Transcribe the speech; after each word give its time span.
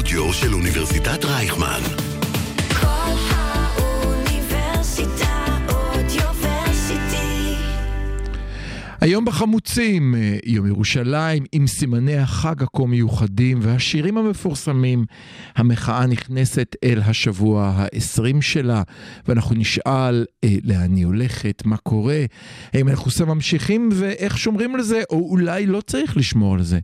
האודיו 0.00 0.32
של 0.32 0.54
אוניברסיטת 0.54 1.24
רייכמן. 1.24 2.09
היום 9.00 9.24
בחמוצים, 9.24 10.14
אה, 10.14 10.38
יום 10.44 10.66
ירושלים, 10.66 11.44
עם 11.52 11.66
סימני 11.66 12.16
החג 12.16 12.62
הכה 12.62 12.86
מיוחדים 12.86 13.58
והשירים 13.62 14.18
המפורסמים. 14.18 15.04
המחאה 15.56 16.06
נכנסת 16.06 16.76
אל 16.84 17.00
השבוע 17.04 17.66
ה-20 17.66 18.42
שלה, 18.42 18.82
ואנחנו 19.28 19.54
נשאל 19.54 20.26
אה, 20.44 20.54
לאן 20.64 20.96
היא 20.96 21.06
הולכת, 21.06 21.62
מה 21.64 21.76
קורה, 21.76 22.24
האם 22.72 22.88
אנחנו 22.88 23.10
סתם 23.10 23.28
ממשיכים 23.28 23.88
ואיך 23.92 24.38
שומרים 24.38 24.74
על 24.74 24.82
זה, 24.82 25.02
או 25.10 25.30
אולי 25.30 25.66
לא 25.66 25.80
צריך 25.80 26.16
לשמור 26.16 26.54
על 26.54 26.62
זה. 26.62 26.78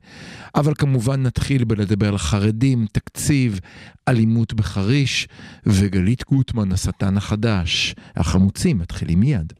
אבל 0.54 0.72
כמובן 0.74 1.22
נתחיל 1.22 1.64
בלדבר 1.64 2.08
על 2.08 2.18
חרדים, 2.18 2.86
תקציב, 2.92 3.60
אלימות 4.08 4.54
בחריש, 4.54 5.28
וגלית 5.66 6.24
גוטמן, 6.28 6.72
השטן 6.72 7.16
החדש. 7.16 7.94
החמוצים 8.16 8.78
מתחילים 8.78 9.20
מיד. 9.20 9.52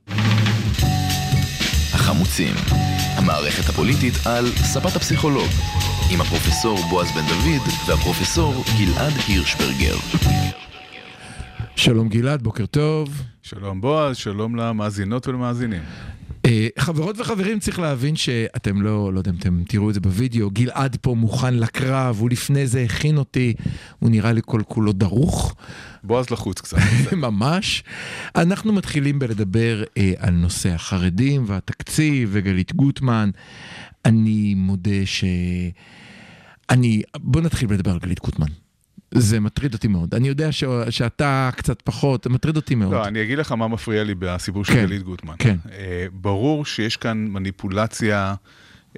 החמוצים, 2.06 2.54
המערכת 3.16 3.68
הפוליטית 3.68 4.14
על 4.26 4.46
ספת 4.56 4.96
הפסיכולוג, 4.96 5.48
עם 6.10 6.20
הפרופסור 6.20 6.78
בועז 6.90 7.10
בן 7.10 7.26
דוד 7.26 7.68
והפרופסור 7.86 8.64
גלעד 8.78 9.12
הירשברגר. 9.28 9.96
שלום 11.76 12.08
גלעד, 12.08 12.42
בוקר 12.42 12.66
טוב. 12.66 13.22
שלום 13.42 13.80
בועז, 13.80 14.16
שלום 14.16 14.56
למאזינות 14.56 15.28
ולמאזינים. 15.28 15.82
אה, 16.46 16.68
חברות 16.78 17.20
וחברים, 17.20 17.58
צריך 17.58 17.78
להבין 17.78 18.16
שאתם 18.16 18.82
לא, 18.82 19.12
לא 19.12 19.18
יודע 19.18 19.30
אם 19.30 19.36
אתם 19.36 19.62
תראו 19.68 19.88
את 19.88 19.94
זה 19.94 20.00
בווידאו, 20.00 20.50
גלעד 20.50 20.96
פה 21.00 21.14
מוכן 21.14 21.54
לקרב, 21.54 22.16
הוא 22.18 22.30
לפני 22.30 22.66
זה 22.66 22.82
הכין 22.82 23.16
אותי, 23.16 23.54
הוא 23.98 24.10
נראה 24.10 24.32
לי 24.32 24.40
כל 24.44 24.62
כולו 24.68 24.92
דרוך, 24.92 25.54
בועז 26.04 26.30
לחוץ 26.30 26.60
קצת. 26.60 26.78
ממש. 27.12 27.84
אנחנו 28.36 28.72
מתחילים 28.72 29.18
בלדבר 29.18 29.82
אה, 29.98 30.12
על 30.18 30.34
נושא 30.34 30.68
החרדים 30.68 31.44
והתקציב 31.46 32.28
וגלית 32.32 32.74
גוטמן. 32.74 33.30
אני 34.04 34.54
מודה 34.54 35.06
ש... 35.06 35.24
אני... 36.70 37.02
בוא 37.16 37.40
נתחיל 37.40 37.68
בלדבר 37.68 37.90
על 37.90 37.98
גלית 37.98 38.20
גוטמן. 38.20 38.65
זה 39.20 39.40
מטריד 39.40 39.74
אותי 39.74 39.88
מאוד. 39.88 40.14
אני 40.14 40.28
יודע 40.28 40.52
ש... 40.52 40.64
שאתה 40.90 41.50
קצת 41.56 41.82
פחות, 41.82 42.24
זה 42.24 42.30
מטריד 42.30 42.56
אותי 42.56 42.74
מאוד. 42.74 42.92
לא, 42.92 43.04
אני 43.04 43.22
אגיד 43.22 43.38
לך 43.38 43.52
מה 43.52 43.68
מפריע 43.68 44.04
לי 44.04 44.14
בסיפור 44.18 44.64
של 44.64 44.72
כן, 44.72 44.86
גלית 44.86 45.02
גוטמן. 45.02 45.34
כן. 45.38 45.56
אה, 45.72 46.06
ברור 46.12 46.64
שיש 46.64 46.96
כאן 46.96 47.26
מניפולציה 47.30 48.34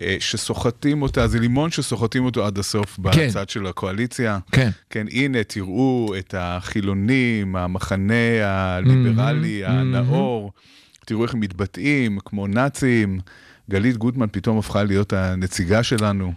אה, 0.00 0.16
שסוחטים 0.20 1.02
אותה, 1.02 1.26
זה 1.26 1.40
לימון 1.40 1.70
שסוחטים 1.70 2.24
אותו 2.24 2.46
עד 2.46 2.58
הסוף 2.58 2.98
כן. 3.12 3.28
בצד 3.28 3.48
של 3.48 3.66
הקואליציה. 3.66 4.38
כן. 4.52 4.70
כן, 4.90 5.06
הנה, 5.10 5.44
תראו 5.44 6.14
את 6.18 6.34
החילונים, 6.38 7.56
המחנה 7.56 8.14
הליברלי, 8.42 9.62
מהמם, 9.62 9.94
הנאור, 9.94 10.52
תראו 11.06 11.22
איך 11.22 11.34
הם 11.34 11.40
מתבטאים, 11.40 12.18
כמו 12.24 12.46
נאצים. 12.46 13.20
גלית 13.70 13.96
גוטמן 13.96 14.26
פתאום 14.32 14.58
הפכה 14.58 14.82
להיות 14.84 15.12
הנציגה 15.12 15.82
שלנו. 15.82 16.32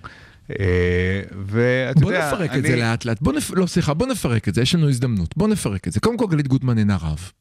אה, 0.59 1.21
ואתה 1.45 1.99
בוא 1.99 2.11
יודע, 2.13 2.27
נפרק 2.33 2.49
את 2.51 2.55
אני- 2.55 2.67
זה 2.67 2.75
לאט 2.75 3.05
לאט. 3.05 3.21
בוא 3.21 3.33
נפ... 3.33 3.51
לא, 3.55 3.65
סליחה, 3.67 3.93
בוא 3.93 4.07
נפרק 4.07 4.47
את 4.47 4.55
זה, 4.55 4.61
יש 4.61 4.75
לנו 4.75 4.89
הזדמנות. 4.89 5.37
בוא 5.37 5.47
נפרק 5.47 5.87
את 5.87 5.93
זה. 5.93 5.99
קודם 5.99 6.17
כל, 6.17 6.27
גלית 6.29 6.47
גוטמן 6.47 6.77
אינה 6.77 6.97
רב. 7.01 7.31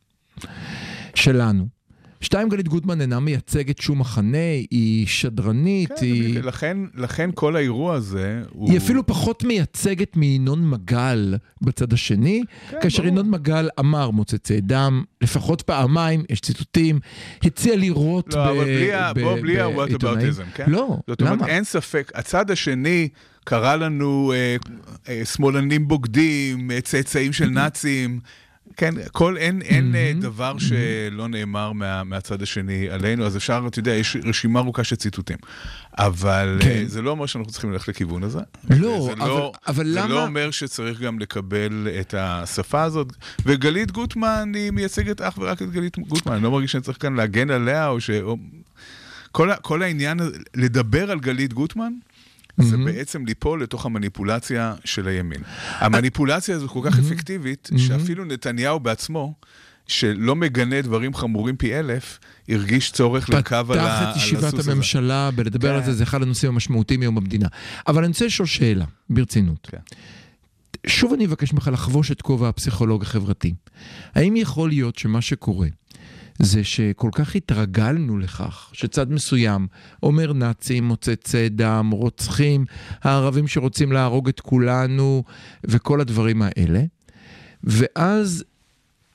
שלנו. 1.14 1.79
שתיים, 2.22 2.48
גלית 2.48 2.68
גוטמן 2.68 3.00
אינה 3.00 3.20
מייצגת 3.20 3.78
שום 3.78 3.98
מחנה, 3.98 4.38
היא 4.70 5.06
שדרנית, 5.06 5.88
כן, 5.88 5.96
היא... 6.06 6.40
לכן, 6.40 6.78
לכן 6.94 7.30
כל 7.34 7.56
האירוע 7.56 7.94
הזה 7.94 8.42
הוא... 8.50 8.70
היא 8.70 8.78
אפילו 8.78 9.06
פחות 9.06 9.44
מייצגת 9.44 10.16
מינון 10.16 10.70
מגל 10.70 11.34
בצד 11.62 11.92
השני, 11.92 12.42
כן, 12.70 12.76
כאשר 12.82 13.02
ברור. 13.02 13.12
ינון 13.12 13.30
מגל 13.30 13.68
אמר 13.78 14.10
מוצצי 14.10 14.60
דם, 14.60 15.04
לפחות 15.20 15.62
פעמיים, 15.62 16.24
יש 16.30 16.40
ציטוטים, 16.40 17.00
הציע 17.42 17.76
לירות 17.76 18.34
לא, 18.34 18.44
אבל 18.50 18.64
בלי, 18.64 18.90
ב- 19.14 19.20
בוא, 19.20 19.36
ב- 19.36 19.40
בלי. 19.40 19.60
ה-whataboutism, 19.60 20.54
כן? 20.54 20.64
לא, 20.70 20.96
זאת 21.06 21.20
אומרת, 21.20 21.38
למה? 21.38 21.46
אין 21.46 21.64
ספק, 21.64 22.12
הצד 22.14 22.50
השני 22.50 23.08
קרא 23.44 23.76
לנו 23.76 24.32
אה, 24.32 24.56
אה, 25.08 25.24
שמאלנים 25.24 25.88
בוגדים, 25.88 26.70
אה, 26.70 26.80
צאצאים 26.80 27.32
של 27.32 27.48
נאצים. 27.48 28.20
כן, 28.80 28.94
כל, 29.12 29.36
אין, 29.36 29.62
אין 29.62 29.94
אה, 29.94 30.06
מהמם, 30.08 30.20
דבר 30.20 30.56
שלא 30.58 31.28
נאמר 31.28 31.72
מה, 31.72 32.04
מהצד 32.04 32.42
השני 32.42 32.90
עלינו, 32.90 33.26
אז 33.26 33.36
אפשר, 33.36 33.64
אתה 33.66 33.78
יודע, 33.78 33.90
יש 33.94 34.16
רשימה 34.24 34.60
ארוכה 34.60 34.84
של 34.84 34.96
ציטוטים. 34.96 35.36
אבל 35.98 36.58
כן. 36.60 36.68
כן. 36.68 36.84
זה 36.86 37.02
לא 37.02 37.10
אומר 37.10 37.26
שאנחנו 37.26 37.52
צריכים 37.52 37.72
ללכת 37.72 37.88
לכיוון 37.88 38.22
הזה. 38.22 38.38
לא, 38.70 39.02
זה 39.06 39.12
אבל- 39.12 39.28
לא, 39.28 39.52
אבל 39.66 39.86
זה 39.86 40.00
למה- 40.00 40.08
לא 40.08 40.26
אומר 40.26 40.50
שצריך 40.50 41.00
גם 41.00 41.18
לקבל 41.18 41.88
את 42.00 42.14
השפה 42.18 42.82
הזאת. 42.82 43.12
וגלית 43.46 43.90
גוטמן, 43.92 44.52
היא 44.54 44.70
מייצגת 44.70 45.20
אך 45.20 45.38
ורק 45.38 45.62
את 45.62 45.70
גלית 45.70 45.98
גוטמן. 45.98 46.32
אני 46.34 46.42
לא 46.42 46.50
מרגיש 46.50 46.72
שאני 46.72 46.82
צריך 46.82 46.98
כאן 47.02 47.14
להגן 47.14 47.50
עליה, 47.50 47.88
או 47.88 48.00
ש... 48.00 48.10
או... 48.10 48.36
כל, 49.32 49.50
כל 49.62 49.82
העניין, 49.82 50.20
לדבר 50.56 51.10
על 51.10 51.20
גלית 51.20 51.52
גוטמן, 51.52 51.92
זה. 52.62 52.76
בעצם 52.76 53.26
ליפול 53.26 53.62
לתוך 53.62 53.86
המניפולציה 53.86 54.74
של 54.84 55.08
הימין. 55.08 55.40
המניפולציה 55.78 56.56
הזו 56.56 56.68
כל 56.68 56.80
כך 56.84 56.98
אפקטיבית, 56.98 57.70
שאפילו 57.76 58.24
נתניהו 58.24 58.80
בעצמו, 58.80 59.34
שלא 59.86 60.36
מגנה 60.36 60.82
דברים 60.82 61.14
חמורים 61.14 61.56
פי 61.56 61.74
אלף, 61.78 62.18
הרגיש 62.48 62.90
צורך 62.92 63.30
לרכב 63.30 63.66
על 63.70 63.78
ה- 63.78 63.82
פתח 63.82 64.02
על 64.06 64.10
את 64.10 64.16
ישיבת 64.16 64.42
הסוס 64.42 64.60
הזה. 64.60 64.72
הממשלה 64.72 65.30
בלדבר 65.30 65.68
כן. 65.68 65.74
על 65.74 65.84
זה, 65.84 65.92
זה 65.92 66.02
אחד 66.04 66.22
הנושאים 66.22 66.52
המשמעותיים 66.52 67.00
היום 67.00 67.14
במדינה. 67.14 67.46
אבל 67.86 67.98
אני 68.04 68.08
רוצה 68.08 68.26
לשאול 68.26 68.46
שאלה, 68.48 68.84
ברצינות. 69.10 69.68
כן. 69.70 69.78
שוב 70.86 71.12
אני 71.12 71.26
אבקש 71.26 71.52
ממך 71.52 71.70
לחבוש 71.72 72.10
את 72.10 72.22
כובע 72.22 72.48
הפסיכולוג 72.48 73.02
החברתי. 73.02 73.54
האם 74.14 74.36
יכול 74.36 74.68
להיות 74.68 74.98
שמה 74.98 75.20
שקורה 75.20 75.68
זה 76.42 76.64
שכל 76.64 77.10
כך 77.12 77.36
התרגלנו 77.36 78.18
לכך 78.18 78.70
שצד 78.72 79.12
מסוים 79.12 79.66
אומר 80.02 80.32
נאצים, 80.32 80.84
מוצצי 80.84 81.48
דם, 81.48 81.90
רוצחים, 81.92 82.64
הערבים 83.02 83.48
שרוצים 83.48 83.92
להרוג 83.92 84.28
את 84.28 84.40
כולנו 84.40 85.24
וכל 85.64 86.00
הדברים 86.00 86.42
האלה, 86.42 86.82
ואז 87.64 88.44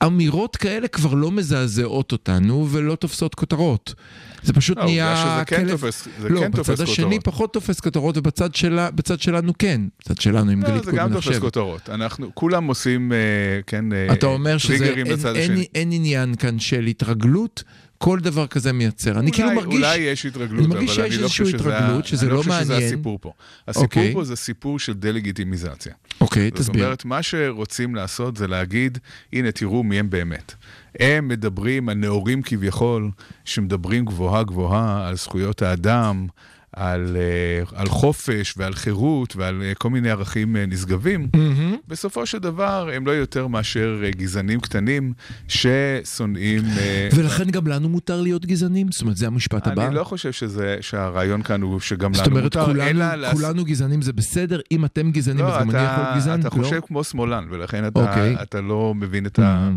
אמירות 0.04 0.56
כאלה 0.56 0.88
כבר 0.88 1.14
לא 1.14 1.30
מזעזעות 1.30 2.12
אותנו 2.12 2.68
ולא 2.70 2.94
תופסות 2.94 3.34
כותרות. 3.34 3.94
זה 4.42 4.52
פשוט 4.52 4.76
לא, 4.76 4.82
העובדה 4.82 4.96
נהיה 5.04 5.16
שזה 5.36 5.44
כן 5.44 5.66
כלב... 5.68 5.70
תופס- 5.80 6.08
זה 6.20 6.28
לא, 6.28 6.40
כן 6.40 6.50
תופס 6.50 6.70
בצד 6.70 6.82
השני 6.82 7.04
כותרות. 7.04 7.24
פחות 7.24 7.52
תופס 7.52 7.80
כותרות 7.80 8.16
ובצד 8.16 8.54
שלה, 8.54 8.90
בצד 8.90 9.20
שלנו 9.20 9.52
כן. 9.58 9.80
בצד 10.00 10.20
שלנו 10.20 10.50
עם 10.50 10.62
לא, 10.62 10.68
גלית 10.68 10.84
זה 10.84 10.92
גם 10.92 11.12
תופס 11.12 11.26
עכשיו. 11.26 11.40
כותרות. 11.40 11.90
אנחנו, 11.90 12.30
כולם 12.34 12.66
עושים, 12.66 13.12
אה, 13.12 13.18
כן, 13.66 13.92
אה, 13.92 14.12
אתה 14.12 14.26
אומר 14.26 14.58
שזה 14.58 14.78
טריגרים 14.78 15.06
אין, 15.06 15.14
לצד 15.14 15.34
אין, 15.36 15.52
השני. 15.52 15.66
אין 15.74 15.92
עניין 15.92 16.34
כאן 16.34 16.58
של 16.58 16.86
התרגלות, 16.86 17.62
כל 17.98 18.20
דבר 18.20 18.46
כזה 18.46 18.72
מייצר. 18.72 19.18
אני 19.18 19.32
כאילו 19.32 19.48
אולי- 19.48 19.60
מרגיש... 19.60 19.76
אולי 19.76 19.96
יש 19.98 20.26
התרגלות, 20.26 20.58
אני 20.64 20.74
מרגיש 20.74 20.90
שיש 20.90 20.98
אני 20.98 21.16
לא 21.18 21.22
איזושהי 21.24 21.46
שזה 21.46 21.56
התרגלות, 21.56 22.06
שזה 22.06 22.26
אני 22.26 22.30
לא 22.30 22.36
לא 22.36 22.42
חושב 22.42 22.54
שזה 22.60 22.72
מעניין. 22.72 22.92
הסיפור 22.94 23.18
פה. 23.22 23.32
הסיפור 23.68 23.84
אוקיי. 23.84 24.12
פה 24.14 24.24
זה 24.24 24.36
סיפור 24.36 24.78
של 24.78 24.92
דה-לגיטימיזציה. 24.92 25.92
אוקיי, 26.20 26.48
זאת 26.48 26.58
תסביר. 26.58 26.84
אומרת, 26.84 27.04
מה 27.04 27.22
שרוצים 27.22 27.94
לעשות 27.94 28.36
זה 28.36 28.46
להגיד, 28.46 28.98
הנה, 29.32 29.52
תראו 29.52 29.82
מי 29.84 29.98
הם 29.98 30.10
באמת. 30.10 30.54
הם 31.00 31.28
מדברים, 31.28 31.88
הנאורים 31.88 32.42
כביכול, 32.42 33.10
שמדברים 33.44 34.04
גבוהה 34.04 34.42
גבוהה 34.44 35.08
על 35.08 35.16
זכויות 35.16 35.62
האדם, 35.62 36.26
על, 36.76 37.16
אה, 37.16 37.80
על 37.80 37.86
חופש 37.88 38.54
ועל 38.56 38.74
חירות 38.74 39.36
ועל 39.36 39.62
אה, 39.62 39.72
כל 39.74 39.90
מיני 39.90 40.10
ערכים 40.10 40.56
אה, 40.56 40.66
נשגבים. 40.66 41.28
מהמם. 41.36 41.76
בסופו 41.88 42.26
של 42.26 42.38
דבר, 42.38 42.88
הם 42.94 43.06
לא 43.06 43.10
יותר 43.10 43.46
מאשר 43.46 44.02
גזענים 44.10 44.60
קטנים 44.60 45.12
ששונאים... 45.48 46.62
ולכן 47.14 47.50
גם 47.50 47.66
לנו 47.66 47.88
מותר 47.88 48.20
להיות 48.20 48.46
גזענים? 48.46 48.86
זאת 48.92 49.00
אומרת, 49.02 49.16
זה 49.16 49.26
המשפט 49.26 49.66
הבא? 49.66 49.86
אני 49.86 49.94
לא 49.94 50.04
חושב 50.04 50.32
שזה, 50.32 50.76
שהרעיון 50.80 51.42
כאן 51.42 51.62
הוא 51.62 51.80
שגם 51.80 52.14
זאת 52.14 52.26
לנו 52.26 52.36
אומרת, 52.36 52.56
מותר, 52.56 52.64
כולנו, 52.72 52.82
אלא... 52.90 53.14
לעס- 53.14 53.32
כולנו 53.34 53.64
גזענים 53.64 54.02
זה 54.02 54.12
בסדר? 54.12 54.60
אם 54.72 54.84
אתם 54.84 55.10
גזענים, 55.10 55.44
לא, 55.44 55.56
אז 55.56 55.60
גם 55.62 55.70
אני 55.70 55.78
יכול 55.78 55.88
להיות 55.96 56.08
אתה, 56.08 56.16
גזען? 56.16 56.40
אתה 56.40 56.48
לא? 56.58 56.64
חושב 56.64 56.80
כמו 56.86 57.04
שמאלן, 57.04 57.44
ולכן 57.50 57.86
אתה, 57.86 58.00
אוקיי. 58.00 58.36
אתה 58.42 58.60
לא 58.60 58.94
מבין 58.96 59.26
את, 59.26 59.38
אה, 59.38 59.44
ה? 59.46 59.70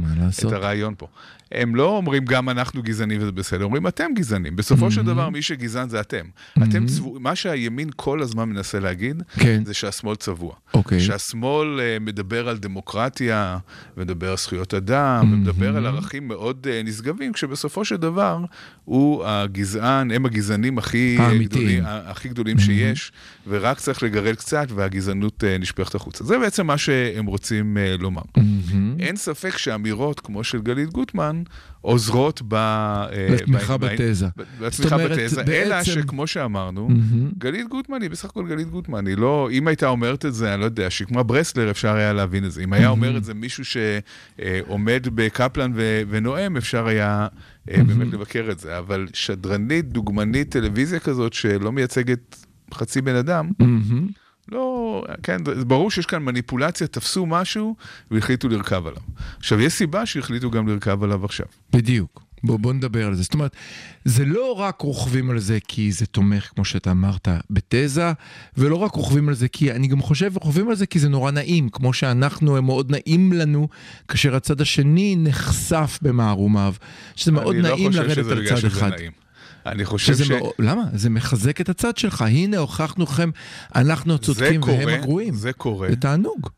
את 0.48 0.54
הרעיון 0.54 0.94
פה. 0.98 1.08
הם 1.52 1.76
לא 1.76 1.98
אומרים 1.98 2.26
גם 2.26 2.50
אנחנו 2.50 2.84
גזענים 2.84 3.22
וזה 3.22 3.32
בסדר, 3.32 3.64
אומרים 3.64 3.88
אתם 3.88 4.06
גזענים. 4.16 4.56
בסופו 4.56 4.92
של 4.92 5.02
Mhm. 5.02 5.06
דבר, 5.06 5.30
מי 5.30 5.42
שגזען 5.42 5.90
זה 5.90 6.00
אתם. 6.00 6.26
אתם 6.64 6.88
צבוע, 6.96 7.20
מה 7.20 7.36
שהימין 7.36 7.90
כל 7.96 8.22
הזמן 8.22 8.50
מנסה 8.50 8.80
להגיד, 8.80 9.24
כן. 9.40 9.62
זה 9.66 9.74
שהשמאל 9.74 10.16
צבוע. 10.16 10.54
אוקיי. 10.74 11.00
שהשמאל 11.00 11.80
אה, 11.80 11.98
מדבר 12.02 12.50
על 12.50 12.58
דמוקרטיה, 12.58 13.58
ומדבר 13.98 14.30
על 14.32 14.38
זכויות 14.38 14.74
אדם, 14.74 15.22
Mhm. 15.22 15.34
ומדבר 15.34 15.78
על 15.78 15.86
ערכים 15.86 16.28
מאוד 16.28 16.68
אה, 16.70 16.82
נשגבים, 16.86 17.34
כשבסופו 17.34 17.86
של 17.86 17.96
דבר 17.96 18.38
הוא 18.86 19.26
הגזען, 19.26 20.12
הם 20.12 20.26
הגזענים 20.26 20.78
הכי. 20.78 21.18
גדולים, 21.40 21.86
ה- 21.86 22.12
הכי 22.12 22.30
גדולים 22.30 22.60
שיש, 22.60 23.12
ורק 23.48 23.80
צריך 23.80 24.04
לגרד 24.04 24.36
קצת, 24.36 24.68
והגזענות 24.76 25.44
אה, 25.44 25.58
נשפכת 25.58 25.96
החוצה. 25.96 26.24
זה 26.24 26.40
בעצם 26.40 26.68
מה 26.68 26.78
שהם 26.78 27.26
רוצים 27.26 27.78
אה, 27.78 27.96
לומר. 28.00 28.22
מהמם. 28.38 28.96
אין 29.00 29.16
ספק 29.16 29.58
שאמירות 29.58 30.20
כמו 30.20 30.44
של 30.44 30.62
גלית 30.62 30.90
גוטמן 30.90 31.44
עוזרות 31.82 32.42
ב... 32.48 32.54
אה, 32.54 33.08
לתמיכה 33.32 33.78
ב- 33.78 33.86
בתזה. 33.86 34.28
ב- 34.38 34.44
זאת 34.60 34.80
לתמיכה 34.86 34.98
בתזה, 34.98 35.42
אלא 35.42 35.76
בעצם- 35.76 35.92
שכמו 35.92 36.28
שאמרנו, 36.28 36.90
מהמם. 36.90 37.32
גלית 37.38 37.68
גוטמן 37.68 38.02
היא 38.02 38.10
בסך 38.10 38.26
הכל 38.26 38.48
גלית 38.48 38.70
גוטמן, 38.70 39.08
היא 39.08 39.18
לא, 39.18 39.50
אם 39.52 39.68
הייתה 39.68 39.88
אומרת 39.88 40.26
את 40.26 40.34
זה, 40.34 40.54
אני 40.54 40.60
לא 40.60 40.66
יודע, 40.66 40.88
כמו 41.08 41.24
ברסלר, 41.24 41.72
אפשר 41.72 41.96
היה 41.96 42.14
להבין 42.14 42.46
את 42.46 42.52
זה. 42.52 42.64
אם 42.64 42.74
היה 42.74 42.90
אומר 42.90 43.18
את 43.18 43.24
זה 43.24 43.34
מישהו 43.34 43.64
שעומד 43.66 45.08
בקפלן 45.16 45.72
ו- 45.76 46.02
ונואם, 46.10 46.58
אפשר 46.58 46.88
היה 46.88 47.28
אה, 47.72 47.84
באמת 47.84 48.14
לבקר 48.14 48.48
את 48.52 48.60
זה. 48.60 48.78
אבל 48.78 49.08
שדרנית, 49.14 49.86
דוגמנית, 49.90 50.52
טלוויזיה 50.52 51.00
כזאת, 51.00 51.34
שלא 51.34 51.72
מייצגת 51.72 52.46
חצי 52.74 53.02
בן 53.02 53.16
אדם. 53.16 53.50
לא, 54.52 55.04
כן, 55.24 55.38
זה 55.46 55.66
ברור 55.66 55.92
שיש 55.92 56.06
כאן 56.06 56.24
מניפולציה, 56.24 56.88
תפסו 56.88 57.26
משהו 57.26 57.76
והחליטו 58.12 58.50
לרכב 58.50 58.88
עליו. 58.88 59.02
עכשיו, 59.38 59.62
יש 59.62 59.74
סיבה 59.74 60.06
שהחליטו 60.06 60.52
גם 60.52 60.68
לרכב 60.68 61.04
עליו 61.04 61.26
עכשיו. 61.26 61.46
בדיוק. 61.74 62.30
בוא, 62.44 62.60
בוא 62.60 62.74
נדבר 62.74 63.08
על 63.08 63.16
זה. 63.16 63.24
זאת 63.24 63.34
אומרת, 63.34 63.56
זה 64.06 64.26
לא 64.26 64.54
רק 64.60 64.82
רוכבים 64.82 65.30
על 65.30 65.40
זה 65.40 65.58
כי 65.68 65.92
זה 65.92 66.06
תומך, 66.06 66.50
כמו 66.56 66.66
שאתה 66.66 66.92
אמרת, 66.92 67.28
בתזה, 67.50 68.12
ולא 68.58 68.76
רק 68.76 68.92
רוכבים 68.92 69.30
על 69.30 69.36
זה 69.36 69.48
כי, 69.48 69.72
אני 69.72 69.88
גם 69.88 70.02
חושב, 70.02 70.32
רוכבים 70.36 70.70
על 70.70 70.76
זה 70.76 70.86
כי 70.86 71.00
זה 71.00 71.10
נורא 71.10 71.32
נעים, 71.32 71.70
כמו 71.70 71.94
שאנחנו, 71.94 72.58
הם 72.58 72.66
מאוד 72.66 72.92
נעים 72.92 73.34
לנו, 73.34 73.68
כאשר 74.08 74.36
הצד 74.36 74.62
השני 74.62 75.16
נחשף 75.20 76.00
במערומיו, 76.02 76.74
שזה 77.16 77.32
מאוד 77.32 77.56
נעים 77.56 77.92
לרדת 77.92 78.16
שזה 78.16 78.32
על 78.32 78.40
בגלל 78.40 78.50
צד 78.50 78.58
שזה 78.58 78.68
אחד. 78.68 78.90
נעים. 78.90 79.12
אני 79.72 79.86
חושב 79.86 80.16
ש... 80.16 80.32
מאוד, 80.32 80.52
למה? 80.60 80.84
זה 80.94 81.10
מחזק 81.10 81.62
את 81.62 81.70
הצד 81.70 81.98
שלך. 81.98 82.22
הנה, 82.22 82.58
הוכחנו 82.58 83.04
לכם, 83.04 83.30
אנחנו 83.76 84.14
הצודקים 84.16 84.62
והם 84.64 84.82
קורה, 84.82 84.96
הגרועים. 84.96 85.34
זה 85.34 85.54
קורה 85.54 85.90
זה 85.90 85.96
תענוג. 85.96 86.50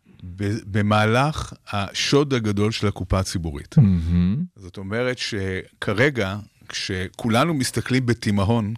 במהלך 0.66 1.54
השוד 1.72 2.34
הגדול 2.34 2.72
של 2.72 2.88
הקופה 2.88 3.19
הציבורית. 3.19 3.78
מהמם. 3.78 4.44
זאת 4.56 4.78
אומרת 4.78 5.18
שכרגע, 5.18 6.38
כשכולנו 6.69 7.54
מסתכלים 7.54 8.06
בתימהון 8.06 8.74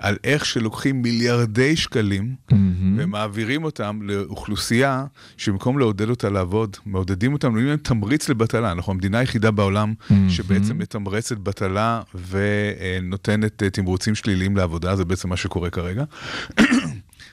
על 0.00 0.16
איך 0.24 0.44
שלוקחים 0.44 1.02
מיליארדי 1.02 1.76
שקלים 1.76 2.34
מהמם. 2.50 2.98
ומעבירים 2.98 3.64
אותם 3.64 3.98
לאוכלוסייה 4.02 5.04
שבמקום 5.36 5.78
לעודד 5.78 6.10
אותה 6.10 6.30
לעבוד, 6.30 6.76
מעודדים 6.86 7.32
אותם, 7.32 7.48
נותנים 7.48 7.66
להם 7.66 7.76
תמריץ 7.76 8.28
לבטלה. 8.28 8.72
אנחנו 8.72 8.92
המדינה 8.92 9.18
היחידה 9.18 9.50
בעולם 9.50 9.94
שבעצם 10.28 10.78
מתמרצת 10.78 11.38
בטלה 11.38 12.02
ונותנת 12.30 13.62
אה, 13.62 13.70
תמרוצים 13.70 14.14
שליליים 14.14 14.56
לעבודה, 14.56 14.96
זה 14.96 15.04
בעצם 15.04 15.28
מה 15.28 15.36
שקורה 15.36 15.70
כרגע. 15.70 16.04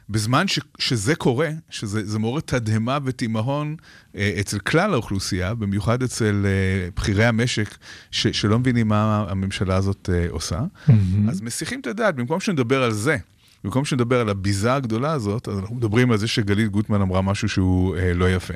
בזמן 0.09 0.47
ש, 0.47 0.59
שזה 0.79 1.15
קורה, 1.15 1.49
שזה 1.69 2.05
זה 2.05 2.19
מעורר 2.19 2.41
תדהמה 2.41 2.97
ותימהון 3.03 3.75
אה, 4.15 4.37
אצל 4.39 4.59
כלל 4.59 4.93
האוכלוסייה, 4.93 5.53
במיוחד 5.53 6.03
אצל 6.03 6.45
אה, 6.45 6.89
בכירי 6.95 7.25
המשק, 7.25 7.77
ש, 8.11 8.27
שלא 8.27 8.59
מבינים 8.59 8.87
מה 8.87 9.25
הממשלה 9.29 9.75
הזאת 9.75 10.09
אה, 10.13 10.25
עושה, 10.29 10.61
אז 11.29 11.41
מסיחים 11.41 11.79
את 11.79 11.87
הדעת, 11.87 12.15
במקום 12.15 12.39
שנדבר 12.39 12.83
על 12.83 12.91
זה, 12.91 13.17
במקום 13.63 13.85
שנדבר 13.85 14.19
על 14.19 14.29
הביזה 14.29 14.73
הגדולה 14.73 15.11
הזאת, 15.11 15.47
אז 15.47 15.59
אנחנו 15.59 15.75
מדברים 15.75 16.11
על 16.11 16.17
זה 16.17 16.27
שגלית 16.27 16.69
גוטמן 16.69 17.01
אמרה 17.01 17.21
משהו 17.21 17.49
שהוא 17.49 17.97
אה, 17.97 18.13
לא 18.13 18.29
יפה. 18.29 18.53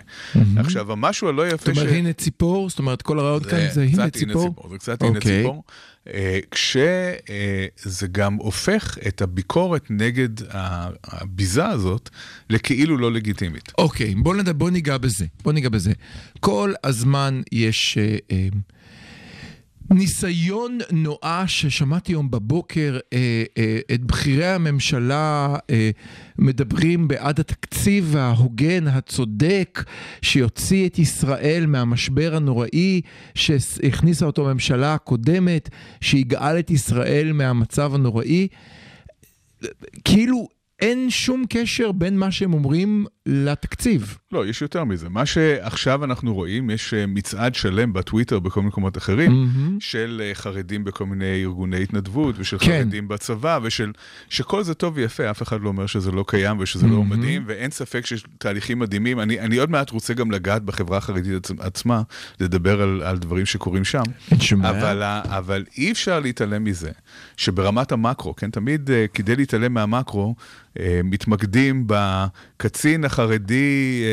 עכשיו, 0.57 0.91
המשהו 0.91 1.27
הלא 1.29 1.47
יפה... 1.47 1.73
זאת 1.73 1.77
אומרת, 1.77 1.93
הנה 1.93 2.13
ציפור, 2.13 2.69
זאת 2.69 2.79
אומרת, 2.79 3.01
כל 3.01 3.19
הרעיון 3.19 3.43
כאן 3.43 3.59
זה 3.73 3.83
הנה. 3.83 4.09
ציפור, 4.09 4.67
זה 4.71 4.77
קצת 4.77 5.03
הנה 5.03 5.15
אוקיי. 5.15 5.41
ציפור. 5.41 5.63
כשזה 6.51 8.07
גם 8.11 8.33
הופך 8.35 8.97
את 9.07 9.21
הביקורת 9.21 9.85
נגד 9.89 10.29
הביזה 11.03 11.67
הזאת 11.67 12.09
לכאילו 12.49 12.97
לא 12.97 13.11
לגיטימית. 13.11 13.71
אוקיי, 13.77 14.15
בוא, 14.15 14.35
נד... 14.35 14.49
בוא 14.49 14.69
ניגע 14.69 14.97
בזה. 14.97 15.25
בוא 15.43 15.53
ניגע 15.53 15.69
בזה. 15.69 15.91
כל 16.39 16.73
הזמן 16.83 17.41
יש 17.51 17.97
אה, 17.97 18.17
אה, 18.31 18.47
ניסיון 19.91 20.77
נואש, 20.91 21.61
ששמעתי 21.61 22.11
היום 22.11 22.31
בבוקר 22.31 22.99
אה, 23.13 23.43
אה, 23.57 23.79
את 23.93 24.01
בכירי 24.03 24.45
הממשלה 24.47 25.55
אה, 25.69 25.89
מדברים 26.39 27.07
בעד 27.07 27.39
התקציב 27.39 28.15
ההוגן, 28.17 28.87
הצודק, 28.87 29.83
שיוציא 30.21 30.87
את 30.87 30.99
ישראל 30.99 31.65
מהמשבר 31.67 32.35
הנוראי 32.35 33.01
שהכניסה 33.35 34.25
אותו 34.25 34.49
הממשלה 34.49 34.93
הקודמת, 34.93 35.69
שיגאל 36.01 36.59
את 36.59 36.71
ישראל 36.71 37.33
מהמצב 37.33 37.95
הנוראי. 37.95 38.47
כאילו 40.05 40.47
אין 40.79 41.09
שום 41.09 41.45
קשר 41.49 41.91
בין 41.91 42.17
מה 42.17 42.31
שהם 42.31 42.53
אומרים 42.53 43.05
לתקציב. 43.25 44.17
לא, 44.31 44.45
יש 44.45 44.61
יותר 44.61 44.83
מזה. 44.83 45.09
מה 45.09 45.25
שעכשיו 45.25 46.03
אנחנו 46.03 46.33
רואים, 46.33 46.69
יש 46.69 46.93
אה, 46.93 47.05
מצעד 47.07 47.55
שלם 47.55 47.93
בטוויטר 47.93 48.39
בכל 48.39 48.59
מיני 48.59 48.67
מקומות 48.67 48.97
אחרים, 48.97 49.31
מהמם. 49.31 49.77
של 49.79 50.21
אה, 50.23 50.31
חרדים 50.33 50.83
בכל 50.83 51.05
מיני 51.05 51.41
ארגוני 51.43 51.83
התנדבות, 51.83 52.35
ושל 52.37 52.57
כן. 52.57 52.65
חרדים 52.65 53.07
בצבא, 53.07 53.59
ושל... 53.63 53.91
שכל 54.29 54.63
זה 54.63 54.73
טוב 54.73 54.93
ויפה, 54.97 55.31
אף 55.31 55.41
אחד 55.41 55.61
לא 55.61 55.67
אומר 55.67 55.85
שזה 55.85 56.11
לא 56.11 56.25
קיים 56.27 56.59
ושזה 56.59 56.87
לא 56.87 56.93
מהמם. 56.93 57.09
מדהים, 57.09 57.43
ואין 57.47 57.71
ספק 57.71 58.05
שיש 58.05 58.23
תהליכים 58.37 58.79
מדהימים. 58.79 59.19
אני, 59.19 59.39
אני 59.39 59.57
עוד 59.57 59.69
מעט 59.71 59.89
רוצה 59.89 60.13
גם 60.13 60.31
לגעת 60.31 60.63
בחברה 60.63 60.97
החרדית 60.97 61.45
עצ- 61.45 61.53
עצמה, 61.59 62.01
לדבר 62.39 62.81
על, 62.81 63.01
על 63.05 63.17
דברים 63.17 63.45
שקורים 63.45 63.83
שם. 63.83 64.03
אין 64.31 64.39
שום 64.39 64.61
בעיה. 64.61 65.21
אבל, 65.25 65.65
אי 65.77 65.91
אפשר 65.91 66.19
להתעלם 66.19 66.63
מזה 66.63 66.91
שברמת 67.37 67.91
המקרו, 67.91 68.35
כן, 68.35 68.49
תמיד 68.49 68.91
אה, 68.91 69.05
כדי 69.13 69.35
להתעלם 69.35 69.73
מהמקרו, 69.73 70.35
מתמקדים 71.03 71.87
בקצין 71.87 73.05
החרדי 73.05 74.03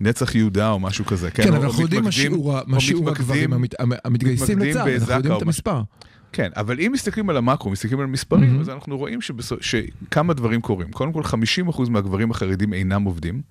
בנצח 0.00 0.34
יהודה 0.34 0.70
או 0.70 0.80
משהו 0.80 1.04
כזה, 1.04 1.30
כן? 1.30 1.42
כן, 1.42 1.54
אבל 1.54 1.64
אנחנו 1.64 1.82
יודעים 1.82 2.04
מה 2.66 2.80
שיעור 2.80 3.10
הגברים 3.10 3.52
המת- 3.52 3.80
המ- 3.80 3.92
המתגייסים 4.04 4.58
לצה"ל, 4.58 4.88
אנחנו 4.88 4.90
בזק"א 5.00 5.12
יודעים 5.16 5.36
את. 5.36 5.42
המספר. 5.42 5.80
כן, 6.32 6.50
אבל 6.56 6.80
אם 6.80 6.90
מסתכלים 6.94 7.30
על 7.30 7.36
המקרו, 7.36 7.70
מסתכלים 7.70 8.00
על 8.00 8.06
מספרים, 8.06 8.44
מהמם. 8.50 8.60
אז 8.60 8.68
אנחנו 8.68 8.98
רואים 8.98 9.18
שבסו- 9.20 9.56
שכמה 9.60 10.34
דברים 10.34 10.60
קורים. 10.60 10.90
קודם 10.92 11.12
כל, 11.12 11.22
50% 11.24 11.36
מהגברים 11.90 12.30
החרדים 12.30 12.72
אינם 12.72 13.02
עובדים, 13.02 13.42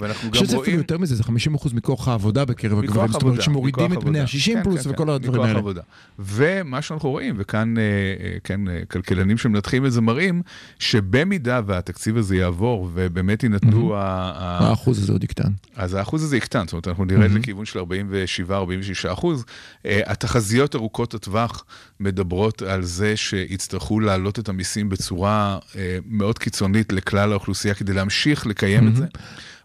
ואנחנו 0.00 0.30
גם 0.30 0.34
שזה 0.34 0.44
אפילו 0.44 0.58
רואים... 0.58 0.76
יותר 0.78 0.98
מזה, 0.98 1.14
זה 1.16 1.22
50% 1.22 1.28
מכוח 1.74 2.08
העבודה 2.08 2.44
בקרב 2.44 2.78
הגברים, 2.78 3.12
זאת 3.12 3.22
אומרת 3.22 3.42
שמורידים 3.42 3.84
את 3.92 4.04
בני 4.04 4.20
עבודה. 4.20 4.22
ה-60 4.22 4.44
כן, 4.54 4.62
פלוס 4.64 4.84
כן, 4.86 4.90
וכל 4.90 5.04
כן, 5.04 5.10
הדברים 5.10 5.42
האלה. 5.42 5.58
עבודה. 5.58 5.82
ומה 6.18 6.82
שאנחנו 6.82 7.10
רואים, 7.10 7.34
וכאן 7.38 7.78
אה, 7.78 7.82
אה, 7.82 8.36
כן, 8.44 8.68
אה, 8.68 8.80
כלכלנים 8.90 9.38
שמנתחים 9.38 9.86
את 9.86 9.92
זה 9.92 10.00
מראים, 10.00 10.42
שבמידה 10.78 11.60
והתקציב 11.66 12.16
הזה 12.16 12.36
יעבור, 12.36 12.90
ובאמת 12.94 13.42
יינתנו 13.42 13.94
ה- 13.94 13.98
ה- 14.00 14.68
האחוז 14.68 15.02
הזה 15.02 15.12
עוד 15.12 15.24
יקטן. 15.24 15.50
אז 15.76 15.94
האחוז 15.94 16.22
הזה 16.22 16.36
יקטן, 16.36 16.64
זאת 16.64 16.72
אומרת, 16.72 16.88
אנחנו 16.88 17.04
נרד 17.04 17.30
Mhm. 17.30 17.34
לכיוון 17.38 17.64
של 17.64 17.78
47-46 17.78 17.82
אחוז. 19.12 19.44
אה, 19.86 20.00
התחזיות 20.06 20.74
ארוכות 20.74 21.14
הטווח 21.14 21.64
מדברות 22.08 22.62
על 22.62 22.82
זה 22.82 23.16
שיצטרכו 23.16 24.00
להעלות 24.00 24.38
את 24.38 24.48
המיסים 24.48 24.88
בצורה 24.88 25.58
אה, 25.76 25.98
מאוד 26.06 26.38
קיצונית 26.38 26.92
לכלל 26.92 27.32
האוכלוסייה 27.32 27.74
כדי 27.74 27.92
להמשיך 27.92 28.46
לקיים 28.46 28.88
את 28.88 28.96
זה. 28.96 29.06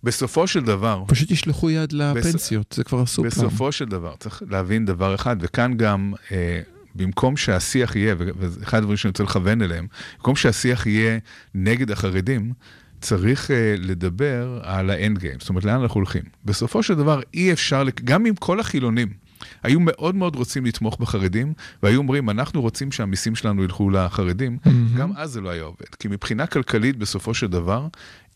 בסופו 0.03 0.47
של 0.47 0.63
דבר, 0.63 1.03
פשוט 1.07 1.31
ישלחו 1.31 1.69
יד 1.69 1.93
לפנסיות, 1.93 2.73
זה 2.77 2.83
כבר 2.83 3.01
עשו 3.01 3.21
פעם. 3.21 3.29
בסופו 3.29 3.71
של 3.71 3.85
דבר, 3.85 4.13
צריך 4.19 4.43
להבין 4.49 4.85
דבר 4.85 5.15
אחד, 5.15 5.35
וכאן 5.39 5.77
גם, 5.77 6.13
אה, 6.31 6.61
במקום 6.95 7.37
שהשיח 7.37 7.95
יהיה, 7.95 8.15
וזה 8.17 8.59
אחד 8.63 8.77
הדברים 8.77 8.97
שאני 8.97 9.09
רוצה 9.09 9.23
לכוון 9.23 9.61
אליהם, 9.61 9.87
במקום 10.17 10.35
שהשיח 10.35 10.85
יהיה 10.87 11.19
נגד 11.55 11.91
החרדים, 11.91 12.53
צריך 13.01 13.51
אה, 13.51 13.75
לדבר 13.77 14.59
על 14.63 14.89
האנד 14.89 15.17
גיים, 15.17 15.39
זאת 15.39 15.49
אומרת, 15.49 15.65
לאן 15.65 15.81
אנחנו 15.81 15.99
הולכים. 15.99 16.23
בסופו 16.45 16.83
של 16.83 16.93
דבר, 16.93 17.21
אי 17.33 17.53
אפשר, 17.53 17.83
גם 18.03 18.25
אם 18.25 18.35
כל 18.35 18.59
החילונים 18.59 19.22
היו 19.63 19.79
מאוד 19.79 20.15
מאוד 20.15 20.35
רוצים 20.35 20.65
לתמוך 20.65 20.97
בחרדים, 20.99 21.53
והיו 21.83 21.97
אומרים, 21.97 22.29
אנחנו 22.29 22.61
רוצים 22.61 22.91
שהמיסים 22.91 23.35
שלנו 23.35 23.63
ילכו 23.63 23.89
לחרדים, 23.89 24.57
גם 24.97 25.11
אז 25.15 25.31
זה 25.31 25.41
לא 25.41 25.49
היה 25.49 25.63
עובד. 25.63 25.95
כי 25.99 26.07
מבחינה 26.07 26.47
כלכלית, 26.47 26.97
בסופו 26.97 27.33
של 27.33 27.47
דבר, 27.47 27.87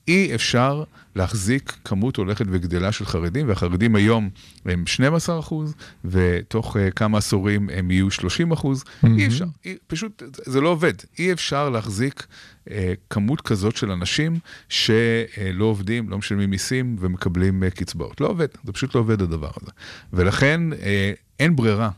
אי 0.07 0.35
אפשר 0.35 0.83
להחזיק 1.15 1.77
כמות 1.85 2.15
הולכת 2.15 2.45
וגדלה 2.51 2.91
של 2.91 3.05
חרדים, 3.05 3.47
והחרדים 3.49 3.95
היום 3.95 4.29
הם 4.65 4.87
12 4.87 5.39
אחוז, 5.39 5.75
ותוך 6.05 6.75
uh, 6.75 6.91
כמה 6.95 7.17
עשורים 7.17 7.69
הם 7.73 7.91
יהיו 7.91 8.11
30 8.11 8.51
אחוז. 8.51 8.83
אי 9.17 9.27
אפשר, 9.27 9.45
אי, 9.65 9.77
פשוט 9.87 10.23
זה- 10.35 10.51
זה 10.51 10.61
לא 10.61 10.69
עובד. 10.69 10.93
אי 11.19 11.33
אפשר 11.33 11.69
להחזיק 11.69 12.27
uh, 12.65 12.69
כמות 13.09 13.41
כזאת 13.41 13.77
של 13.77 13.91
אנשים 13.91 14.39
שלא 14.69 15.65
עובדים, 15.65 16.09
לא 16.09 16.17
משלמים 16.17 16.49
מיסים 16.49 16.95
ומקבלים 16.99 17.63
uh, 17.63 17.69
קצבאות. 17.75 18.21
לא 18.21 18.27
עובד, 18.27 18.47
זה 18.63 18.71
פשוט 18.73 18.95
לא 18.95 18.99
עובד 18.99 19.21
הדבר 19.21 19.51
הזה. 19.61 19.71
ולכן 20.13 20.61
uh, 20.73 20.75
אין 21.39 21.55
ברירה. 21.55 21.89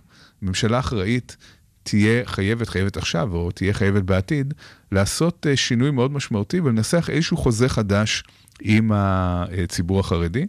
ממשלה 0.41 0.79
אחראית 0.79 1.37
תהיה 1.83 2.25
חייבת, 2.25 2.69
חייבת 2.69 2.97
עכשיו, 2.97 3.33
או 3.33 3.51
תהיה 3.51 3.73
חייבת 3.73 4.03
בעתיד, 4.03 4.53
לעשות 4.91 5.47
אה, 5.49 5.57
שינוי 5.57 5.91
מאוד 5.91 6.11
משמעותי 6.11 6.59
ולנסח 6.59 7.09
איזשהו 7.09 7.37
חוזה 7.37 7.69
חדש 7.69 8.23
עם 8.61 8.91
הציבור 8.93 9.99
החרדי, 9.99 10.45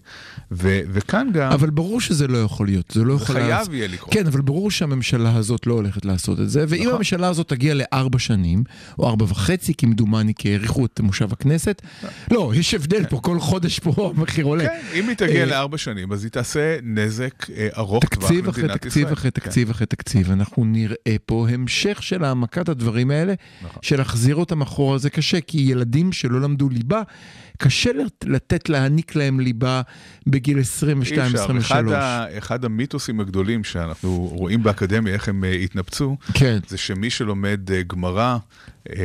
ו- 0.52 0.80
וכאן 0.92 1.28
גם... 1.32 1.52
אבל 1.52 1.70
ברור 1.70 2.00
שזה 2.00 2.26
לא 2.28 2.38
יכול 2.38 2.66
להיות, 2.66 2.90
זה 2.90 3.04
לא 3.04 3.16
זה 3.16 3.22
יכול... 3.22 3.34
חייב 3.36 3.50
לעצ- 3.68 3.72
יהיה 3.72 3.88
לקרות. 3.88 4.12
כן, 4.14 4.26
אבל 4.26 4.40
ברור 4.40 4.70
שהממשלה 4.70 5.36
הזאת 5.36 5.66
לא 5.66 5.74
הולכת 5.74 6.04
לעשות 6.04 6.40
את 6.40 6.50
זה, 6.50 6.64
ואם 6.68 6.80
נכון. 6.82 6.94
הממשלה 6.94 7.28
הזאת 7.28 7.48
תגיע 7.48 7.74
לארבע 7.74 8.18
שנים, 8.18 8.64
או 8.98 9.08
ארבע 9.08 9.24
וחצי, 9.28 9.74
כמדומני, 9.74 10.34
כי 10.34 10.52
האריכו 10.52 10.86
את 10.86 11.00
מושב 11.00 11.32
הכנסת, 11.32 11.82
לא, 12.30 12.52
יש 12.54 12.74
הבדל 12.74 13.06
פה, 13.06 13.20
כל 13.20 13.40
חודש 13.40 13.78
פה 13.78 14.12
המחיר 14.16 14.44
עולה. 14.44 14.64
כן, 14.68 14.80
אם 14.98 15.08
היא 15.08 15.16
תגיע 15.16 15.40
אה, 15.40 15.46
לארבע 15.46 15.78
שנים, 15.78 16.12
אז 16.12 16.24
היא 16.24 16.30
תעשה 16.30 16.76
נזק 16.82 17.50
אה, 17.50 17.68
ארוך 17.76 18.04
טווח 18.04 18.20
תקציב 18.28 18.48
אחרי 18.48 18.62
למדינת 18.62 18.80
תקציב 18.82 19.02
ישראל. 19.02 19.12
אחרי 19.14 19.30
כן. 19.30 19.40
תקציב 19.40 19.70
אחרי 19.70 19.86
תקציב, 19.86 20.30
אנחנו 20.30 20.64
נראה 20.64 21.16
פה 21.26 21.46
המשך 21.50 21.98
של 22.02 22.24
העמקת 22.24 22.68
הדברים 22.68 23.10
האלה, 23.10 23.34
נכון. 23.64 23.82
של 23.82 23.96
להחזיר 23.98 24.36
אותם 24.36 24.62
אחורה 24.62 24.98
זה 24.98 25.10
קשה, 25.10 25.40
כי 25.40 25.58
ילדים 25.58 26.12
שלא 26.12 26.40
למדו 26.40 26.68
ליבה, 26.68 27.02
קשה 27.62 27.90
לת- 27.92 28.24
לתת 28.28 28.68
להעניק 28.68 29.14
להם 29.16 29.40
ליבה 29.40 29.82
בגיל 30.26 30.56
אי 30.56 30.62
אפשר. 30.62 30.86
22-23. 31.56 31.58
אחד, 31.58 31.84
ה, 31.92 32.38
אחד 32.38 32.64
המיתוסים 32.64 33.20
הגדולים 33.20 33.64
שאנחנו 33.64 34.10
רואים 34.32 34.62
באקדמיה, 34.62 35.14
איך 35.14 35.28
הם 35.28 35.44
אה, 35.44 35.50
התנפצו, 35.52 36.16
כן, 36.34 36.58
זה 36.68 36.78
שמי 36.78 37.10
שלומד 37.10 37.70
אה, 37.72 37.82
גמרא, 37.82 38.36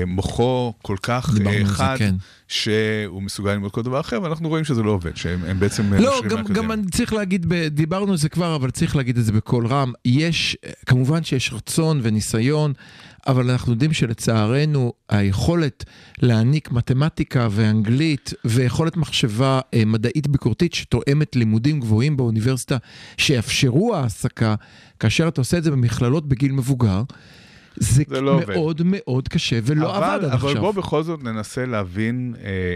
מוחו 0.08 0.74
כל 0.82 0.98
כך 1.04 1.30
אה, 1.46 1.66
חד, 1.66 1.96
כן. 2.00 2.16
שהוא 2.48 3.22
מסוגל 3.22 3.52
ללמוד 3.52 3.72
כל 3.72 3.82
דבר 3.82 4.00
אחר, 4.00 4.22
ואנחנו 4.22 4.50
רואים 4.50 4.66
שזה 4.66 4.84
לא 4.84 4.92
עובד, 4.92 5.18
שהם 5.18 5.44
הם 5.44 5.60
בעצם 5.60 5.94
אה, 5.94 6.00
לא, 6.00 6.22
גם. 6.30 6.44
גם 6.44 6.72
אני 6.72 6.88
צריך 6.92 7.14
להגיד, 7.14 7.54
דיברנו 7.72 8.12
על 8.12 8.18
זה 8.18 8.30
כבר, 8.30 8.56
אבל 8.56 8.72
צריך 8.72 8.96
להגיד 8.96 9.18
את 9.18 9.26
זה 9.26 9.32
בקול 9.32 9.68
רם. 9.68 9.94
יש, 10.06 10.58
כמובן 10.86 11.24
שיש 11.24 11.54
רצון 11.54 12.00
וניסיון, 12.04 12.74
אבל 13.28 13.50
אנחנו 13.50 13.72
יודעים 13.72 13.94
שלצערנו 13.94 14.94
היכולת 15.10 15.84
להעניק 16.22 16.72
מתמטיקה 16.72 17.48
ואנגלית 17.52 18.34
ויכולת 18.46 18.98
מחשבה 18.98 19.60
אה, 19.74 19.86
מדעית 19.86 20.28
ביקורתית 20.28 20.74
שתואמת 20.74 21.36
לימודים 21.36 21.80
גבוהים 21.80 22.18
באוניברסיטה, 22.18 22.78
שיאפשרו 23.18 23.96
העסקה, 23.96 24.56
כאשר 25.00 25.28
אתה 25.28 25.42
עושה 25.42 25.58
את 25.58 25.64
זה 25.64 25.72
במכללות 25.72 26.28
בגיל 26.28 26.52
מבוגר, 26.52 27.04
זה, 27.76 28.04
זה 28.08 28.22
לא 28.22 28.32
עובד. 28.32 28.50
מאוד 28.50 28.82
מאוד 28.86 29.28
קשה 29.28 29.60
ולא 29.64 29.98
אבל, 29.98 30.04
עבד 30.08 30.24
עד 30.26 30.32
אבל 30.32 30.48
עכשיו. 30.50 30.62
בוא 30.62 30.72
בכל 30.72 31.04
זאת 31.04 31.24
ננסה 31.24 31.66
להבין 31.66 32.36
אה, 32.44 32.76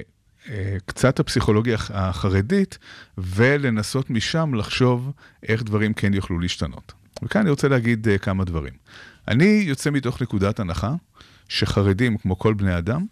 אה, 0.50 0.78
קצת 0.86 1.20
הפסיכולוגיה 1.20 1.76
הח- 1.76 1.92
החרדית, 1.94 2.78
ולנסות 3.18 4.10
משם 4.10 4.54
לחשוב 4.54 5.12
איך 5.44 5.64
דברים 5.64 5.94
כן 5.94 6.14
יוכלו 6.14 6.40
להשתנות. 6.40 6.94
וכאן 7.24 7.42
אני 7.42 7.50
רוצה 7.50 7.68
להגיד 7.68 8.08
אה, 8.08 8.18
כמה 8.18 8.46
דברים. 8.46 8.74
אני 9.28 9.64
יוצא 9.66 9.90
מתוך 9.92 10.22
נקודת 10.22 10.60
הנחה 10.60 10.94
שחרדים, 11.50 12.18
כמו 12.18 12.40
כל 12.40 12.54
בני 12.54 12.78
אדם, 12.78 13.06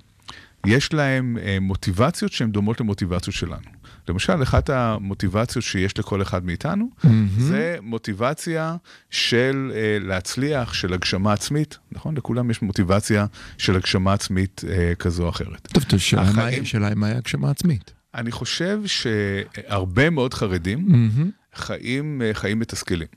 יש 0.66 0.94
להם 0.94 1.38
אה, 1.42 1.58
מוטיבציות 1.62 2.32
שהן 2.32 2.52
דומות 2.52 2.80
למוטיבציות 2.82 3.36
שלנו. 3.36 3.77
למשל, 4.10 4.44
אחת 4.44 4.70
המוטיבציות 4.70 5.64
שיש 5.66 5.98
לכל 6.00 6.22
אחד 6.22 6.46
מאיתנו, 6.46 6.90
זה 7.38 7.78
מוטיבציה 7.82 8.76
של 9.10 9.72
אה, 9.76 9.98
להצליח, 10.02 10.74
של 10.74 10.94
הגשמה 10.94 11.34
עצמית, 11.34 11.78
נכון? 11.92 12.18
לכולם 12.18 12.52
יש 12.52 12.62
מוטיבציה 12.62 13.26
של 13.58 13.76
הגשמה 13.76 14.14
עצמית 14.14 14.62
אה, 14.70 14.94
כזו 15.00 15.24
או 15.24 15.30
אחרת. 15.30 15.68
טוב, 15.74 15.84
טוב, 15.84 15.96
השאלה 15.98 16.24
מה- 16.24 16.30
החיים- 16.30 16.64
השאלה 16.64 16.88
היא 16.88 16.96
מה 16.96 17.08
היה 17.08 17.18
הגשמה 17.18 17.50
עצמית. 17.52 17.92
אני 18.16 18.32
חושב 18.32 18.80
שהרבה 18.86 20.10
מאוד 20.10 20.34
חרדים 20.34 20.86
מהמם. 20.88 21.32
חיים 21.56 22.22
אה, 22.22 22.34
חיים 22.34 22.60
מתסכלים. 22.60 23.08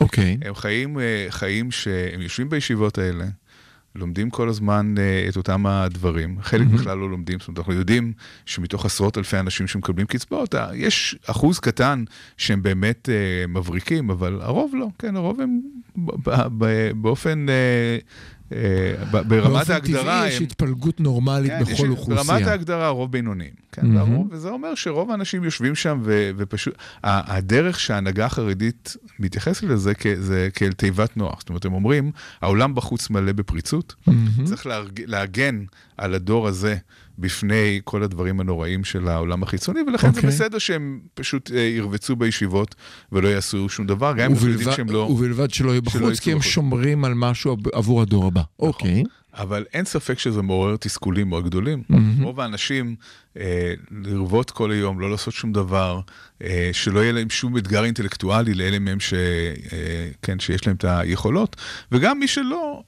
אוקיי. 0.00 0.36
הם 0.42 0.54
חיים 0.54 0.98
אה, 1.00 1.26
חיים 1.30 1.70
שהם 1.70 2.20
יושבים 2.20 2.48
בישיבות 2.48 2.98
האלה, 2.98 3.24
לומדים 3.96 4.30
כל 4.30 4.48
הזמן 4.48 4.94
אה, 4.98 5.26
את 5.28 5.36
אותם 5.36 5.66
הדברים, 5.66 6.36
חלק 6.42 6.66
בכלל 6.66 6.98
לא 6.98 7.10
לומדים, 7.10 7.38
זאת 7.38 7.48
אומרת, 7.48 7.58
אנחנו 7.58 7.72
יודעים 7.72 8.12
שמתוך 8.46 8.84
עשרות 8.84 9.18
אלפי 9.18 9.38
אנשים 9.38 9.66
שמקבלים 9.66 10.06
קצבאות, 10.06 10.54
אה, 10.54 10.70
יש 10.74 11.16
אחוז 11.26 11.58
קטן 11.58 12.04
שהם 12.36 12.62
באמת 12.62 13.08
אה, 13.08 13.46
מבריקים, 13.46 14.10
אבל 14.10 14.38
הרוב 14.42 14.72
לא, 14.74 14.88
כן, 14.98 15.16
הרוב 15.16 15.40
הם 15.40 15.60
באופן, 16.94 17.46
אה, 17.48 17.98
אה, 18.52 18.94
ברמת 19.10 19.26
באופן 19.26 19.72
ההגדרה, 19.72 20.02
טבעי 20.02 20.28
יש 20.28 20.40
התפלגות 20.40 21.00
נורמלית 21.00 21.52
כן, 21.52 21.64
בכל 21.64 21.88
אוכלוסייה. 21.88 22.24
ברמת 22.24 22.46
ההגדרה 22.46 22.86
הרוב 22.86 23.12
בינוניים. 23.12 23.50
כן, 23.72 23.86
מהמם. 23.86 24.12
והרוב, 24.12 24.28
וזה 24.30 24.48
אומר 24.48 24.74
שרוב 24.74 25.10
האנשים 25.10 25.44
יושבים 25.44 25.74
שם 25.74 26.02
ופשוט, 26.06 26.74
הדרך 27.04 27.80
שההנהגה 27.80 28.26
החרדית 28.26 28.96
מתייחסת 29.18 29.62
לזה 29.62 29.92
זה 30.18 30.48
כאל 30.54 30.72
תיבת 30.72 31.16
נוח. 31.16 31.40
זאת 31.40 31.48
אומרת, 31.48 31.64
הם 31.64 31.72
אומרים, 31.72 32.12
העולם 32.42 32.74
בחוץ 32.74 33.10
מלא 33.10 33.32
בפריצות, 33.32 33.94
מהמם. 34.06 34.44
צריך 34.44 34.66
להגן 35.06 35.64
על 35.96 36.14
הדור 36.14 36.48
הזה 36.48 36.76
בפני 37.18 37.80
כל 37.84 38.02
הדברים 38.02 38.40
הנוראים 38.40 38.84
של 38.84 39.08
העולם 39.08 39.42
החיצוני, 39.42 39.80
ולכן 39.86 40.08
אוקיי. 40.08 40.22
זה 40.22 40.26
בסדר 40.28 40.58
שהם 40.58 41.00
פשוט 41.14 41.50
אה, 41.54 41.60
ירבצו 41.60 42.16
בישיבות 42.16 42.74
ולא 43.12 43.28
יעשו 43.28 43.68
שום 43.68 43.86
דבר, 43.86 44.12
גם 44.12 44.26
אם 44.26 44.32
אנחנו 44.32 44.48
יודעים 44.48 44.72
שהם 44.72 44.90
לא... 44.90 44.98
ובלבד 44.98 45.50
שלא 45.50 45.70
יהיו 45.70 45.82
בחוץ, 45.82 46.20
כי 46.20 46.32
הם 46.32 46.38
בחוץ. 46.38 46.50
שומרים 46.52 47.04
על 47.04 47.14
משהו 47.14 47.52
עב- 47.52 47.68
עבור 47.72 48.02
הדור 48.02 48.26
הבא. 48.26 48.42
אוקיי. 48.58 49.04
אבל 49.34 49.64
אין 49.74 49.84
ספק 49.84 50.18
שזה 50.18 50.42
מעורר 50.42 50.76
תסכולים 50.76 51.28
מאוד 51.28 51.44
גדולים. 51.44 51.82
מהמם. 51.88 52.22
רוב 52.22 52.40
האנשים, 52.40 52.96
אה, 53.38 53.74
לרבות 53.90 54.50
כל 54.50 54.70
היום, 54.70 55.00
לא 55.00 55.10
לעשות 55.10 55.34
שום 55.34 55.52
דבר, 55.52 56.00
אה, 56.42 56.70
שלא 56.72 57.00
יהיה 57.00 57.12
להם 57.12 57.30
שום 57.30 57.56
אתגר 57.56 57.84
אינטלקטואלי 57.84 58.54
לאלה 58.54 58.78
מהם 58.78 59.00
ש, 59.00 59.14
אה, 59.14 60.08
כן, 60.22 60.38
שיש 60.38 60.66
להם 60.66 60.76
את 60.76 60.84
היכולות, 60.88 61.56
וגם 61.92 62.18
מי 62.18 62.28
שלא, 62.28 62.82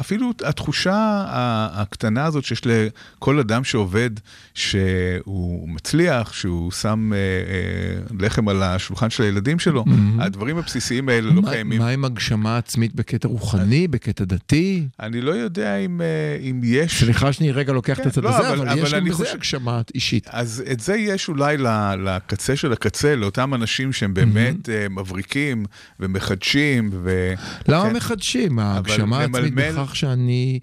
אפילו 0.00 0.32
התחושה 0.44 1.24
הקטנה 1.72 2.24
הזאת 2.24 2.44
שיש 2.44 2.62
לכל 2.66 3.38
אדם 3.38 3.64
שעובד, 3.64 4.10
שהוא 4.54 5.68
מצליח, 5.68 6.32
שהוא 6.32 6.70
שם 6.72 7.12
אה, 7.12 7.18
אה, 7.18 8.16
לחם 8.20 8.48
על 8.48 8.62
השולחן 8.62 9.10
של 9.10 9.22
הילדים 9.22 9.58
שלו, 9.58 9.84
הדברים 10.18 10.56
הבסיסיים 10.58 11.08
האלה 11.08 11.30
לא 11.30 11.42
קיימים. 11.50 11.78
מה 11.78 11.88
עם 11.88 12.04
הגשמה 12.04 12.56
עצמית 12.58 12.94
בקטע 12.94 13.28
רוחני, 13.28 13.88
בקטע 13.88 14.24
דתי? 14.24 14.86
אני 15.00 15.20
לא 15.20 15.30
יודע 15.32 15.76
אם, 15.76 16.00
אה, 16.00 16.06
אם 16.50 16.60
יש... 16.64 16.98
סליחה 17.04 17.32
שאני 17.32 17.52
רגע 17.52 17.72
לוקח 17.72 17.98
את 17.98 18.02
כן, 18.02 18.08
הצד 18.08 18.22
לא, 18.24 18.28
הזה, 18.36 18.48
אבל- 18.48 18.58
אבל 18.60 18.68
אבל 18.68 18.78
יש 18.78 18.94
גם 18.94 19.04
בזה 19.04 19.32
הגשמה 19.32 19.80
אישית. 19.94 20.28
אז 20.30 20.62
את 20.72 20.80
זה 20.80 20.96
יש 20.96 21.28
אולי 21.28 21.56
לקצה 22.04 22.56
של 22.56 22.72
הקצה, 22.72 23.16
לאותם 23.16 23.54
אנשים 23.54 23.92
שהם 23.92 24.14
באמת 24.14 24.68
אה, 24.68 24.86
מבריקים 24.90 25.64
ומחדשים, 26.00 26.90
ו... 26.92 27.32
למה 27.68 27.88
כן. 27.90 27.96
מחדשים? 27.96 28.58
ההגשמה 28.58 29.18
העצמית 29.20 29.52
ממלמל- 29.54 29.81
בכך 29.82 29.96
שאני... 29.96 30.60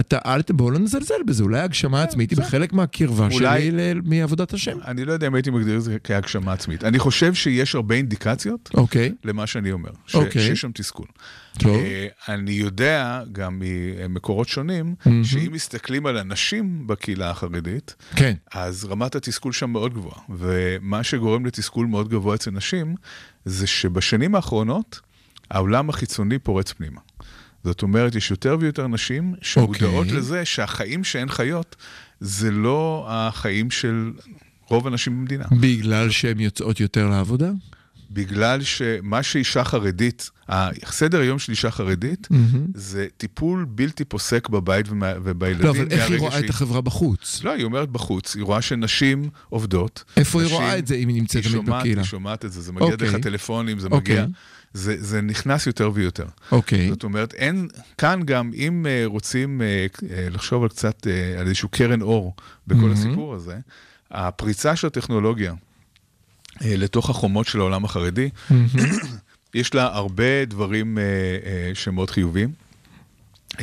אתה, 0.00 0.18
אל. 0.26 0.40
בואו 0.50 0.70
לא 0.70 0.78
נזלזל 0.78 1.22
בזה, 1.26 1.42
אולי 1.42 1.60
ההגשמה 1.60 2.00
העצמית 2.00 2.30
היא 2.30 2.36
בסדר. 2.36 2.48
בחלק 2.48 2.72
מהקרבה 2.72 3.28
כן, 3.28 3.34
אולי- 3.34 3.70
שלי 3.70 4.00
מעבודת 4.04 4.52
השם. 4.54 4.78
אני 4.84 5.04
לא 5.04 5.12
יודע 5.12 5.26
אם 5.26 5.34
הייתי 5.34 5.50
מגדיר 5.50 5.76
את 5.76 5.82
זה 5.82 5.96
כהגשמה 6.04 6.52
עצמית. 6.52 6.84
אני 6.84 6.98
חושב 6.98 7.34
שיש 7.34 7.74
הרבה 7.74 7.94
אינדיקציות 7.94 8.70
אוקיי, 8.74 9.12
למה 9.24 9.46
שאני 9.46 9.72
אומר, 9.72 9.90
אוקיי. 10.14 10.42
שיש 10.42 10.60
שם 10.60 10.70
תסכול. 10.74 11.06
אה, 11.66 12.06
אני 12.28 12.52
יודע 12.52 13.22
גם 13.32 13.62
ממקורות 13.64 14.48
שונים. 14.48 14.94
שאם 15.22 15.52
מסתכלים 15.52 16.06
על 16.06 16.16
אנשים 16.16 16.86
בקהילה 16.86 17.30
החרדית, 17.30 17.94
כן. 18.16 18.34
אז 18.54 18.84
רמת 18.84 19.14
התסכול 19.16 19.52
שם 19.52 19.70
מאוד 19.70 19.94
גבוהה. 19.94 20.18
ומה 20.36 21.02
שגורם 21.02 21.46
לתסכול 21.46 21.86
מאוד 21.86 22.08
גבוה 22.08 22.34
אצל 22.34 22.50
נשים, 22.50 22.94
זה 23.44 23.66
שבשנים 23.66 24.34
האחרונות, 24.34 25.00
העולם 25.50 25.88
החיצוני 25.88 26.38
פורץ 26.38 26.72
פנימה. 26.72 27.00
זאת 27.64 27.82
אומרת, 27.82 28.14
יש 28.14 28.30
יותר 28.30 28.56
ויותר 28.60 28.86
נשים 28.86 29.34
שמודעות 29.42 30.06
אוקיי. 30.06 30.18
לזה 30.18 30.44
שהחיים 30.44 31.04
שהן 31.04 31.28
חיות, 31.28 31.76
זה 32.20 32.50
לא 32.50 33.06
החיים 33.08 33.70
של 33.70 34.12
רוב 34.68 34.86
הנשים 34.86 35.16
במדינה. 35.20 35.44
בגלל 35.60 36.10
שהן 36.10 36.40
יוצאות 36.40 36.80
יותר 36.80 37.08
לעבודה? 37.08 37.50
בגלל 38.10 38.62
שמה 38.62 39.22
שאישה 39.22 39.64
חרדית, 39.64 40.30
הסדר 40.48 41.20
היום 41.20 41.38
של 41.38 41.52
אישה 41.52 41.70
חרדית, 41.70 42.28
מהמם. 42.30 42.66
זה 42.74 43.06
טיפול 43.16 43.66
בלתי 43.68 44.04
פוסק 44.04 44.48
בבית 44.48 44.86
ובילדים. 45.24 45.64
לא, 45.66 45.70
אבל 45.70 45.86
איך 45.90 46.10
היא 46.10 46.18
רואה 46.18 46.34
את 46.34 46.38
שהיא- 46.38 46.50
החברה 46.50 46.80
בחוץ? 46.80 47.40
לא, 47.44 47.52
היא 47.52 47.64
אומרת 47.64 47.88
בחוץ, 47.88 48.34
היא 48.36 48.42
רואה 48.44 48.62
שנשים 48.62 49.28
עובדות. 49.48 50.04
איפה 50.16 50.38
היא 50.40 50.46
נשים- 50.46 50.58
רואה 50.60 50.78
את 50.78 50.86
זה 50.86 50.94
אם 50.94 51.08
היא 51.08 51.16
נמצאת 51.16 51.44
היא 51.44 51.52
תמיד 51.52 51.66
בקהילה? 51.70 52.00
היא 52.00 52.06
שומעת 52.08 52.44
את 52.44 52.52
זה, 52.52 52.60
זה 52.62 52.72
מגיע 52.72 52.84
אוקיי. 52.84 52.96
דרך 52.96 53.14
הטלפונים, 53.14 53.78
זה 53.78 53.88
אוקיי. 53.90 54.14
מגיע, 54.14 54.26
זה, 54.72 54.96
זה 54.98 55.20
נכנס 55.20 55.66
יותר 55.66 55.90
ויותר. 55.94 56.26
אוקיי. 56.52 56.88
זאת 56.88 57.04
אומרת, 57.04 57.34
אין, 57.34 57.68
כאן 57.98 58.20
גם, 58.24 58.50
אם 58.54 58.86
uh, 58.86 59.08
רוצים 59.08 59.60
uh, 59.60 59.96
uh, 59.96 60.02
לחשוב 60.30 60.62
על 60.62 60.68
קצת, 60.68 61.06
על 61.40 61.46
איזשהו 61.46 61.68
קרן 61.68 62.02
אור 62.02 62.34
בכל 62.66 62.80
מהמם. 62.80 62.92
הסיפור 62.92 63.34
הזה, 63.34 63.58
הפריצה 64.10 64.76
של 64.76 64.86
הטכנולוגיה 64.86 65.54
לתוך 66.60 67.10
החומות 67.10 67.46
של 67.46 67.60
העולם 67.60 67.84
החרדי, 67.84 68.28
מהמם. 68.50 68.68
יש 69.54 69.74
לה 69.74 69.84
הרבה 69.84 70.44
דברים 70.44 70.98
uh, 70.98 71.00
uh, 71.00 71.78
שהם 71.78 71.94
מאוד 71.94 72.10
חיוביים. 72.10 72.67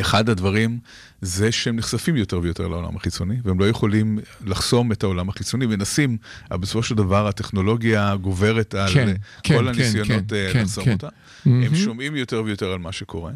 אחד 0.02 0.30
הדברים 0.30 0.80
זה 1.22 1.52
שהם 1.52 1.76
נחשפים 1.76 2.16
יותר 2.16 2.40
ויותר 2.40 2.68
לעולם 2.68 2.96
החיצוני, 2.96 3.36
והם 3.44 3.60
לא 3.60 3.70
יכולים 3.70 4.20
לחסום 4.46 4.92
את 4.92 5.04
העולם 5.04 5.30
החיצוני, 5.30 5.66
מנסים, 5.66 6.18
אבל 6.52 6.60
בסופו 6.60 6.84
של 6.84 6.96
דבר 6.96 7.28
הטכנולוגיה 7.28 8.16
גוברת 8.16 8.76
על 8.76 8.94
כן, 8.94 9.08
אה, 9.08 9.14
כן, 9.44 9.58
כל 9.58 9.62
כן, 9.62 9.68
הניסיונות 9.68 10.24
כן, 10.30 10.36
אה, 10.36 10.50
כן, 10.54 10.62
לחסום 10.62 10.86
כן. 10.86 10.92
אותה. 10.92 11.08
מהמם. 11.46 11.64
הם 11.64 11.76
שומעים 11.76 12.16
יותר 12.16 12.44
ויותר 12.46 12.72
על 12.72 12.80
מה 12.80 12.92
שקורה. 12.92 13.32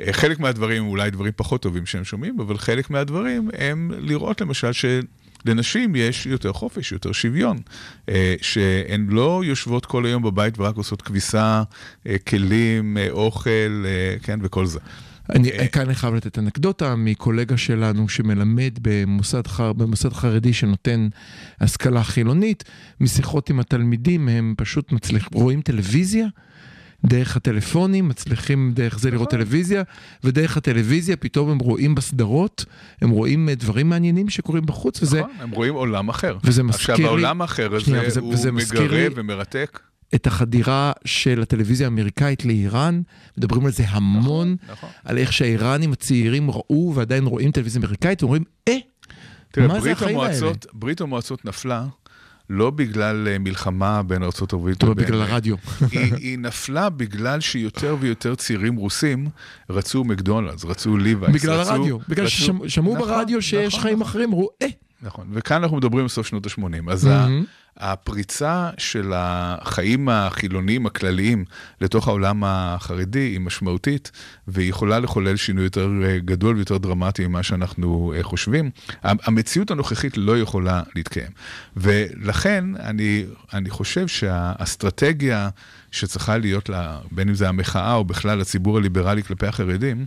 אה, 0.00 0.12
חלק 0.12 0.40
מהדברים 0.40 0.86
אולי 0.86 1.10
דברים 1.10 1.32
פחות 1.36 1.62
טובים 1.62 1.86
שהם 1.86 2.04
שומעים, 2.04 2.40
אבל 2.40 2.58
חלק 2.58 2.90
מהדברים 2.90 3.50
הם 3.58 3.90
לראות 3.98 4.40
למשל 4.40 4.70
לנשים 5.44 5.96
יש 5.96 6.26
יותר 6.26 6.52
חופש, 6.52 6.92
יותר 6.92 7.12
שוויון, 7.12 7.58
אה, 8.08 8.34
שהן 8.42 9.06
לא 9.10 9.42
יושבות 9.44 9.86
כל 9.86 10.06
היום 10.06 10.22
בבית 10.22 10.58
ורק 10.58 10.76
עושות 10.76 11.02
כביסה, 11.02 11.62
כלים, 12.28 12.96
אוכל, 13.10 13.84
כן, 14.22 14.38
וכל 14.42 14.66
זה. 14.66 14.78
אני 15.30 15.50
אה, 15.50 15.66
כאן 15.68 15.82
אני 15.82 15.94
חייב 15.94 16.14
לתת 16.14 16.38
אנקדוטה 16.38 16.94
מקולגה 16.96 17.56
שלנו 17.56 18.08
שמלמד 18.08 18.78
במוסד, 18.82 19.46
חר, 19.46 19.72
במוסד 19.72 20.12
חרדי 20.12 20.52
שנותן 20.52 21.08
השכלה 21.60 22.04
חילונית, 22.04 22.64
משיחות 23.00 23.50
עם 23.50 23.60
התלמידים 23.60 24.28
הם 24.28 24.54
פשוט 24.56 24.92
מצליחים, 24.92 25.28
רואים 25.32 25.60
טלוויזיה. 25.62 26.26
דרך 27.06 27.36
הטלפונים, 27.36 28.08
מצליחים 28.08 28.72
דרך 28.74 28.98
זה 28.98 29.10
לראות 29.10 29.30
טלוויזיה, 29.30 29.82
ודרך 30.24 30.56
הטלוויזיה 30.56 31.16
פתאום 31.16 31.50
הם 31.50 31.58
רואים 31.58 31.94
בסדרות, 31.94 32.64
הם 33.02 33.10
רואים 33.10 33.48
אה, 33.48 33.54
דברים 33.54 33.88
מעניינים 33.88 34.28
שקורים 34.28 34.66
בחוץ, 34.66 35.02
וזה 35.02 35.18
נכון, 35.20 35.30
הם 35.40 35.50
רואים 35.50 35.74
עולם 35.74 36.08
אחר. 36.08 36.36
וזה 36.44 36.62
מזכיר 36.62 36.86
לי- 36.88 36.92
עכשיו, 36.94 37.06
העולם 37.08 37.42
האחר 37.42 37.74
הזה 37.74 38.20
הוא 38.20 38.34
מגרה 38.52 39.06
ומרתק. 39.14 39.80
את 40.14 40.26
החדירה 40.26 40.92
של 41.04 41.42
הטלוויזיה 41.42 41.86
האמריקאית 41.86 42.44
לאיראן, 42.44 43.02
מדברים 43.38 43.66
על 43.66 43.72
זה 43.72 43.84
המון, 43.88 44.56
נכון. 44.68 44.88
על 45.04 45.18
איך 45.18 45.32
שהאיראנים 45.32 45.92
הצעירים 45.92 46.50
ראו 46.50 46.92
ועדיין 46.94 47.26
רואים 47.26 47.50
טלוויזיה 47.50 47.82
אמריקאית, 47.82 48.22
ואומרים, 48.22 48.44
אה, 48.68 48.76
תראה, 49.50 49.66
מה 49.68 49.80
זה 49.80 49.92
החיים 49.92 50.18
האלה? 50.18 50.36
המועצות, 50.36 50.66
ברית 50.72 51.00
המועצות 51.00 51.44
נפלה 51.44 51.86
לא 52.50 52.70
בגלל 52.70 53.28
אה, 53.28 53.38
מלחמה 53.38 54.02
בין 54.02 54.22
ארה"ב 54.22 54.68
לבין... 54.68 54.94
בגלל 54.94 55.22
הרדיו. 55.22 55.56
היא, 55.92 56.14
היא 56.14 56.38
נפלה 56.38 56.90
בגלל 56.90 57.40
שיותר 57.40 57.96
ויותר 58.00 58.34
צעירים 58.34 58.76
רוסים 58.76 59.28
רצו 59.70 60.04
מקדונלדס, 60.04 60.64
רצו 60.64 60.96
ליבייס. 60.96 61.34
בגלל 61.34 61.60
רצו, 61.60 61.70
הרדיו, 61.70 61.98
בגלל 62.08 62.26
ששמעו 62.28 62.94
נכון, 62.94 63.08
ברדיו 63.08 63.42
שיש 63.42 63.74
נכון, 63.74 63.82
חיים 63.82 63.98
נכון, 63.98 64.10
אחרים, 64.10 64.28
אמרו, 64.28 64.48
אה, 64.62 64.66
נכון, 65.04 65.26
וכאן 65.32 65.62
אנחנו 65.62 65.76
מדברים 65.76 66.04
על 66.04 66.08
סוף 66.08 66.26
שנות 66.26 66.46
ה-80. 66.46 66.92
אז 66.92 67.06
ה- 67.06 67.26
הפריצה 67.76 68.70
של 68.78 69.12
החיים 69.14 70.08
החילוניים 70.08 70.86
הכלליים 70.86 71.44
לתוך 71.80 72.08
העולם 72.08 72.42
החרדי 72.46 73.18
היא 73.18 73.40
משמעותית, 73.40 74.10
והיא 74.48 74.70
יכולה 74.70 74.98
לחולל 74.98 75.36
שינוי 75.36 75.64
יותר 75.64 75.90
אה, 76.04 76.18
גדול 76.18 76.56
ויותר 76.56 76.78
דרמטי 76.78 77.26
ממה 77.26 77.42
שאנחנו 77.42 78.12
אה, 78.16 78.22
חושבים. 78.22 78.70
המציאות 79.02 79.70
הנוכחית 79.70 80.16
לא 80.16 80.38
יכולה 80.38 80.82
להתקיים. 80.96 81.30
ולכן 81.76 82.64
אני, 82.80 83.24
אני 83.52 83.70
חושב 83.70 84.08
שהאסטרטגיה 84.08 85.48
שצריכה 85.90 86.38
להיות 86.38 86.68
לה, 86.68 86.98
בין 87.10 87.28
אם 87.28 87.34
זה 87.34 87.48
המחאה 87.48 87.94
או 87.94 88.04
בכלל 88.04 88.40
הציבור 88.40 88.78
הליברלי 88.78 89.22
כלפי 89.22 89.46
החרדים, 89.46 90.06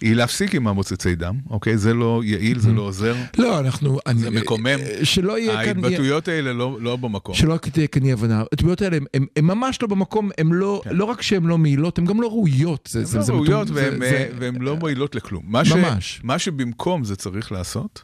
היא 0.00 0.14
להפסיק 0.14 0.54
עם 0.54 0.68
המוצצי 0.68 1.14
דם, 1.14 1.34
אוקיי? 1.50 1.78
זה 1.78 1.94
לא 1.94 2.20
יעיל, 2.24 2.58
זה 2.58 2.72
לא 2.72 2.82
עוזר. 2.82 3.14
לא, 3.38 3.58
אנחנו... 3.60 3.98
אני- 4.06 4.20
זה 4.20 4.30
מקומם. 4.30 4.66
אה, 4.66 5.04
שלא 5.04 5.38
יהיה 5.38 5.52
כאן... 5.64 5.84
ההתבטאויות 5.84 6.28
האלה 6.28 6.52
לא, 6.52 6.78
לא 6.80 6.96
במקום. 6.96 7.34
שלא 7.34 7.56
תהיה 7.56 7.86
כאן 7.86 8.04
אי 8.04 8.12
הבנה, 8.12 8.38
ההתבטאויות 8.38 8.82
האלה 8.82 8.96
הן 9.14 9.26
ממש 9.42 9.82
לא 9.82 9.88
במקום, 9.88 10.30
הן 10.38 10.48
לא, 10.52 10.82
לא 10.90 11.04
רק 11.04 11.22
שהן 11.22 11.44
לא 11.46 11.58
מעילות, 11.58 11.98
הן 11.98 12.04
גם 12.04 12.20
לא 12.20 12.26
ראויות. 12.28 12.88
הן 12.94 13.00
לא 13.00 13.22
זה 13.22 13.32
ראויות 13.32 13.70
והן 13.70 13.98
זה- 13.98 14.04
אה, 14.04 14.26
והן 14.38 14.54
לא 14.62 14.76
מועילות 14.76 15.14
לכלום. 15.14 15.42
מה 15.46 15.64
ש- 15.64 15.72
ממש. 15.72 16.20
מה 16.24 16.38
שבמקום 16.38 17.04
זה 17.04 17.16
צריך 17.16 17.52
לעשות. 17.52 18.02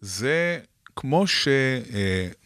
זה 0.00 0.58
כמו 0.96 1.24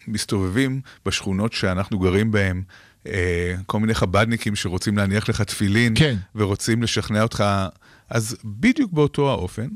שמסתובבים 0.07 0.81
בשכונות 1.07 1.53
שאנחנו 1.53 1.99
גרים 1.99 2.31
בהן, 2.31 2.63
אה, 3.07 3.55
כל 3.67 3.81
מיני 3.81 3.95
חבדניקים 3.95 4.57
שרוצים 4.57 4.97
להניח 4.99 5.29
לך 5.29 5.41
תפילין, 5.43 5.93
כן. 5.97 6.17
ורוצים 6.35 6.83
לשכנע 6.83 7.23
אותך, 7.23 7.45
אז 8.11 8.37
בדיוק 8.45 8.93
באותו 8.93 9.31
האופן. 9.31 9.69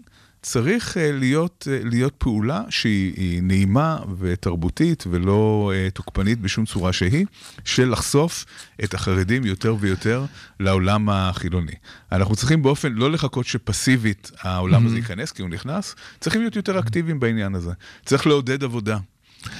צריך 0.42 0.96
אה, 0.96 1.12
להיות, 1.12 1.68
אה, 1.70 1.80
להיות 1.84 2.14
פעולה 2.18 2.62
שהיא 2.70 3.14
היא 3.16 3.42
נעימה 3.42 3.98
ותרבותית 4.18 5.04
ולא 5.10 5.72
אה, 5.74 5.90
תוקפנית 5.90 6.40
בשום 6.40 6.64
צורה 6.64 6.92
שהיא, 6.92 7.26
של 7.64 7.90
לחשוף 7.90 8.44
את 8.84 8.94
החרדים 8.94 9.44
יותר 9.44 9.76
ויותר 9.80 10.24
לעולם 10.60 11.08
החילוני. 11.08 11.72
אנחנו 12.12 12.36
צריכים 12.36 12.62
באופן, 12.62 12.92
לא 12.92 13.10
לחכות 13.10 13.46
שפסיבית 13.46 14.30
העולם 14.40 14.86
הזה 14.86 14.96
ייכנס, 14.96 15.32
כי 15.32 15.42
הוא 15.42 15.50
נכנס, 15.50 15.94
צריכים 16.20 16.40
להיות 16.40 16.56
יותר 16.56 16.78
אקטיביים 16.78 17.20
בעניין 17.20 17.54
הזה. 17.54 17.72
צריך 18.04 18.26
לעודד 18.26 18.64
עבודה. 18.64 18.98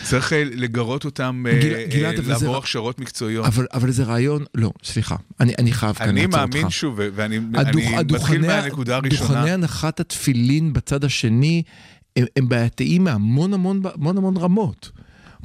צריך 0.02 0.32
אה, 0.32 0.42
לגרות 0.44 1.04
אותם 1.04 1.44
אה, 1.48 1.58
גיל- 1.60 1.74
אה, 1.74 1.84
גלעד, 1.90 2.16
זה 2.24 2.30
לעבור 2.32 2.56
הכשרות 2.56 2.98
מקצועיות. 3.00 3.46
אבל, 3.46 3.66
אבל 3.72 3.90
זה 3.90 4.04
רעיון, 4.04 4.44
לא, 4.54 4.72
סליחה, 4.84 5.16
אני, 5.40 5.52
אני 5.58 5.72
חייב 5.72 5.94
כאן 5.96 6.08
אני 6.08 6.22
לעצור 6.26 6.42
אותך. 6.42 6.54
מאמין 6.54 6.70
שוב, 6.70 6.94
ואני 7.14 7.38
אני 7.54 7.96
הדוכני- 7.96 8.14
מתחיל 8.16 8.40
מהנקודה 8.46 8.96
הראשונה. 8.96 9.28
דוכני 9.34 9.50
הנחת 9.50 10.00
התפילין 10.00 10.72
בצד 10.72 11.04
השני 11.04 11.62
הם, 12.16 12.24
הם 12.36 12.48
בעייתיים 12.48 13.04
מהמון 13.04 13.54
המון, 13.54 13.82
המון 13.94 14.16
המון 14.16 14.36
רמות. 14.36 14.90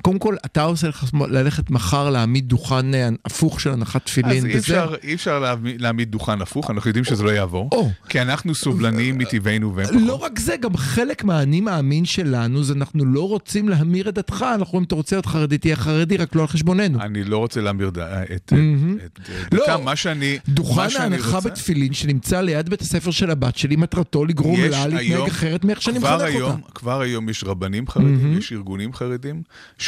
קודם 0.02 0.20
כל, 0.20 0.36
אתה 0.46 0.64
עושה 0.64 0.88
לך 0.88 1.06
ללכת 1.30 1.70
מחר 1.70 2.10
להעמיד 2.10 2.48
דוכן 2.48 2.94
אה, 2.94 3.10
הפוך 3.26 3.62
של 3.62 3.70
הנחת 3.70 4.06
תפילין, 4.06 4.38
אז 4.38 4.46
אי 4.46 4.58
אפשר, 4.58 4.96
אי 5.04 5.14
אפשר 5.14 5.40
להעמיד, 5.40 5.82
להעמיד 5.82 6.12
דוכן 6.12 6.42
הפוך, 6.42 6.72
אנחנו 6.72 6.90
יודעים 6.90 7.06
שזה 7.06 7.24
לא 7.24 7.30
יעבור, 7.30 7.70
או. 7.72 7.90
כי 8.10 8.22
אנחנו 8.22 8.56
סובלניים 8.56 9.18
מטבענו 9.18 9.76
והם 9.76 9.88
פחות. 9.88 10.02
לא 10.02 10.14
רק 10.14 10.40
זה, 10.40 10.58
גם 10.58 10.78
חלק 10.78 11.24
מהאני 11.24 11.62
מאמין 11.62 12.06
שלנו 12.06 12.64
זה 12.64 12.74
אנחנו 12.74 13.06
לא 13.06 13.28
רוצים 13.28 13.70
להמיר 13.70 14.10
את 14.10 14.14
דתך, 14.14 14.46
אנחנו 14.56 14.66
אומרים, 14.68 14.84
אתה 14.84 14.96
רוצה 14.96 15.16
להיות 15.16 15.26
חרדי, 15.26 15.58
תהיה 15.58 15.76
חרדי, 15.76 16.18
רק 16.18 16.36
לא 16.36 16.42
על 16.42 16.48
חשבוננו. 16.48 17.02
אני 17.02 17.24
לא 17.24 17.38
רוצה 17.38 17.62
להמיר 17.62 17.90
ד... 17.90 17.98
את, 18.00 18.54
מהמם. 18.54 18.98
את, 19.06 19.20
את 19.48 19.54
לא. 19.54 19.66
דתם, 19.68 19.84
מה 19.86 19.96
שאני, 19.96 20.38
דוכן 20.48 20.88
ההנחה 21.00 21.40
בתפילין 21.40 21.94
שנמצא 21.94 22.42
ליד 22.42 22.70
בית 22.70 22.82
הספר 22.82 23.12
של 23.12 23.32
הבת 23.32 23.58
שלי, 23.58 23.76
מטרתו 23.76 24.26
לגרום 24.26 24.60
לה 24.60 24.88
להתנהג 24.88 25.28
אחרת 25.28 25.66
מאיך 25.66 25.82
שאני 25.82 26.00
מחנך 26.00 26.36
אותה. 26.42 26.56
כבר 26.74 27.02
היום 27.02 27.30
יש 27.30 27.44
רבנים 27.44 27.88
חרדים, 27.88 28.38
יש 28.38 28.54
ארגונים 28.54 28.94
חרדים, 28.94 29.42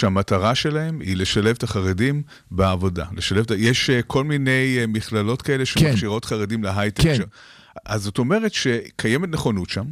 שהמטרה 0.08 0.56
שלהם 0.56 1.00
היא 1.00 1.18
לשלב 1.18 1.56
את 1.58 1.64
החרדים 1.64 2.22
בעבודה. 2.52 3.06
לשלב 3.16 3.46
יש 3.58 3.90
אה, 3.90 4.02
כל 4.02 4.24
מיני 4.24 4.78
אה, 4.80 4.88
מכללות 4.88 5.42
כאלה 5.42 5.66
שמכשירות 5.66 6.26
חרדים 6.26 6.64
להייטק. 6.64 7.04
כן. 7.04 7.16
ש... 7.16 7.20
אז 7.86 8.04
זאת 8.04 8.18
אומרת 8.18 8.54
שקיימת 8.54 9.30
נכונות 9.30 9.70
שם, 9.70 9.86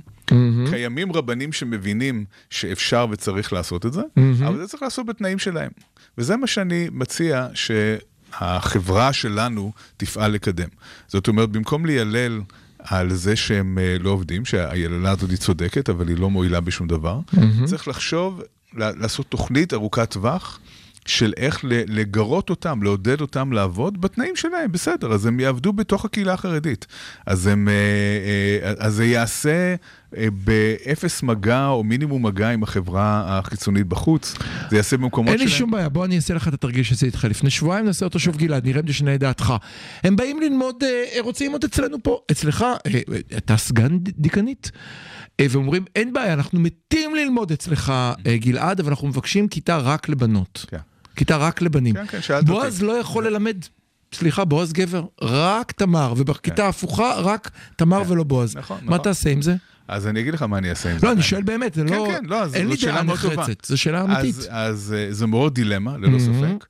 קיימים 0.70 1.12
רבנים 1.12 1.54
שמבינים 1.54 2.26
שאפשר 2.50 3.06
וצריך 3.12 3.54
לעשות 3.54 3.86
את 3.86 3.94
זה, 3.94 4.02
אבל 4.48 4.58
זה 4.58 4.68
צריך 4.68 4.84
לעשות 4.84 5.06
בתנאים 5.06 5.40
שלהם. 5.40 5.72
וזה 6.18 6.38
מה 6.38 6.48
שאני 6.48 6.88
מציע 6.92 7.48
שהחברה 7.54 9.14
שלנו 9.14 9.72
תפעל 9.98 10.32
לקדם. 10.32 10.70
זאת 11.08 11.28
אומרת, 11.28 11.50
במקום 11.50 11.86
ליילל 11.86 12.42
על 12.80 13.14
זה 13.14 13.36
שהם 13.36 13.78
אה, 13.78 13.98
לא 14.00 14.10
עובדים, 14.10 14.46
שהיללה 14.46 15.12
הזאת 15.12 15.30
היא 15.30 15.38
צודקת, 15.38 15.90
אבל 15.90 16.08
היא 16.08 16.18
לא 16.18 16.30
מועילה 16.30 16.60
בשום 16.60 16.88
דבר, 16.88 17.20
צריך 17.66 17.88
לחשוב, 17.88 18.42
לעשות 18.76 19.26
תוכנית 19.26 19.74
ארוכת 19.74 20.12
טווח. 20.12 20.60
של 21.06 21.34
איך 21.38 21.60
לגרות 21.64 22.50
אותם, 22.50 22.84
לעודד 22.84 23.22
אותם 23.22 23.54
לעבוד 23.54 24.02
בתנאים 24.02 24.36
שלהם, 24.36 24.72
בסדר, 24.72 25.14
אז 25.14 25.26
הם 25.26 25.40
יעבדו 25.40 25.74
בתוך 25.74 26.06
הקהילה 26.06 26.34
החרדית. 26.34 26.88
אז, 27.26 27.48
הם, 27.48 27.70
אה, 27.70 27.74
אה, 28.68 28.74
אז 28.80 28.94
זה 28.94 29.06
יעשה 29.06 29.76
אה, 30.18 30.28
באפס 30.32 31.24
מגע 31.24 31.68
או 31.68 31.84
מינימום 31.84 32.26
מגע 32.26 32.50
עם 32.50 32.64
החברה 32.64 33.24
החיצונית 33.28 33.88
בחוץ, 33.88 34.36
זה 34.70 34.76
יעשה 34.76 34.98
במקומות 34.98 35.30
אין 35.30 35.38
שלהם. 35.38 35.50
לי 35.50 35.58
שום 35.58 35.72
בעיה, 35.72 35.90
בוא 35.90 36.06
אני 36.06 36.16
אעשה 36.16 36.34
לך 36.34 36.48
את 36.48 36.54
התרגיל 36.54 36.84
שעשיתי 36.84 37.06
איתך 37.06 37.28
לפני 37.30 37.50
שבועיים, 37.50 37.86
נעשה 37.86 38.06
אותו 38.06 38.20
שוב 38.20 38.38
גלעד, 38.38 38.66
נראה 38.66 38.82
אם 38.82 38.88
תשנה 38.88 39.16
את 39.16 39.20
דעתך. 39.20 39.54
הם 40.04 40.16
באים 40.16 40.42
ללמוד, 40.42 40.84
רוצים 41.20 41.48
ללמוד 41.48 41.64
אצלנו 41.64 41.98
פה, 42.04 42.20
אצלך, 42.32 42.66
אתה 43.38 43.58
סגן 43.58 43.98
דיקנית. 44.00 44.72
אה, 45.40 45.46
ואומרים, 45.50 45.86
אין 45.96 46.14
בעיה, 46.14 46.34
אנחנו 46.34 46.60
מתים 46.60 47.16
ללמוד 47.16 47.52
אצלך, 47.52 47.90
אה, 47.90 48.38
גלעד, 48.38 48.80
אבל 48.80 48.90
אנחנו 48.90 49.08
מבקשים 49.08 49.48
כיתה 49.48 49.78
רק 49.78 50.10
לבנות. 50.10 50.66
כן. 50.70 50.78
כיתה 51.16 51.38
רק 51.38 51.62
לבנים. 51.62 51.94
כן, 51.96 52.06
כן, 52.08 52.22
שאלת 52.22 52.46
בועז 52.46 52.74
אותי. 52.74 52.86
לא 52.86 52.92
יכול 52.92 53.28
ללמד, 53.28 53.58
סליחה, 54.14 54.46
בועז 54.46 54.74
גבר, 54.74 55.06
רק 55.22 55.72
תמר, 55.72 56.14
ובכיתה 56.18 56.66
ההפוכה, 56.66 57.14
רק 57.14 57.52
תמר 57.76 58.04
ולא 58.08 58.24
בועז. 58.24 58.58
נכון, 58.58 58.78
מה 58.82 58.86
נכון. 58.86 59.04
תעשה 59.04 59.30
עם 59.30 59.42
זה? 59.42 59.56
אז 59.88 60.08
אני 60.08 60.20
אגיד 60.20 60.34
לך 60.34 60.42
מה 60.42 60.58
אני 60.58 60.70
אעשה 60.70 60.92
עם 60.92 61.00
זה. 61.00 61.08
לא, 61.08 61.12
אני 61.12 61.22
שואל 61.22 61.42
באמת, 61.44 61.74
זה 61.74 61.84
כן, 61.88 61.94
לא... 61.96 62.08
כן, 62.12 62.26
לא, 62.26 62.42
אז 62.42 62.56
אין 62.56 62.68
לי 62.68 62.72
זאת 62.72 62.80
שאלה 62.80 62.94
דעה 62.94 63.04
מאוד 63.04 63.20
טובה. 63.20 63.36
נחרצת, 63.36 63.66
זו 63.66 63.78
שאלה 63.78 64.04
אמיתית. 64.04 64.36
אז, 64.36 64.48
אז 64.52 64.96
אה, 64.98 65.14
זה 65.14 65.28
מאוד 65.28 65.56
דילמה, 65.56 65.98
ללא 65.98 66.20
ספק, 66.20 66.66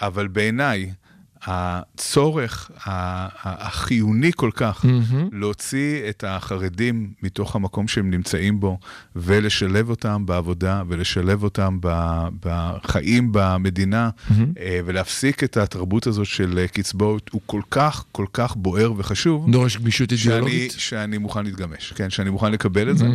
אבל 0.00 0.28
בעיניי, 0.28 0.92
הצורך 1.46 2.70
החיוני 3.44 4.30
כל 4.36 4.50
כך 4.54 4.84
להוציא 5.32 6.08
את 6.08 6.24
החרדים 6.26 7.12
מתוך 7.22 7.56
המקום 7.56 7.88
שהם 7.88 8.10
נמצאים 8.10 8.60
בו 8.60 8.78
ולשלב 9.16 9.90
אותם 9.90 10.26
בעבודה 10.26 10.82
ולשלב 10.88 11.42
אותם 11.42 11.78
בחיים 12.40 13.28
במדינה 13.32 14.10
אה, 14.58 14.80
ולהפסיק 14.84 15.44
את 15.44 15.56
התרבות 15.56 16.06
הזאת 16.06 16.26
של 16.26 16.58
אה, 16.58 16.68
קצבאות 16.68 17.30
הוא 17.32 17.40
כל 17.46 17.60
כך 17.70 18.04
כל 18.12 18.26
כך 18.32 18.56
בוער 18.56 18.92
וחשוב. 18.96 19.50
דורש 19.52 19.76
גמישות 19.76 20.12
אידיאולוגית. 20.12 20.74
שאני 20.78 21.18
מוכן 21.18 21.44
להתגמש, 21.44 21.92
כן, 21.96 22.10
שאני 22.10 22.30
מוכן 22.30 22.52
לקבל 22.52 22.90
את 22.90 22.98
זה. 22.98 23.06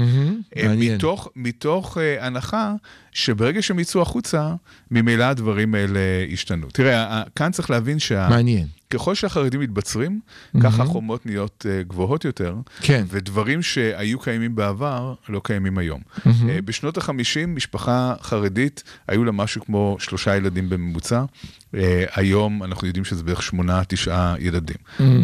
מעניין. 0.64 0.96
מתוך, 0.96 1.30
מתוך 1.36 1.98
אה, 1.98 2.26
הנחה 2.26 2.74
שברגע 3.12 3.62
שהם 3.62 3.80
יצאו 3.80 4.02
החוצה, 4.02 4.54
ממילא 4.92 5.24
הדברים 5.24 5.76
האלה 5.76 6.00
ישתנו. 6.28 6.68
תראה, 6.74 7.24
כאן 7.36 7.52
צריך 7.52 7.70
להבין 7.70 8.00
שה... 8.16 8.30
מעניין. 8.30 8.68
ככל 8.90 9.16
שהחרדים 9.16 9.60
מתבצרים, 9.60 10.20
ככה 10.64 10.84
החומות 10.84 11.26
נהיות 11.26 11.66
אה, 11.70 11.84
גבוהות 11.84 12.26
יותר, 12.26 12.56
כן. 12.82 13.06
ודברים 13.10 13.62
שהיו 13.62 14.20
קיימים 14.20 14.56
בעבר 14.56 15.14
לא 15.30 15.42
קיימים 15.44 15.78
היום. 15.78 16.02
אה, 16.26 16.62
בשנות 16.66 16.98
ה-50, 16.98 17.48
משפחה 17.48 18.14
חרדית, 18.22 18.84
היו 19.08 19.24
לה 19.24 19.32
משהו 19.32 19.62
כמו 19.66 19.98
שלושה 20.00 20.36
ילדים 20.36 20.70
בממוצע. 20.70 21.24
אה, 21.76 22.06
היום 22.14 22.64
אנחנו 22.64 22.88
יודעים 22.88 23.06
שזה 23.06 23.24
בערך 23.24 23.42
שמונה, 23.44 23.82
תשעה 23.88 24.36
ילדים. 24.40 24.78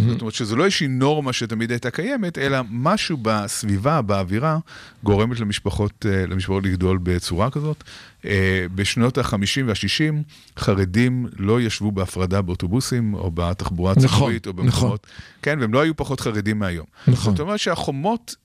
זאת 0.09 0.21
אומרת 0.21 0.33
שזו 0.33 0.55
לא 0.55 0.65
איזושהי 0.65 0.87
נורמה 0.87 1.33
שתמיד 1.33 1.71
הייתה 1.71 1.91
קיימת, 1.91 2.37
אלא 2.37 2.57
משהו 2.69 3.17
בסביבה, 3.21 4.01
באווירה, 4.01 4.59
גורמת 5.03 5.39
למשפחות, 5.39 6.05
אה, 6.09 6.25
למשפחות 6.27 6.63
לגדול 6.63 6.99
בצורה 7.03 7.49
כזאת. 7.49 7.83
אה, 8.25 8.65
בשנות 8.75 9.17
ה-50 9.17 9.63
וה-60, 9.65 10.15
חרדים 10.59 11.25
לא 11.37 11.61
ישבו 11.61 11.91
בהפרדה 11.91 12.41
באוטובוסים, 12.41 13.13
או 13.13 13.31
בתחבורה 13.51 13.93
נכון, 13.97 14.05
הציבורית, 14.05 14.47
או 14.47 14.51
נכון. 14.51 14.65
במקומות... 14.65 15.07
כן, 15.41 15.59
והם 15.61 15.73
לא 15.73 15.81
היו 15.81 15.95
פחות 15.95 16.19
חרדים 16.19 16.59
מהיום. 16.59 16.85
נכון. 17.07 17.31
זאת 17.31 17.39
אומרת 17.39 17.59
שהחומות... 17.59 18.35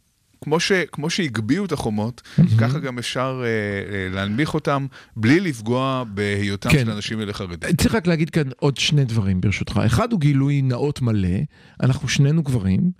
כמו, 0.40 0.60
ש, 0.60 0.72
כמו 0.72 1.10
שהגביהו 1.10 1.64
את 1.64 1.72
החומות, 1.72 2.22
ככה 2.60 2.78
גם 2.78 2.98
אפשר 2.98 3.42
אה, 3.44 3.46
אה, 3.46 4.14
להנמיך 4.14 4.54
אותם 4.54 4.86
בלי 5.16 5.40
לפגוע 5.40 6.04
בהיותם 6.14 6.70
כן. 6.70 6.84
של 6.84 6.90
אנשים 6.90 7.20
אלה 7.20 7.32
חרדים. 7.32 7.76
צריך 7.76 7.94
רק 7.94 8.06
להגיד 8.06 8.30
כאן 8.30 8.48
עוד 8.58 8.76
שני 8.76 9.04
דברים 9.04 9.40
ברשותך. 9.40 9.80
אחד 9.86 10.12
הוא 10.12 10.20
גילוי 10.20 10.62
נאות 10.62 11.02
מלא, 11.02 11.38
אנחנו 11.82 12.08
שנינו 12.08 12.42
גברים, 12.42 12.90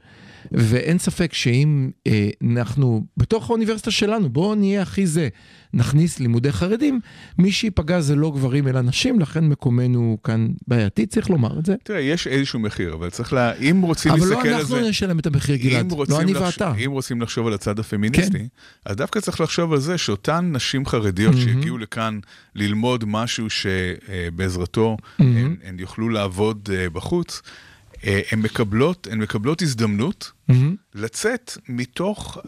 ואין 0.53 0.99
ספק 0.99 1.35
שאם 1.35 1.91
אה, 2.07 2.29
אנחנו, 2.53 3.05
בתוך 3.17 3.51
האוניברסיטה 3.51 3.91
שלנו, 3.91 4.29
בואו 4.29 4.55
נהיה 4.55 4.83
הכי 4.83 5.07
זה, 5.07 5.29
נכניס 5.77 6.21
לימודי 6.21 6.53
חרדים, 6.53 7.01
מי 7.39 7.53
שייפגע 7.53 8.01
זה 8.01 8.17
לא 8.17 8.31
גברים 8.31 8.69
אלא 8.69 8.81
נשים, 8.81 9.21
לכן 9.21 9.45
מקומנו 9.49 10.19
כאן 10.25 10.49
בעייתי, 10.69 11.07
צריך 11.07 11.31
לומר 11.31 11.59
את 11.59 11.67
זה. 11.67 11.75
תראה, 11.83 12.01
יש 12.01 12.27
איזשהו 12.27 12.59
מחיר, 12.61 12.95
אבל 12.95 13.11
צריך 13.11 13.33
לה... 13.33 13.55
אם 13.55 13.81
רוצים 13.83 14.13
אבל 14.13 14.21
להסתכל 14.21 14.49
לא 14.49 14.55
על 14.55 14.61
אנחנו 14.61 14.77
זה... 14.77 14.89
נשלם 14.89 15.19
את 15.19 15.27
המחיר, 15.27 15.57
גלעד, 15.57 15.93
לא 16.09 16.21
אני 16.21 16.35
לחש- 16.35 16.43
ואתה. 16.43 16.73
אם 16.85 16.91
רוצים 16.91 17.23
לחשוב 17.23 17.47
על 17.47 17.53
הצד 17.55 17.79
הפמיניסטי, 17.79 18.49
אז 18.85 18.97
דווקא 18.97 19.21
צריך 19.21 19.41
לחשוב 19.41 19.73
על 19.73 19.81
זה 19.81 19.99
שאותן 19.99 20.51
נשים 20.53 20.87
חרדיות 20.87 21.35
שהגיעו 21.37 21.79
לכאן 21.79 22.19
ללמוד 22.55 23.05
משהו 23.07 23.47
שבעזרתו 23.51 24.97
הן, 25.19 25.57
הן 25.65 25.79
יוכלו 25.79 26.09
לעבוד 26.09 26.69
אה, 26.73 26.91
בחוץ, 26.91 27.43
אה, 27.45 27.51
הן 28.07 28.39
מקבלות, 28.39 29.09
הן 29.11 29.19
מקבלות 29.19 29.63
הזדמנות 29.63 30.33
לצאת 30.95 31.53
מתוך 31.69 32.39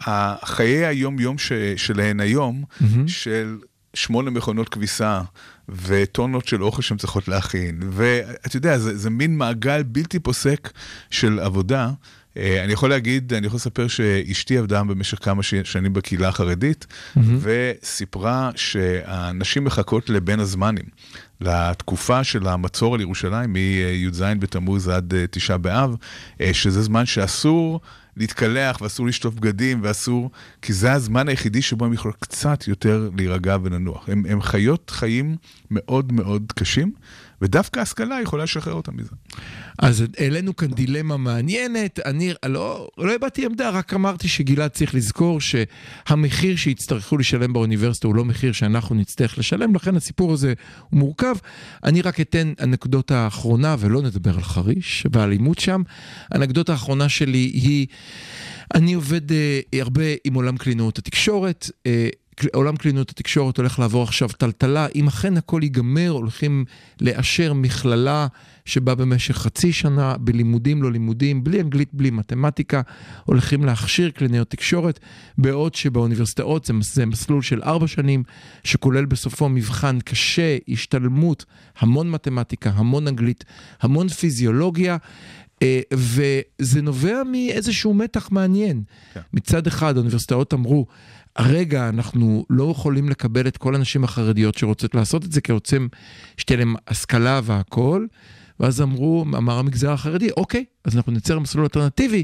חיי 0.43 0.85
היום-יום 0.85 1.37
ש, 1.37 1.51
שלהן 1.77 2.19
היום, 2.19 2.63
של 3.07 3.57
שמונה 3.93 4.29
מכונות 4.31 4.69
כביסה 4.69 5.21
וטונות 5.69 6.47
של 6.47 6.63
אוכל 6.63 6.81
שהן 6.81 6.97
צריכות 6.97 7.27
להכין. 7.27 7.79
ואתה 7.89 8.57
יודע, 8.57 8.77
זה, 8.77 8.97
זה 8.97 9.09
מין 9.09 9.37
מעגל 9.37 9.83
בלתי 9.83 10.19
פוסק 10.19 10.71
של 11.09 11.39
עבודה. 11.39 11.91
אה, 12.39 12.63
אני 12.63 12.73
יכול 12.73 12.89
להגיד, 12.89 13.33
אני 13.33 13.47
יכול 13.47 13.57
לספר 13.57 13.87
שאשתי 13.87 14.57
עבדה 14.57 14.83
במשך 14.83 15.17
כמה 15.23 15.43
שנים 15.43 15.93
בקהילה 15.93 16.27
החרדית, 16.27 16.87
וסיפרה 17.39 18.51
שהנשים 18.55 19.63
מחכות 19.63 20.09
לבין 20.09 20.39
הזמנים, 20.39 20.85
לתקופה 21.41 22.23
של 22.23 22.47
המצור 22.47 22.95
על 22.95 23.01
ירושלים, 23.01 23.53
מי"ז 23.53 24.21
בתמוז 24.39 24.87
עד 24.87 25.13
אה, 25.13 25.25
תשעה 25.31 25.57
באב, 25.57 25.95
אה, 26.41 26.53
שזה 26.53 26.81
זמן 26.81 27.05
שאסור 27.05 27.79
להתקלח 28.17 28.81
ואסור 28.81 29.07
לשטוף 29.07 29.33
בגדים 29.33 29.79
ואסור, 29.83 30.31
כי 30.61 30.73
זה 30.73 30.93
הזמן 30.93 31.27
היחידי 31.27 31.61
שבו 31.61 31.85
הם 31.85 31.93
יכולים 31.93 32.15
קצת 32.19 32.67
יותר 32.67 33.09
להירגע 33.17 33.57
ולנוח. 33.63 34.09
הם, 34.09 34.23
הם 34.29 34.41
חיות 34.41 34.89
חיים 34.89 35.35
מאוד 35.71 36.13
מאוד 36.13 36.53
קשים, 36.55 36.91
ודווקא 37.41 37.79
השכלה 37.79 38.21
יכולה 38.21 38.43
לשחרר 38.43 38.73
אותם 38.73 38.97
מזה. 38.97 39.11
אז 39.79 40.03
העלינו 40.17 40.55
כאן 40.55 40.67
דילמה 40.67 41.17
מעניינת, 41.17 41.99
אני 42.05 42.33
לא, 42.45 42.89
לא 42.97 43.15
הבעתי 43.15 43.45
עמדה, 43.45 43.69
רק 43.69 43.93
אמרתי 43.93 44.27
שגלעד 44.27 44.71
צריך 44.71 44.95
לזכור 44.95 45.39
שהמחיר 45.41 46.55
שיצטרכו 46.55 47.17
לשלם 47.17 47.53
באוניברסיטה 47.53 48.07
הוא 48.07 48.15
לא 48.15 48.25
מחיר 48.25 48.51
שאנחנו 48.51 48.95
נצטרך 48.95 49.37
לשלם, 49.37 49.75
לכן 49.75 49.95
הסיפור 49.95 50.33
הזה 50.33 50.53
הוא 50.89 50.99
מורכב. 50.99 51.35
אני 51.83 52.01
רק 52.01 52.19
אתן 52.19 52.53
אנקדוטה 52.63 53.17
האחרונה, 53.17 53.75
ולא 53.79 54.01
נדבר 54.01 54.35
על 54.35 54.43
חריש 54.43 55.05
והאלימות 55.11 55.59
שם. 55.59 55.81
האנקדוטה 56.31 56.71
האחרונה 56.71 57.09
שלי 57.09 57.37
היא, 57.37 57.87
אני 58.75 58.93
עובד 58.93 59.31
אה, 59.31 59.59
הרבה 59.73 60.03
עם 60.23 60.33
עולם 60.33 60.57
קלינאות 60.57 60.97
התקשורת. 60.97 61.71
אה, 61.85 62.09
עולם 62.53 62.75
קלינאות 62.77 63.09
התקשורת 63.09 63.57
הולך 63.57 63.79
לעבור 63.79 64.03
עכשיו 64.03 64.29
טלטלה, 64.29 64.87
אם 64.95 65.07
אכן 65.07 65.37
הכל 65.37 65.59
ייגמר, 65.63 66.09
הולכים 66.09 66.65
לאשר 67.01 67.53
מכללה 67.53 68.27
שבה 68.65 68.95
במשך 68.95 69.37
חצי 69.37 69.73
שנה, 69.73 70.17
בלימודים 70.17 70.83
לא 70.83 70.91
לימודים, 70.91 71.43
בלי 71.43 71.61
אנגלית, 71.61 71.89
בלי 71.93 72.09
מתמטיקה, 72.09 72.81
הולכים 73.25 73.65
להכשיר 73.65 74.09
קלינאות 74.09 74.49
תקשורת, 74.49 74.99
בעוד 75.37 75.75
שבאוניברסיטאות 75.75 76.65
זה, 76.65 76.73
זה 76.81 77.05
מסלול 77.05 77.41
של 77.41 77.63
ארבע 77.63 77.87
שנים, 77.87 78.23
שכולל 78.63 79.05
בסופו 79.05 79.49
מבחן 79.49 79.99
קשה, 79.99 80.57
השתלמות, 80.67 81.45
המון 81.79 82.11
מתמטיקה, 82.11 82.71
המון 82.75 83.07
אנגלית, 83.07 83.45
המון 83.81 84.07
פיזיולוגיה. 84.07 84.97
אה, 85.61 85.81
וזה 85.93 86.81
נובע 86.81 87.21
מאיזשהו 87.31 87.93
מתח 87.93 88.31
מעניין. 88.31 88.83
כן. 89.13 89.19
מצד 89.33 89.67
אחד, 89.67 89.95
האוניברסיטאות 89.95 90.53
אמרו, 90.53 90.85
רגע, 91.37 91.89
אנחנו 91.89 92.45
לא 92.49 92.71
יכולים 92.71 93.09
לקבל 93.09 93.47
את 93.47 93.57
כל 93.57 93.75
הנשים 93.75 94.03
החרדיות 94.03 94.57
שרוצות 94.57 94.95
לעשות 94.95 95.25
את 95.25 95.31
זה, 95.31 95.41
כי 95.41 95.51
רוצים 95.51 95.89
שתהיה 96.37 96.57
להם 96.57 96.75
השכלה 96.87 97.41
והכול. 97.43 98.07
ואז 98.59 98.81
אמרו, 98.81 99.25
אמר 99.37 99.59
המגזר 99.59 99.91
החרדי, 99.91 100.29
אוקיי, 100.37 100.65
אז 100.85 100.97
אנחנו 100.97 101.11
נייצר 101.11 101.39
מסלול 101.39 101.63
אלטרנטיבי, 101.63 102.23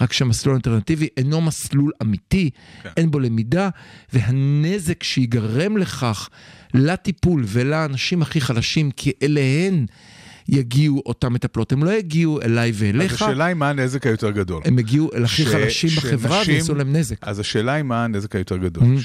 רק 0.00 0.12
שהמסלול 0.12 0.54
האלטרנטיבי 0.54 1.08
אינו 1.16 1.40
מסלול 1.40 1.92
אמיתי, 2.02 2.50
כן. 2.82 2.90
אין 2.96 3.10
בו 3.10 3.18
למידה, 3.18 3.68
והנזק 4.12 5.02
שיגרם 5.02 5.76
לכך 5.76 6.28
לטיפול 6.74 7.44
ולאנשים 7.46 8.22
הכי 8.22 8.40
חלשים, 8.40 8.90
כי 8.90 9.12
אליהן 9.22 9.86
יגיעו 10.48 11.02
אותן 11.06 11.28
מטפלות, 11.28 11.72
הם 11.72 11.84
לא 11.84 11.90
יגיעו 11.90 12.42
אליי 12.42 12.70
אז 12.70 12.76
ואליך, 12.82 13.22
השאלה 13.22 13.44
היא 13.44 13.54
מה 13.54 13.70
הנזק 13.70 14.06
היותר 14.06 14.30
גדול. 14.30 14.62
הם 14.64 14.78
יגיעו 14.78 15.10
אל 15.14 15.24
הכי 15.24 15.42
ש- 15.42 15.46
חלשים 15.46 15.90
בחברה 15.96 16.38
שנשים- 16.38 16.54
ויעשו 16.54 16.74
להם 16.74 16.96
נזק. 16.96 17.16
אז 17.22 17.38
השאלה 17.40 17.72
היא 17.72 17.82
מה 17.82 18.04
הנזק 18.04 18.36
היותר 18.36 18.56
גדול, 18.56 18.84
Mm-hmm. 18.84 19.00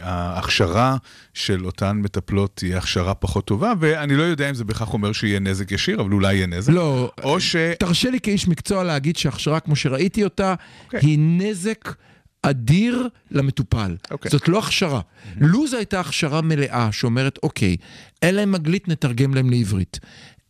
שההכשרה 0.00 0.96
של 1.34 1.66
אותן 1.66 1.96
מטפלות 2.02 2.50
תהיה 2.56 2.78
הכשרה 2.78 3.14
פחות 3.14 3.44
טובה, 3.44 3.72
ואני 3.80 4.16
לא 4.16 4.22
יודע 4.22 4.50
אם 4.50 4.54
זה 4.54 4.64
בהכרח 4.64 4.92
אומר 4.92 5.12
שיהיה 5.12 5.40
נזק 5.40 5.72
ישיר, 5.72 6.00
אבל 6.00 6.12
אולי 6.12 6.34
יהיה 6.34 6.46
נזק. 6.46 6.72
לא, 6.72 7.12
או 7.22 7.40
ש... 7.40 7.56
תרשה 7.78 8.10
לי 8.10 8.20
כאיש 8.20 8.48
מקצוע 8.48 8.84
להגיד 8.84 9.16
שהכשרה 9.16 9.60
כמו 9.60 9.76
שראיתי 9.76 10.24
אותה, 10.24 10.54
אוקיי. 10.84 11.00
היא 11.02 11.18
נזק 11.20 11.94
אדיר 12.42 13.08
למטופל. 13.30 13.96
אוקיי. 14.10 14.30
זאת 14.30 14.48
לא 14.48 14.58
הכשרה. 14.58 15.00
לו 15.40 15.66
זו 15.66 15.76
הייתה 15.76 16.00
הכשרה 16.00 16.40
מלאה 16.42 16.88
שאומרת, 16.92 17.38
אוקיי, 17.42 17.76
אין 18.22 18.34
להם 18.34 18.54
אנגלית, 18.54 18.88
נתרגם 18.88 19.34
להם 19.34 19.50
לעברית. 19.50 20.00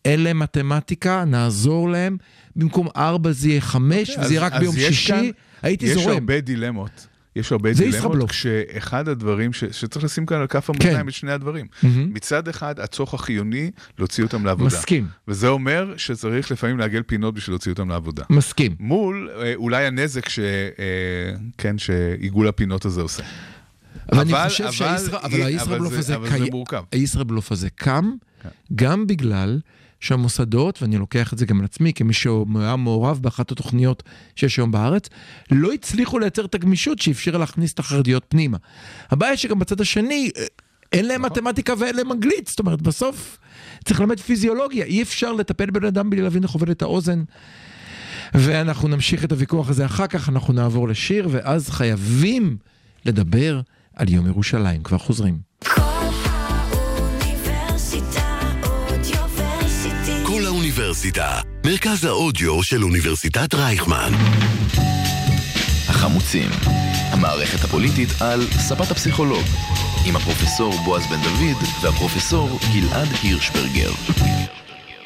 אין 0.05 0.23
להם 0.23 0.39
מתמטיקה, 0.39 1.25
נעזור 1.25 1.91
להם. 1.91 2.17
במקום 2.57 2.89
ארבע 2.97 3.33
זה 3.33 3.49
יהיה 3.49 3.61
חמש, 3.61 4.09
אוקיי, 4.11 4.21
אז- 4.21 4.25
וזה 4.27 4.35
יהיה 4.35 4.47
רק 4.47 4.53
ביום 4.55 4.75
יש 4.79 4.85
שישי, 4.87 5.13
כאן- 5.13 5.31
הייתי 5.63 5.87
יש 5.87 5.93
זורם. 5.95 6.11
הרבה 6.13 6.41
דילמות. 6.41 7.07
יש 7.37 7.53
הרבה 7.53 7.73
זה 7.73 7.85
דילמות. 7.85 8.31
כשאחד 8.31 9.09
הדברים 9.09 9.53
ש, 9.53 9.65
שצריך 9.65 10.05
לשים 10.05 10.27
כאן 10.27 10.37
על 10.41 10.47
כף 10.47 10.71
המאזניים 10.71 10.97
כן. 11.03 11.09
את 11.09 11.13
שני 11.15 11.33
הדברים. 11.33 11.67
מהמם. 11.83 12.15
מצד 12.15 12.49
אחד, 12.49 12.81
הצורך 12.81 13.15
החיוני 13.15 13.71
להוציא 13.99 14.25
אותם 14.25 14.45
לעבודה. 14.47 14.67
מסכים, 14.67 15.07
וזה 15.29 15.49
אומר 15.49 15.95
שצריך 15.97 16.51
לפעמים 16.51 16.79
לעגל 16.79 17.03
פינות 17.03 17.35
בשביל 17.35 17.53
להוציא 17.53 17.73
אותם 17.73 17.89
לעבודה. 17.89 18.23
מסכים. 18.31 18.75
מול 18.81 19.31
אה, 19.43 19.53
אולי 19.55 19.87
הנזק 19.87 20.29
ש... 20.29 20.39
אה, 20.39 20.45
כן, 21.59 21.79
שעיגול 21.79 22.49
הפינות 22.49 22.85
הזה 22.85 23.01
עושה. 23.03 23.23
אבל 24.13 24.21
אני 24.21 24.33
אבל- 24.33 24.49
חושב 24.49 24.65
אבל- 24.65 24.73
שהישראל- 24.73 25.17
אבל 25.23 25.35
אבל 25.35 25.43
הישראבלוף 25.47 25.93
זה- 25.93 25.99
הזה 25.99 26.15
אבל 26.17 26.29
זה. 26.31 26.37
הישראבלוף 26.93 27.53
הזה 27.53 27.71
קם 27.71 28.11
כן. 28.43 28.49
גם 28.75 29.07
בגלל 29.07 29.61
שהמוסדות, 30.03 30.83
ואני 30.83 30.99
לוקח 30.99 31.33
את 31.33 31.39
זה 31.39 31.47
גם 31.47 31.59
על 31.59 31.65
עצמי, 31.65 31.93
כמי 31.93 32.13
שהיה 32.13 32.77
מעורב 32.77 33.19
באחת 33.23 33.53
התוכניות 33.53 34.03
שיש 34.37 34.57
היום 34.57 34.71
בארץ, 34.71 35.09
לא 35.51 35.73
הצליחו 35.73 36.19
לייצר 36.19 36.45
את 36.45 36.55
הגמישות 36.55 36.99
שאפשרה 36.99 37.39
להכניס 37.39 37.73
את 37.73 37.79
החרדיות 37.79 38.25
פנימה. 38.29 38.59
הבעיה 39.11 39.37
שגם 39.37 39.59
בצד 39.59 39.81
השני, 39.81 40.31
אין 40.93 41.07
להם 41.07 41.27
נכון. 41.27 41.39
מתמטיקה 41.39 41.75
ואין 41.79 41.97
להם 41.97 42.13
אנגלית, 42.13 42.47
זאת 42.49 42.59
אומרת, 42.59 42.83
בסוף 42.83 43.39
צריך 43.85 44.01
ללמד 44.01 44.21
פיזיולוגיה, 44.21 44.85
אי 44.85 45.03
אפשר 45.03 45.33
לטפל 45.33 45.71
בבן 45.71 45.87
אדם 45.87 46.11
בלי 46.11 46.23
להבין 46.23 46.43
איך 46.43 46.57
את 46.71 46.83
האוזן. 46.83 47.23
ואנחנו 48.35 48.89
נמשיך 48.89 49.25
את 49.25 49.33
הוויכוח 49.33 49.71
הזה 49.71 49.87
אחר 49.87 50.07
כך, 50.07 50.29
אנחנו 50.29 50.53
נעבור 50.53 50.89
לשיר, 50.89 51.29
ואז 51.31 51.71
חייבים 51.71 52.57
לדבר 53.05 53.61
על 53.97 54.09
יום 54.09 54.27
ירושלים. 54.27 54.83
כבר 54.83 54.99
חוזרים. 54.99 55.52
כל 60.43 60.47
האוניברסיטה, 60.47 61.41
מרכז 61.67 62.05
האודיו 62.05 62.63
של 62.63 62.85
אוניברסיטת 62.85 63.55
רייכמן. 63.55 64.13
החמוצים, 65.89 66.51
המערכת 67.11 67.65
הפוליטית 67.65 68.09
על 68.21 68.47
ספת 68.51 68.91
הפסיכולוג, 68.91 69.45
עם 70.07 70.17
הפרופסור 70.17 70.75
בועז 70.85 71.03
בן 71.07 71.23
דוד 71.23 71.69
והפרופסור 71.83 72.59
גלעד 72.75 73.09
הירשברגר. 73.23 73.91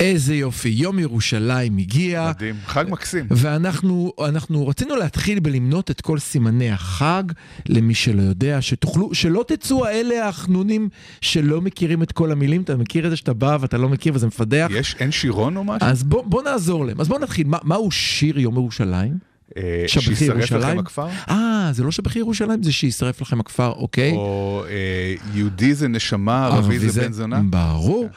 איזה 0.07 0.35
יופי, 0.35 0.69
יום 0.69 0.99
ירושלים 0.99 1.79
הגיע. 1.79 2.31
מדהים, 2.37 2.55
חג 2.67 2.85
מקסים. 2.89 3.27
ואנחנו 3.31 4.13
אנחנו 4.29 4.69
רצינו 4.69 4.97
להתחיל 4.97 5.41
בלמנות 5.41 5.91
את 5.91 6.01
כל 6.01 6.19
סימני 6.19 6.71
החג, 6.71 7.23
למי 7.69 7.95
שלא 7.95 8.23
יודע, 8.23 8.63
שתוכלו, 8.63 9.15
שלא 9.15 9.45
תצאו 9.49 9.87
האלה 9.87 10.29
החנונים 10.29 10.89
שלא 11.21 11.61
מכירים 11.61 12.03
את 12.03 12.13
כל 12.13 12.33
המילים, 12.33 12.63
אתה 12.63 12.77
מכיר 12.77 13.05
את 13.07 13.11
זה 13.11 13.17
שאתה 13.17 13.33
בא 13.33 13.59
ואתה 13.61 13.79
לא 13.79 13.89
מכיר 13.89 14.13
וזה 14.15 14.27
מפדח? 14.27 14.69
יש, 14.71 14.97
אין 15.01 15.11
שירון 15.11 15.57
או 15.57 15.65
משהו? 15.65 15.89
אז 15.89 16.05
בוא, 16.05 16.23
בוא 16.25 16.43
נעזור 16.43 16.87
להם. 16.87 17.01
אז 17.01 17.09
בוא 17.09 17.19
נתחיל, 17.19 17.47
מה, 17.47 17.59
מהו 17.63 17.91
שיר 17.91 18.39
יום 18.39 18.55
ירושלים? 18.55 19.13
אה, 19.57 19.85
שישרף? 19.87 20.53
לכם 20.53 20.79
הכפר? 20.79 21.07
אה, 21.31 21.69
זה 21.73 21.85
לא 21.85 21.91
שבחי 21.91 22.19
ירושלים, 22.19 22.63
זה 22.63 22.73
שישרף 22.73 23.21
לכם 23.21 23.41
הכפר, 23.41 23.69
אוקיי? 23.71 24.13
או 24.13 24.65
אה, 24.69 25.15
יהודי 25.35 25.75
זה 25.75 25.89
נשמה, 25.89 26.47
ערבי 26.47 26.79
זה 26.79 27.03
בן 27.03 27.13
זונה? 27.13 27.41
ברור. 27.51 28.09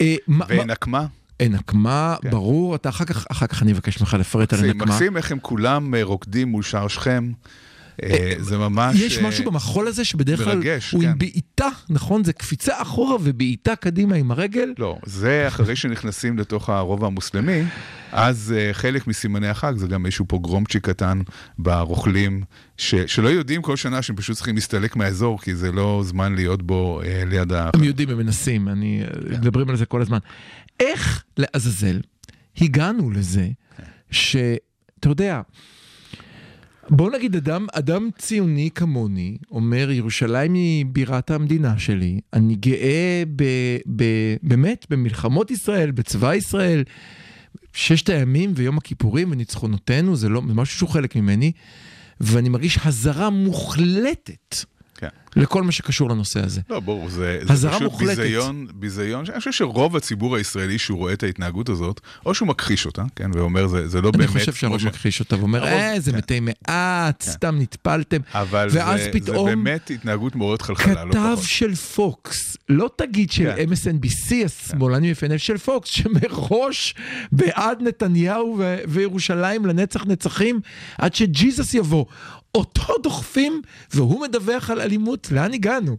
אה, 0.00 0.14
מה- 0.28 0.44
מה- 0.56 0.62
ונקמה? 0.62 1.06
אה, 1.40 1.48
נקמה, 1.48 2.16
כן. 2.22 2.30
ברור, 2.30 2.74
אתה 2.74 2.88
אחר 2.88 3.04
כך, 3.04 3.26
אחר 3.30 3.46
כך 3.46 3.62
אני 3.62 3.72
אבקש 3.72 4.00
ממך 4.00 4.16
לפרט 4.20 4.52
על 4.52 4.58
מקסים, 4.58 4.76
נקמה. 4.76 4.92
מקסים 4.92 5.16
איך 5.16 5.32
הם 5.32 5.38
כולם 5.42 5.94
אה, 5.94 6.02
רוקדים 6.02 6.48
מול 6.48 6.62
שער 6.62 6.88
שכם. 6.88 7.32
אה, 8.02 8.34
זה 8.38 8.58
ממש... 8.58 8.96
יש 9.00 9.18
אה, 9.18 9.28
משהו 9.28 9.44
במחול 9.44 9.88
הזה 9.88 10.04
שבדרך 10.04 10.44
כלל 10.44 10.62
הוא 10.92 11.02
עם 11.02 11.12
כן. 11.12 11.18
בעיטה, 11.18 11.68
נכון? 11.90 12.24
זה 12.24 12.32
קפיצה 12.32 12.82
אחורה 12.82 13.16
ובעיטה 13.22 13.76
קדימה 13.76 14.16
עם 14.16 14.30
הרגל. 14.30 14.74
לא, 14.78 14.98
זה 15.04 15.44
אחרי 15.48 15.76
שנכנסים 15.76 16.38
לתוך 16.38 16.70
הרובע 16.70 17.06
המוסלמי, 17.06 17.62
אז 18.12 18.54
חלק 18.72 19.06
מסימני 19.06 19.48
החג 19.48 19.72
זה 19.76 19.86
גם 19.86 20.06
איזשהו 20.06 20.24
פוגרומצ'יק 20.28 20.88
קטן 20.88 21.20
ברוכלים, 21.58 22.42
ש, 22.76 22.94
שלא 22.94 23.28
יודעים 23.28 23.62
כל 23.62 23.76
שנה 23.76 24.02
שהם 24.02 24.16
פשוט 24.16 24.36
צריכים 24.36 24.54
להסתלק 24.54 24.96
מהאזור, 24.96 25.40
כי 25.40 25.54
זה 25.54 25.72
לא 25.72 26.02
זמן 26.04 26.34
להיות 26.34 26.62
בו 26.62 27.00
ליד 27.26 27.52
ה... 27.52 27.70
הם 27.74 27.84
יודעים, 27.84 28.08
הם 28.10 28.18
מנסים, 28.18 28.68
אני, 28.68 29.02
מדברים 29.30 29.70
על 29.70 29.76
זה 29.76 29.86
כל 29.86 30.02
הזמן. 30.02 30.18
איך 30.80 31.24
לעזאזל 31.36 32.00
הגענו 32.60 33.10
לזה 33.10 33.48
שאתה 34.10 35.08
יודע, 35.08 35.40
בוא 36.90 37.10
נגיד 37.10 37.36
אדם, 37.36 37.66
אדם 37.72 38.08
ציוני 38.18 38.70
כמוני 38.74 39.36
אומר 39.50 39.90
ירושלים 39.90 40.54
היא 40.54 40.86
בירת 40.86 41.30
המדינה 41.30 41.78
שלי, 41.78 42.20
אני 42.32 42.54
גאה 42.54 43.22
ב, 43.36 43.44
ב, 43.96 44.04
באמת 44.42 44.86
במלחמות 44.90 45.50
ישראל, 45.50 45.90
בצבא 45.90 46.34
ישראל, 46.34 46.84
ששת 47.72 48.08
הימים 48.08 48.52
ויום 48.54 48.78
הכיפורים 48.78 49.30
וניצחונותינו 49.30 50.16
זה 50.16 50.28
לא, 50.28 50.42
משהו 50.42 50.78
שהוא 50.78 50.88
חלק 50.88 51.16
ממני, 51.16 51.52
ואני 52.20 52.48
מרגיש 52.48 52.78
הזרה 52.84 53.30
מוחלטת 53.30 54.56
כן. 54.96 55.08
לכל 55.36 55.62
מה 55.62 55.72
שקשור 55.72 56.10
לנושא 56.10 56.44
הזה. 56.44 56.60
לא, 56.70 56.80
ברור, 56.80 57.08
זה, 57.08 57.40
זה 57.54 57.68
פשוט 57.70 57.82
מוחלטת. 57.82 58.18
ביזיון, 58.18 58.66
ביזיון, 58.74 59.24
אני 59.30 59.38
חושב 59.38 59.52
שרוב 59.52 59.96
הציבור 59.96 60.36
הישראלי 60.36 60.78
שהוא 60.78 60.98
רואה 60.98 61.12
את 61.12 61.22
ההתנהגות 61.22 61.68
הזאת, 61.68 62.00
או 62.26 62.34
שהוא 62.34 62.48
מכחיש 62.48 62.86
אותה, 62.86 63.02
כן, 63.16 63.30
ואומר 63.34 63.66
זה, 63.66 63.88
זה 63.88 64.00
לא 64.00 64.08
אני 64.08 64.18
באמת... 64.18 64.30
חושב 64.30 64.44
כמו 64.52 64.54
שהרוב 64.60 64.78
ש- 64.78 64.84
מכחיש 64.84 65.20
אותה 65.20 65.38
ואומר, 65.38 65.64
אה, 65.66 66.00
זה 66.00 66.10
כן. 66.12 66.18
מתי 66.18 66.40
מעט, 66.40 67.22
סתם 67.22 67.56
נטפלתם. 67.58 68.20
אבל 68.34 68.68
ואז 68.72 69.00
זה, 69.00 69.10
פתאום 69.12 69.48
זה 69.48 69.56
באמת 69.56 69.90
התנהגות 69.94 70.36
מעוררת 70.36 70.62
חלחלה, 70.62 71.04
לא 71.04 71.10
כתב 71.10 71.30
פחות. 71.34 71.44
של 71.44 71.74
פוקס, 71.74 72.56
לא 72.68 72.90
תגיד 72.96 73.30
של 73.30 73.52
כן. 73.56 73.64
MSNBC, 73.72 74.34
השמאלני 74.44 75.10
מפנף 75.10 75.40
של 75.42 75.58
פוקס, 75.58 75.88
שמראש 75.90 76.94
בעד 77.32 77.82
נתניהו 77.82 78.56
ו- 78.58 78.76
וירושלים 78.88 79.66
לנצח 79.66 80.06
נצחים, 80.06 80.60
עד 80.98 81.14
שג'יזוס 81.14 81.74
יבוא. 81.74 82.04
אותו 82.56 82.94
דוחפים, 83.02 83.62
והוא 83.94 84.20
מדווח 84.22 84.70
על 84.70 84.80
אלימות, 84.80 85.28
לאן 85.32 85.54
הגענו? 85.54 85.96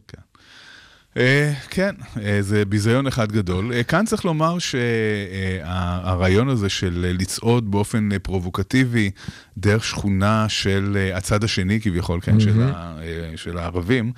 אה, 1.17 1.53
כן, 1.69 1.95
אה, 2.23 2.37
זה 2.41 2.65
ביזיון 2.65 3.07
אחד 3.07 3.31
גדול. 3.31 3.73
אה, 3.73 3.83
כאן 3.83 4.05
צריך 4.05 4.25
לומר 4.25 4.57
שהרעיון 4.59 6.49
הזה 6.49 6.69
של 6.69 7.15
לצעוד 7.19 7.71
באופן 7.71 8.09
פרובוקטיבי 8.23 9.11
דרך 9.57 9.83
שכונה 9.85 10.49
של 10.49 11.11
הצד 11.13 11.43
השני 11.43 11.81
כביכול, 11.81 12.19
כן, 12.21 12.39
של 12.39 12.61
ה- 12.61 12.97
של 13.35 13.57
הערבים, 13.57 14.11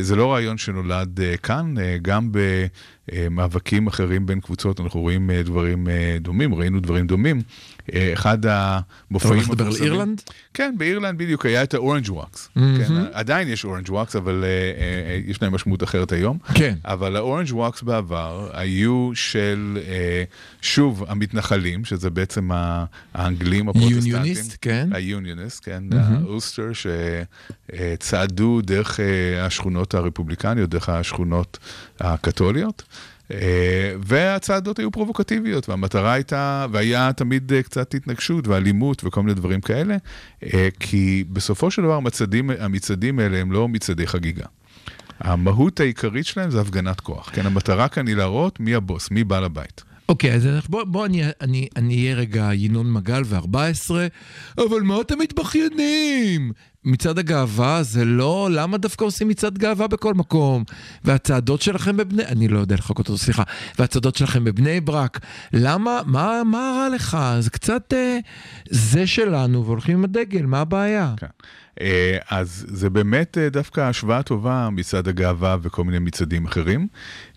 זה 0.00 0.16
לא 0.16 0.32
רעיון 0.32 0.58
שנולד 0.58 1.20
כאן, 1.42 1.74
גם 2.02 2.30
במאבקים 3.12 3.86
אחרים 3.86 4.26
בין 4.26 4.40
קבוצות 4.40 4.80
אנחנו 4.80 5.00
רואים 5.00 5.30
אה, 5.30 5.42
דברים 5.42 5.88
אה, 5.88 6.16
דומים, 6.20 6.54
ראינו 6.54 6.80
דברים 6.80 7.06
דומים. 7.06 7.42
אה, 7.94 8.12
אחד 8.12 8.46
אתה 8.48 8.80
המופעים 9.10 9.34
הולך 9.34 9.50
לדבר 9.50 9.66
על 9.66 9.72
אירלנד? 9.82 10.22
כן, 10.54 10.74
באירלנד 10.78 11.18
בדיוק 11.18 11.46
היה 11.46 11.62
את 11.62 11.74
ה 11.74 11.79
Orange 11.79 12.10
Walks. 12.10 12.48
מהמם. 12.56 12.78
כן, 12.78 12.94
עדיין 13.12 13.48
יש 13.48 13.64
Orange 13.64 13.90
Walks, 13.90 14.16
אבל 14.16 14.44
אה, 14.44 14.48
אה, 14.48 15.20
יש 15.26 15.42
להם 15.42 15.54
משמעות 15.54 15.82
אחרת 15.82 16.12
היום. 16.12 16.38
כן. 16.54 16.74
אבל 16.84 17.16
ה 17.16 17.21
Orange 17.21 17.52
Walks 17.52 17.82
בעבר 17.82 18.50
היו 18.52 19.10
של, 19.14 19.78
אה, 19.86 20.24
שוב, 20.62 21.04
המתנחלים, 21.08 21.84
שזה 21.84 22.10
בעצם 22.10 22.50
האנגלים 23.14 23.68
הפרוטסטנטים. 23.68 24.12
Unionist, 24.12 24.56
כן. 24.60 24.88
ה 24.92 24.99
Unionist, 24.99 25.64
כן, 25.64 25.82
מהמם. 25.90 26.24
האולסטר, 26.24 26.70
שצעדו 27.72 28.60
דרך 28.60 29.00
אה, 29.00 29.46
השכונות 29.46 29.94
הרפובליקניות, 29.94 30.70
דרך 30.70 30.88
השכונות 30.88 31.58
הקתוליות. 32.00 32.82
אה, 33.30 33.94
והצעדות 34.00 34.78
היו 34.78 34.90
פרובוקטיביות, 34.90 35.68
והמטרה 35.68 36.12
הייתה, 36.12 36.66
והיה 36.70 37.12
תמיד 37.12 37.52
אה, 37.52 37.62
קצת 37.62 37.94
התנגשות 37.94 38.48
ואלימות 38.48 39.04
וכל 39.04 39.22
מיני 39.22 39.34
דברים 39.34 39.60
כאלה, 39.60 39.96
אה, 40.42 40.68
כי 40.80 41.24
בסופו 41.32 41.70
של 41.70 41.82
דבר 41.82 41.94
המצעדים, 41.94 42.50
המצעדים 42.58 43.18
האלה 43.18 43.38
הם 43.38 43.52
לא 43.52 43.68
מצעדי 43.68 44.06
חגיגה. 44.06 44.44
המהות 45.20 45.80
העיקרית 45.80 46.26
שלהם 46.26 46.50
זה 46.50 46.60
הפגנת 46.60 47.00
כוח. 47.00 47.30
כן, 47.32 47.46
המטרה 47.46 47.88
כאן 47.88 48.06
היא 48.06 48.16
להראות 48.16 48.60
מי 48.60 48.74
הבוס, 48.74 49.10
מי 49.10 49.24
בעל 49.24 49.44
הבית. 49.44 49.84
אוקיי, 50.08 50.34
אז 50.34 50.48
בוא, 50.68 50.84
בוא 50.84 51.06
אני, 51.06 51.22
אני, 51.40 51.68
אני 51.76 51.94
אהיה 51.94 52.14
רגע 52.14 52.50
ינון 52.52 52.92
מגל 52.92 53.22
ו-14, 53.24 53.90
אבל 54.58 54.80
מה 54.82 55.00
אתם 55.00 55.18
מתבכיינים? 55.18 56.52
מצעד 56.84 57.18
הגאווה 57.18 57.82
זה 57.82 58.04
לא, 58.04 58.48
למה 58.52 58.78
דווקא 58.78 59.04
עושים 59.04 59.28
מצעד 59.28 59.58
גאווה 59.58 59.86
בכל 59.86 60.14
מקום? 60.14 60.64
והצעדות 61.04 61.62
שלכם 61.62 61.96
בבני, 61.96 62.24
אני 62.24 62.48
לא 62.48 62.58
יודע 62.58 62.74
לחכות 62.74 62.98
אותו, 62.98 63.18
סליחה, 63.18 63.42
והצעדות 63.78 64.16
שלכם 64.16 64.44
בבני 64.44 64.80
ברק, 64.80 65.20
למה, 65.52 66.00
מה, 66.06 66.42
מה 66.44 66.72
רע 66.76 66.88
לך? 66.94 67.18
זה 67.40 67.50
קצת, 67.50 67.92
אה, 67.92 68.18
זה 68.70 69.06
שלנו, 69.06 69.66
והולכים 69.66 69.98
עם 69.98 70.04
הדגל, 70.04 70.46
מה 70.46 70.60
הבעיה? 70.60 71.14
כן. 71.16 71.26
אה, 71.80 72.18
אז 72.30 72.66
זה 72.68 72.90
באמת 72.90 73.38
אה, 73.38 73.48
דווקא 73.48 73.80
השוואה 73.80 74.22
טובה 74.22 74.68
מצעד 74.72 75.08
הגאווה 75.08 75.56
וכל 75.62 75.84
מיני 75.84 75.98
מצעדים 75.98 76.46
אחרים, 76.46 76.86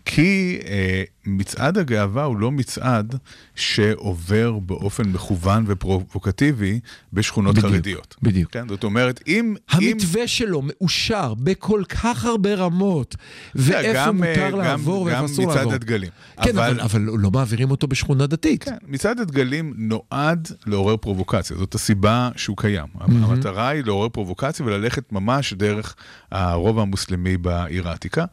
כי 0.06 0.60
אה, 0.68 1.04
מצעד 1.26 1.78
הגאווה 1.78 2.24
הוא 2.24 2.38
לא 2.38 2.52
מצעד 2.52 3.16
שעובר 3.56 4.60
באופן 4.60 5.04
מכוון 5.10 5.64
ופרובוקטיבי 5.68 6.80
בשכונות 7.14 7.56
בדיוק, 7.56 7.74
חרדיות. 7.74 8.16
בדיוק. 8.22 8.52
כן, 8.52 8.68
זאת 8.68 8.84
אומרת, 8.84 9.20
אם... 9.28 9.56
אם... 9.80 9.90
המתווה 9.92 10.28
שלו 10.28 10.62
מאושר 10.64 11.34
בכל 11.34 11.84
כך 11.90 12.26
הרבה 12.26 12.56
רמות, 12.56 13.16
ואיפה 13.56 13.94
גם, 14.06 14.24
אה, 14.24 14.30
מותר 14.30 14.50
גם- 14.52 14.58
לעבור 14.58 15.02
ואיפה 15.02 15.26
אסור 15.26 15.44
גם 15.46 15.50
מצעד 15.50 15.58
לעבור. 15.58 15.74
הדגלים. 15.74 16.10
כן, 16.44 16.58
אבל, 16.58 16.80
אבל 16.82 17.02
לא 17.02 17.32
מעבירים 17.32 17.72
אותו 17.72 17.88
בשכונה 17.88 18.28
דתית. 18.28 18.64
כן, 18.64 18.76
מצעד 18.88 19.20
הדגלים 19.20 19.74
נועד 19.78 20.48
לעורר 20.66 20.98
פרובוקציה, 20.98 21.58
זאת 21.58 21.76
הסיבה 21.76 22.30
שהוא 22.36 22.58
קיים. 22.58 22.88
המטרה 23.00 23.68
היא 23.70 23.84
לעורר 23.86 24.10
פרובוקציה 24.10 24.66
וללכת 24.66 25.12
ממש 25.12 25.54
דרך 25.54 25.96
הרובע 26.32 26.82
המוסלמי 26.82 27.38
בעיר 27.38 27.90
העתיקה. 27.90 28.26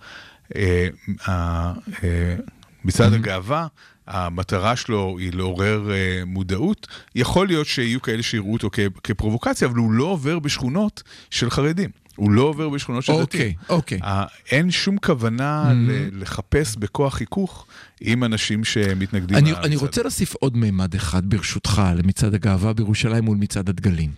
אה, 0.57 0.89
ה- 1.29 1.73
אה, 2.05 2.37
מצעד 2.85 3.13
הגאווה, 3.13 3.67
המטרה 4.07 4.77
שלו 4.77 5.17
היא 5.19 5.33
לעורר 5.33 5.91
אה, 5.93 6.23
מודעות. 6.27 6.87
יכול 7.15 7.47
להיות 7.47 7.67
שיהיו 7.67 8.03
כאלה 8.03 8.23
שיראו 8.23 8.53
אותו 8.53 8.71
כ- 8.73 9.01
כפרובוקציה, 9.05 9.69
אבל 9.69 9.77
הוא 9.77 9.93
לא 9.93 10.05
עובר 10.05 10.39
בשכונות 10.39 11.03
של 11.31 11.51
חרדים. 11.51 11.91
הוא 12.17 12.31
לא 12.31 12.43
עובר 12.43 12.69
בשכונות 12.69 13.05
של 13.05 13.13
דתיים. 13.13 13.23
אוקיי, 13.23 13.55
אוקיי. 13.69 13.99
ה- 14.03 14.25
אין 14.51 14.71
שום 14.71 14.99
כוונה 14.99 15.73
ל- 15.75 16.23
לחפש 16.23 16.77
בכוח 16.77 17.15
חיכוך 17.15 17.67
עם 18.01 18.25
אנשים 18.25 18.65
שמתנגדים 18.65 19.37
אני, 19.37 19.53
אני. 19.55 19.77
רוצה 19.77 20.03
להוסיף 20.03 20.35
עוד 20.35 20.57
מימד 20.57 20.95
אחד 20.95 21.31
ברשותך 21.31 21.83
למצעד 21.97 22.35
הגאווה 22.35 22.73
בירושלים 22.73 23.25
מול 23.25 23.37
מצעד 23.41 23.69
הדגלים. 23.69 24.11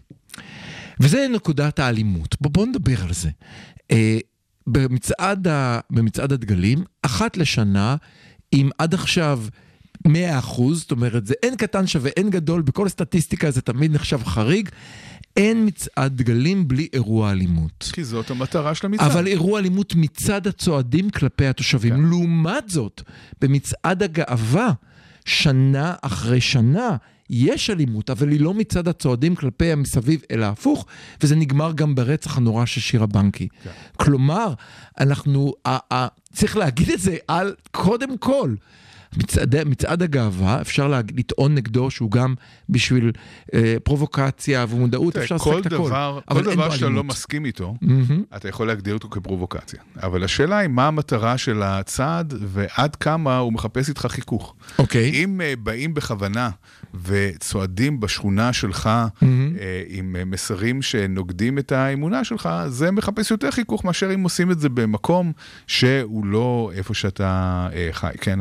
וזה 1.01 1.27
נקודת 1.35 1.79
האלימות. 1.79 2.37
בוא, 2.40 2.51
בוא 2.51 2.66
נדבר 2.66 3.03
על 3.03 3.12
זה. 3.12 3.31
אה, 3.90 4.19
במצעד, 4.73 5.49
ה, 5.49 5.81
במצעד 5.91 6.33
הדגלים, 6.33 6.85
אחת 7.03 7.37
לשנה, 7.37 7.97
אם 8.53 8.71
עד 8.79 8.95
עכשיו 8.95 9.43
100 10.07 10.39
אחוז, 10.39 10.81
זאת 10.81 10.91
אומרת, 10.91 11.27
זה 11.27 11.35
אין 11.43 11.57
קטן 11.57 11.87
שווה 11.87 12.11
אין 12.17 12.31
גדול, 12.31 12.63
בכל 12.63 12.89
סטטיסטיקה 12.89 13.51
זה 13.51 13.61
תמיד 13.61 13.93
נחשב 13.93 14.25
חריג, 14.25 14.69
אין 15.37 15.67
מצעד 15.67 16.17
דגלים 16.17 16.69
בלי 16.69 16.89
אירוע 16.93 17.31
אלימות. 17.31 17.91
כי 17.93 18.05
זאת 18.05 18.31
המטרה 18.31 18.75
של 18.75 18.87
המצעד. 18.87 19.11
אבל 19.11 19.27
אירוע 19.27 19.61
אלימות 19.61 19.95
מצד 19.95 20.47
הצועדים 20.47 21.11
כלפי 21.11 21.47
התושבים. 21.47 21.95
כן. 21.95 22.01
לעומת 22.01 22.69
זאת, 22.69 23.03
במצעד 23.41 24.03
הגאווה, 24.03 24.73
שנה 25.25 25.95
אחרי 26.03 26.41
שנה, 26.41 26.97
יש 27.33 27.71
אלימות, 27.71 28.11
אבל 28.11 28.31
היא 28.31 28.40
לא 28.40 28.55
מצד 28.55 28.88
הצועדים 28.88 29.35
כלפי 29.35 29.73
המסביב, 29.73 30.23
אלא 30.31 30.47
הפוך, 30.47 30.87
וזה 31.23 31.37
נגמר 31.37 31.73
גם 31.73 31.95
ברצח 31.95 32.37
הנורא 32.37 32.66
של 32.66 32.81
שירה 32.81 33.07
בנקי. 33.07 33.49
כן. 33.64 33.71
כלומר, 33.97 34.55
אנחנו, 35.01 35.55
ה- 35.66 35.95
ה- 35.95 36.09
צריך 36.33 36.57
להגיד 36.57 36.90
את 36.90 37.01
זה 37.01 37.16
על, 37.29 37.55
קודם 37.71 38.19
כל, 38.19 38.55
מצעד, 39.16 39.68
מצעד 39.68 40.03
הגאווה, 40.03 40.61
אפשר 40.61 40.88
לה, 40.88 41.01
לטעון 41.16 41.55
נגדו 41.55 41.90
שהוא 41.90 42.11
גם 42.11 42.35
בשביל 42.68 43.12
אה, 43.55 43.77
פרובוקציה 43.85 44.66
ומודעות, 44.68 45.16
אפשר 45.16 45.35
לשחק 45.35 45.53
את 45.66 45.73
הכל. 45.73 45.90
כל 46.29 46.42
דבר 46.42 46.70
שאתה 46.70 46.88
לא. 46.88 47.05
מסכים 47.05 47.44
איתו, 47.44 47.75
מהמם. 47.81 48.23
אתה 48.37 48.49
יכול 48.49 48.66
להגדיר 48.66 48.94
אותו 48.94 49.09
כפרובוקציה. 49.09 49.81
אבל 50.03 50.25
השאלה 50.25 50.59
היא 50.59 50.68
מה 50.68 50.87
המטרה 50.87 51.38
של 51.38 51.62
הצעד 51.62 52.35
ועד 52.40 52.96
כמה 52.96 53.38
הוא 53.38 53.53
מחפש 53.53 53.88
איתך 53.88 54.07
חיכוך. 54.11 54.55
אוקיי. 54.79 55.11
אם 55.11 55.40
uh, 55.40 55.61
באים 55.61 55.94
בכוונה 55.94 56.51
וצועדים 57.05 58.01
בשכונה 58.01 58.53
שלך 58.53 58.90
uh, 59.20 59.25
עם 59.88 60.16
uh, 60.20 60.25
מסרים 60.25 60.83
שנוגדים 60.83 61.59
את 61.59 61.73
האמונה 61.73 62.25
שלך, 62.25 62.49
זה 62.68 62.90
מחפש 62.90 63.31
יותר 63.31 63.51
חיכוך 63.51 63.85
מאשר 63.85 64.14
אם 64.14 64.23
עושים 64.23 64.51
את 64.51 64.61
זה 64.61 64.68
במקום 64.68 65.33
שהוא 65.66 66.27
לא 66.27 66.70
איפה 66.75 66.94
שאתה 66.94 67.68
uh, 67.70 67.92
חי. 67.92 68.11
כן, 68.20 68.38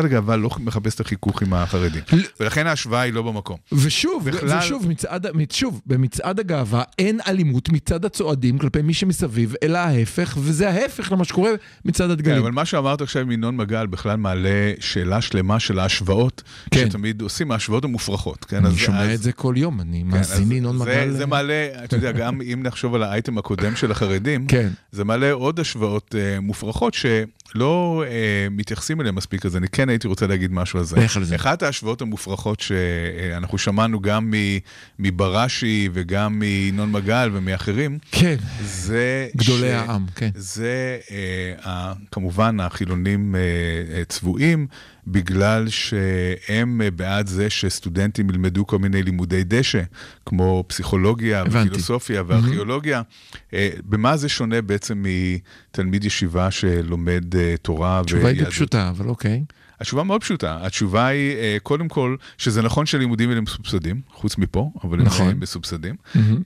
מצעד 0.00 0.12
הגאווה 0.12 0.36
לא 0.36 0.50
מחפש 0.60 0.94
את 0.94 1.00
החיכוך 1.00 1.42
עם 1.42 1.52
החרדים. 1.54 2.02
ולכן 2.40 2.66
ההשוואה 2.66 3.00
היא 3.00 3.12
לא 3.12 3.22
במקום. 3.22 3.56
ושוב, 3.72 4.24
בכלל- 4.30 4.58
ושוב, 4.58 4.88
מצעד, 4.88 5.26
שוב, 5.52 5.80
במצעד 5.86 6.40
הגאווה 6.40 6.82
אין 6.98 7.20
אלימות 7.28 7.68
מצד 7.68 8.04
הצועדים 8.04 8.58
כלפי 8.58 8.82
מי 8.82 8.94
שמסביב, 8.94 9.54
אלא 9.62 9.78
ההפך, 9.78 10.36
וזה 10.40 10.70
ההפך 10.70 11.12
למה 11.12 11.24
שקורה 11.24 11.50
מצד 11.84 12.04
כן, 12.04 12.10
הדגלים. 12.10 12.38
אבל 12.42 12.50
מה 12.50 12.64
שאמרת 12.64 13.00
עכשיו 13.00 13.22
עם 13.22 13.30
ינון 13.30 13.56
מגל 13.56 13.86
בכלל 13.86 14.16
מעלה 14.16 14.50
שאלה 14.80 15.20
שלמה 15.20 15.60
של 15.60 15.78
ההשוואות, 15.78 16.42
כן. 16.70 16.86
שתמיד 16.90 17.22
עושים 17.22 17.52
ההשוואות 17.52 17.84
המופרכות. 17.84 18.44
כן, 18.44 18.64
אני 18.66 18.76
שומע 18.78 19.02
אז- 19.02 19.10
את 19.18 19.22
זה 19.22 19.32
כל 19.32 19.54
יום, 19.56 19.80
אני 19.80 20.00
כן, 20.10 20.16
מאזין 20.16 20.42
אז 20.44 20.48
לינון 20.50 20.78
זה- 20.78 20.84
מגל. 20.84 21.10
זה 21.10 21.26
מעלה, 21.26 21.68
אתה 21.84 21.96
יודע, 21.96 22.12
גם 22.12 22.40
אם 22.40 22.60
נחשוב 22.62 22.94
על 22.94 23.02
האייטם 23.02 23.38
הקודם 23.38 23.76
של 23.76 23.90
החרדים, 23.90 24.46
כן. 24.46 24.68
זה 24.92 25.04
מעלה 25.04 25.32
עוד 25.32 25.60
השוואות 25.60 26.14
אה, 26.18 26.40
מופרכות 26.40 26.94
שלא 27.52 28.04
אה, 28.06 28.10
מתייחסים 28.50 29.00
אליהן 29.00 29.14
מספיק, 29.14 29.46
אז 29.46 29.56
אני 29.56 29.68
כן 29.68 29.88
הייתי 29.88 30.08
רוצה 30.08 30.26
להגיד 30.26 30.52
משהו 30.52 30.78
על 30.78 30.84
זה. 30.84 30.96
לך 30.96 31.16
על 31.16 31.24
זה. 31.24 31.36
אחת 31.36 31.62
ההשוואות 31.62 32.02
המופרכות 32.02 32.60
שאנחנו 32.60 33.58
שמענו 33.58 34.00
גם 34.00 34.34
מבראשי 34.98 35.88
וגם 35.92 36.38
מינון 36.38 36.92
מגל 36.92 37.30
ומאחרים, 37.32 37.98
כן, 38.12 38.36
זה... 38.64 39.28
גדולי 39.36 39.68
ש- 39.68 39.72
העם, 39.72 40.06
כן. 40.14 40.30
זה 40.34 40.98
אה, 41.66 41.92
כמובן 42.12 42.60
החילונים 42.60 43.34
אה, 43.34 43.40
אה, 43.98 44.04
צבועים, 44.04 44.66
בגלל 45.06 45.68
שהם 45.68 46.80
בעד 46.96 47.26
זה 47.26 47.50
שסטודנטים 47.50 48.30
ילמדו 48.30 48.66
כל 48.66 48.78
מיני 48.78 49.02
לימודי 49.02 49.44
דשא, 49.44 49.82
כמו 50.26 50.64
פסיכולוגיה 50.66 51.40
הבנתי. 51.40 51.68
ופילוסופיה 51.68 52.22
וארכיאולוגיה. 52.26 53.02
אה, 53.54 53.70
במה 53.84 54.16
זה 54.16 54.28
שונה 54.28 54.62
בעצם 54.62 55.04
מתלמיד 55.06 56.04
ישיבה 56.04 56.50
שלומד 56.50 57.36
אה, 57.36 57.54
תורה 57.62 58.00
התשובה 58.00 58.28
היא 58.28 58.44
די? 58.44 58.50
פשוטה, 58.50 58.88
אבל 58.88 59.08
אוקיי. 59.08 59.44
התשובה 59.80 60.02
מאוד 60.02 60.20
פשוטה. 60.20 60.58
התשובה 60.60 61.06
היא, 61.06 61.36
אה, 61.36 61.56
קודם 61.62 61.88
כל, 61.88 62.16
שזה 62.38 62.62
נכון 62.62 62.86
שהלימודים 62.86 63.28
האלה 63.30 63.40
מסובסדים, 63.40 64.00
חוץ 64.12 64.38
מפה, 64.38 64.70
אבל 64.84 65.00
הם 65.00 65.06
נכון. 65.06 65.28
אה, 65.28 65.34
מסובסדים. 65.34 65.94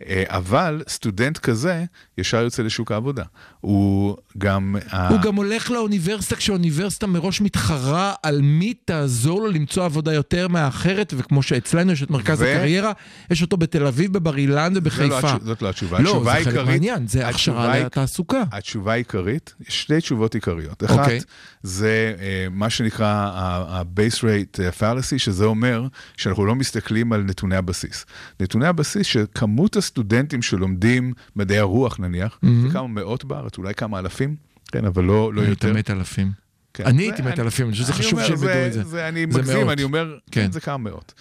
אה, 0.06 0.22
אבל 0.26 0.82
סטודנט 0.88 1.38
כזה 1.38 1.84
ישר 2.18 2.36
יוצא 2.36 2.62
לשוק 2.62 2.92
העבודה. 2.92 3.22
הוא 3.60 4.16
גם... 4.38 4.76
ה- 4.90 5.08
הוא 5.08 5.20
גם 5.20 5.34
הולך 5.36 5.70
לאוניברסיטה 5.70 6.36
כשהאוניברסיטה 6.36 7.06
מראש 7.06 7.40
מתחרה 7.40 8.12
על 8.22 8.40
מי 8.42 8.74
תעזור 8.84 9.42
לו 9.42 9.50
למצוא 9.50 9.84
עבודה 9.84 10.12
יותר 10.14 10.48
מהאחרת, 10.48 11.14
וכמו 11.16 11.42
שאצלנו 11.42 11.92
יש 11.92 12.02
את 12.02 12.10
מרכז 12.10 12.40
ו- 12.42 12.44
הקריירה, 12.52 12.92
יש 13.30 13.42
אותו 13.42 13.56
בתל 13.56 13.86
אביב, 13.86 14.12
בבר 14.12 14.36
אילן 14.36 14.74
זה 14.74 14.80
לא 14.80 14.84
ובחיפה. 14.84 15.20
התש- 15.34 15.44
זאת 15.44 15.62
לא 15.62 15.68
התשובה. 15.68 15.98
לא, 16.00 16.08
התשובה 16.10 16.32
זה 16.32 16.36
חלק 16.38 16.46
העיקרית- 16.46 16.66
מהעניין, 16.66 17.06
זה 17.06 17.28
הכשרה 17.28 17.78
לתעסוקה. 17.78 18.42
התשובה 18.52 18.92
העיקרית, 18.92 19.54
שתי 19.68 19.98
תשובות 20.00 20.34
עיקריות. 20.34 20.82
אוקיי. 20.82 20.96
אחת, 21.18 21.24
זה 21.62 22.14
אה, 22.20 22.46
מה 22.50 22.70
שנקרא 22.70 23.23
ה-base 23.26 24.18
rate 24.18 24.62
אה, 24.62 24.68
fallacy, 24.68 25.18
שזה 25.18 25.44
אומר 25.44 25.86
שאנחנו 26.16 26.46
לא 26.46 26.54
מסתכלים 26.54 27.12
על 27.12 27.22
נתוני 27.22 27.56
הבסיס. 27.56 28.06
נתוני 28.40 28.66
הבסיס 28.66 29.06
שכמות 29.06 29.76
הסטודנטים 29.76 30.42
שלומדים 30.42 31.12
מדעי 31.36 31.58
הרוח 31.58 32.00
נניח, 32.00 32.38
זה 32.62 32.68
כמה 32.72 32.88
מאות 32.88 33.24
בארץ, 33.24 33.58
אולי 33.58 33.74
כמה 33.74 33.98
אלפים, 33.98 34.36
כן, 34.72 34.84
אבל 34.84 35.04
לא, 35.04 35.34
לא 35.34 35.40
יותר. 35.42 35.72
מת 35.72 35.90
אלפים. 35.90 36.32
כן. 36.74 36.84
אני 36.86 37.02
הייתי 37.02 37.22
מת 37.22 37.38
אלפים, 37.38 37.66
אני 37.66 37.72
חושב 37.72 37.84
שזה 37.84 37.92
חשוב 37.92 38.12
אומר, 38.12 38.26
שילמדו 38.26 38.66
את 38.66 38.72
זה. 38.72 38.84
זה 38.84 39.08
אני 39.08 39.26
זה 39.30 39.38
מגזים, 39.38 39.58
מאות. 39.58 39.72
אני 39.72 39.82
אומר, 39.82 40.16
כן. 40.30 40.52
זה 40.52 40.60
כמה 40.60 40.76
מאות. 40.76 41.14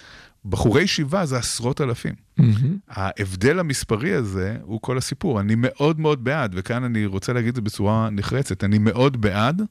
בחורי 0.45 0.81
ישיבה 0.81 1.25
זה 1.25 1.37
עשרות 1.37 1.81
אלפים. 1.81 2.13
מהמם. 2.37 2.77
ההבדל 2.89 3.59
המספרי 3.59 4.13
הזה 4.13 4.55
הוא 4.61 4.81
כל 4.81 4.97
הסיפור. 4.97 5.39
אני 5.39 5.53
מאוד 5.57 5.99
מאוד 5.99 6.23
בעד, 6.23 6.53
וכאן 6.57 6.83
אני 6.83 7.05
רוצה 7.05 7.33
להגיד 7.33 7.49
את 7.49 7.55
זה 7.55 7.61
בצורה 7.61 8.09
נחרצת, 8.09 8.63
אני 8.63 8.77
מאוד 8.77 9.21
בעד 9.21 9.61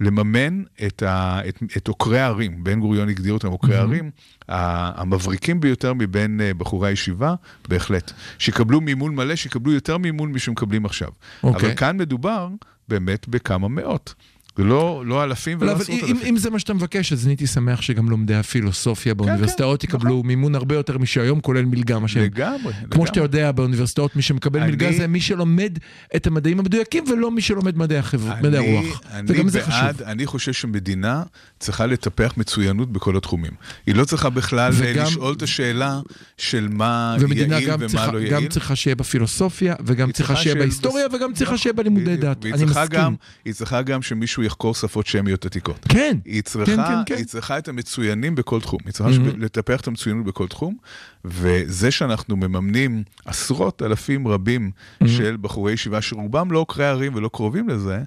לממן 0.00 0.62
את, 0.86 1.02
ה, 1.02 1.40
את, 1.48 1.62
את 1.76 1.88
עוקרי 1.88 2.20
הערים, 2.20 2.64
בן 2.64 2.80
גוריון 2.80 3.08
הגדיר 3.08 3.32
אותם 3.32 3.48
עוקרי 3.48 3.76
הערים, 3.76 4.10
ה- 4.48 5.00
המבריקים 5.00 5.60
ביותר 5.60 5.94
מבין 5.94 6.40
אה, 6.40 6.54
בחורי 6.54 6.88
הישיבה, 6.88 7.34
בהחלט. 7.68 8.12
שיקבלו 8.38 8.80
מימון 8.80 9.14
מלא, 9.14 9.36
שיקבלו 9.36 9.72
יותר 9.72 9.98
מימון 9.98 10.32
משמקבלים 10.32 10.84
עכשיו. 10.84 11.08
אוקיי. 11.42 11.68
אבל 11.68 11.76
כאן 11.76 11.96
מדובר 11.96 12.48
באמת 12.88 13.28
בכמה 13.28 13.68
מאות. 13.68 14.14
ולא 14.58 15.02
לא 15.06 15.24
אלפים 15.24 15.58
לא, 15.58 15.62
ולא 15.62 15.72
אבל 15.72 15.80
עשרות 15.82 16.02
אם, 16.02 16.16
אלפים. 16.16 16.26
אם 16.28 16.36
זה 16.36 16.50
מה 16.50 16.58
שאתה 16.58 16.74
מבקש, 16.74 17.12
אז 17.12 17.24
אני 17.24 17.32
הייתי 17.32 17.46
שמח 17.46 17.80
שגם 17.82 18.10
לומדי 18.10 18.34
הפילוסופיה 18.34 19.14
באוניברסיטאות 19.14 19.80
כן, 19.82 19.88
יקבלו 19.88 20.22
מימון 20.22 20.54
הרבה 20.54 20.74
יותר 20.74 20.98
משהיום, 20.98 21.40
כולל 21.40 21.64
מלגה, 21.64 21.98
מה 21.98 22.08
שהם. 22.08 22.22
לגמרי, 22.24 22.72
כמו 22.90 23.06
שאתה 23.06 23.20
לגמרי. 23.20 23.38
יודע, 23.38 23.52
באוניברסיטאות 23.52 24.16
מי 24.16 24.22
שמקבל 24.22 24.60
אני- 24.60 24.70
מלגה 24.70 24.92
זה 24.92 25.06
מי 25.06 25.20
שלומד 25.20 25.78
את 26.16 26.26
המדעים 26.26 26.58
המדויקים 26.60 27.04
ולא 27.12 27.30
מי 27.30 27.40
שלומד 27.40 27.78
מדעי 27.78 27.98
מדעי 28.42 28.58
אני- 28.68 28.78
הרוח. 28.78 29.00
אני 29.10 29.26
וגם 29.30 29.48
זה 29.48 29.60
בעד, 29.60 29.94
חשוב. 29.96 30.06
אני 30.06 30.26
חושב 30.26 30.52
שמדינה 30.52 31.22
צריכה 31.58 31.86
לטפח 31.86 32.32
מצוינות 32.36 32.92
בכל 32.92 33.16
התחומים. 33.16 33.52
היא 33.86 33.94
לא 33.94 34.04
צריכה 34.04 34.30
בכלל 34.30 34.72
וגם- 34.74 35.06
לשאול 35.06 35.34
את 35.34 35.42
השאלה 35.42 36.00
של 36.38 36.68
מה 36.70 37.16
ומדינה 37.20 37.54
יעיל 37.54 37.68
גם 37.70 37.78
ומה 37.80 37.88
צריכה, 37.88 38.06
לא 38.12 38.18
גם 38.20 38.24
יעיל. 38.38 38.48
צריכה 38.48 38.76
שיהיה 38.76 38.94
בפילוסופיה, 38.94 39.74
וגם 39.84 40.12
צריכה 40.12 40.26
צריכה 40.34 40.42
שיהיה 40.42 40.54
בהיסטוריה, 40.56 41.06
וגם 41.12 41.32
צריכה 41.32 41.44
נכון, 41.52 41.56
שיהיה 41.62 41.72
בלימודי. 41.72 42.16
דת. 42.16 42.46
אני 42.46 42.64
מסכים. 42.64 42.86
גם- 42.90 43.14
היא 43.44 43.54
צריכה 43.54 43.82
גם 43.82 44.02
שמישהו 44.02 44.42
יחקור 44.46 44.74
שפות 44.74 45.06
שמיות 45.06 45.46
עתיקות. 45.46 45.86
כן, 45.88 46.16
היא 46.24 46.34
כן, 46.34 46.40
צריכה, 46.40 46.76
כן, 46.86 46.94
כן. 47.06 47.14
היא 47.16 47.24
צריכה 47.24 47.58
את 47.58 47.68
המצוינים 47.68 48.34
בכל 48.34 48.60
תחום. 48.60 48.78
היא 48.84 48.92
צריכה 48.92 49.10
Mhm. 49.12 49.36
לטפח 49.38 49.80
את 49.80 49.86
המצוינות 49.86 50.24
בכל 50.26 50.48
תחום, 50.48 50.76
וזה 51.24 51.90
שאנחנו 51.90 52.36
מממנים 52.36 53.02
עשרות 53.24 53.82
אלפים 53.82 54.28
רבים 54.28 54.70
Mhm. 55.02 55.08
של 55.08 55.36
בחורי 55.40 55.72
ישיבה, 55.72 56.02
שרובם 56.02 56.52
לא 56.52 56.58
עוקרי 56.58 56.86
ערים 56.86 57.14
ולא 57.14 57.30
קרובים 57.32 57.68
לזה, 57.68 57.98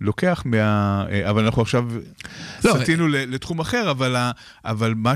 לוקח 0.00 0.42
מה... 0.44 0.58
אה, 1.10 1.30
אבל 1.30 1.44
אנחנו 1.44 1.62
עכשיו 1.62 1.88
לא, 2.64 2.74
סטינו 2.82 3.08
ל- 3.08 3.16
לתחום 3.34 3.58
אחר, 3.60 3.90
אבל, 3.90 4.16
ה- 4.16 4.30
אבל 4.64 4.94
מה 4.96 5.12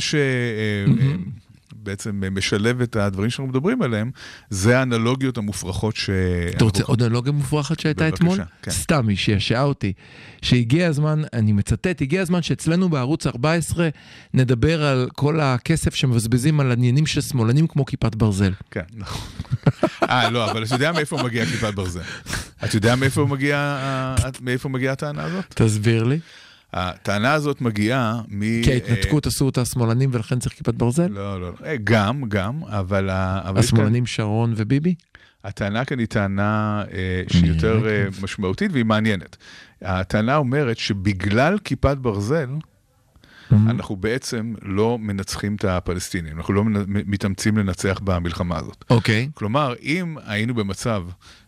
שבעצם 1.80 2.22
משלב 2.30 2.80
את 2.80 2.96
הדברים 2.96 3.30
שאנחנו 3.30 3.46
מדברים 3.46 3.82
עליהם, 3.82 4.10
זה 4.50 4.78
האנלוגיות 4.78 5.38
המופרכות 5.38 5.96
ש... 5.96 6.10
אתה 6.56 6.64
רוצה 6.64 6.82
עוד 6.82 7.02
אנלוגיה 7.02 7.32
מופרכת 7.32 7.80
שהייתה 7.80 8.08
אתמול? 8.08 8.38
כן. 8.62 8.70
סתם, 8.70 9.08
היא 9.08 9.16
שעשעה 9.16 9.62
אותי. 9.62 9.92
שהגיע 10.42 10.88
הזמן, 10.88 11.22
אני 11.32 11.52
מצטט, 11.52 12.02
הגיע 12.02 12.22
הזמן 12.22 12.42
שאצלנו 12.42 12.88
בערוץ 12.88 13.26
14 13.26 13.88
נדבר 14.34 14.84
על 14.84 15.08
כל 15.12 15.40
הכסף 15.40 15.94
שמבזבזים 15.94 16.60
על 16.60 16.72
עניינים 16.72 17.06
של 17.06 17.20
שמאלנים 17.20 17.66
כמו 17.66 17.84
כיפת 17.86 18.14
ברזל. 18.14 18.52
כן, 18.70 18.82
נכון. 18.94 19.28
אה, 20.02 20.30
לא, 20.30 20.50
אבל 20.50 20.64
אתה 20.64 20.74
יודע 20.74 20.92
מאיפה 20.92 21.22
מגיעה 21.24 21.46
כיפת 21.46 21.74
ברזל. 21.74 22.00
אתה 22.64 22.76
יודע 22.76 22.94
מאיפה 24.40 24.68
מגיעה 24.68 24.92
הטענה 24.92 25.24
הזאת? 25.24 25.44
תסביר 25.54 26.04
לי. 26.04 26.18
הטענה 26.72 27.32
הזאת 27.32 27.60
מגיעה 27.60 28.20
מ... 28.28 28.62
כי 28.62 28.72
ההתנתקות 28.72 29.26
עשו 29.26 29.44
אותה 29.44 29.60
השמאלנים 29.60 30.10
ולכן 30.12 30.38
צריך 30.38 30.54
כיפת 30.54 30.74
ברזל? 30.74 31.06
לא, 31.10 31.40
לא, 31.40 31.48
לא. 31.48 31.66
אה, 31.66 31.76
גם, 31.84 32.22
גם, 32.28 32.64
אבל... 32.64 33.08
השמאלנים 33.10 34.06
שרון 34.06 34.54
וביבי? 34.56 34.94
הטענה 35.44 35.84
כאן 35.84 35.98
היא 35.98 36.06
טענה 36.06 36.82
אה, 36.92 37.22
שהיא 37.32 37.46
יותר 37.46 37.88
אה, 37.88 38.06
משמעותית 38.22 38.72
והיא 38.72 38.84
מעניינת. 38.84 39.36
הטענה 39.82 40.36
אומרת 40.36 40.78
שבגלל 40.78 41.58
כיפת 41.64 41.96
ברזל, 41.96 42.48
אנחנו 43.52 43.96
בעצם 43.96 44.54
לא 44.62 44.98
מנצחים 44.98 45.54
את 45.54 45.64
הפלסטינים, 45.64 46.36
אנחנו 46.36 46.54
לא 46.54 46.64
מתאמצים 46.86 47.58
לנצח 47.58 48.00
במלחמה 48.04 48.58
הזאת. 48.58 48.84
אוקיי. 48.90 49.30
כלומר, 49.34 49.74
אם 49.82 50.16
היינו 50.26 50.54
במצב 50.54 51.02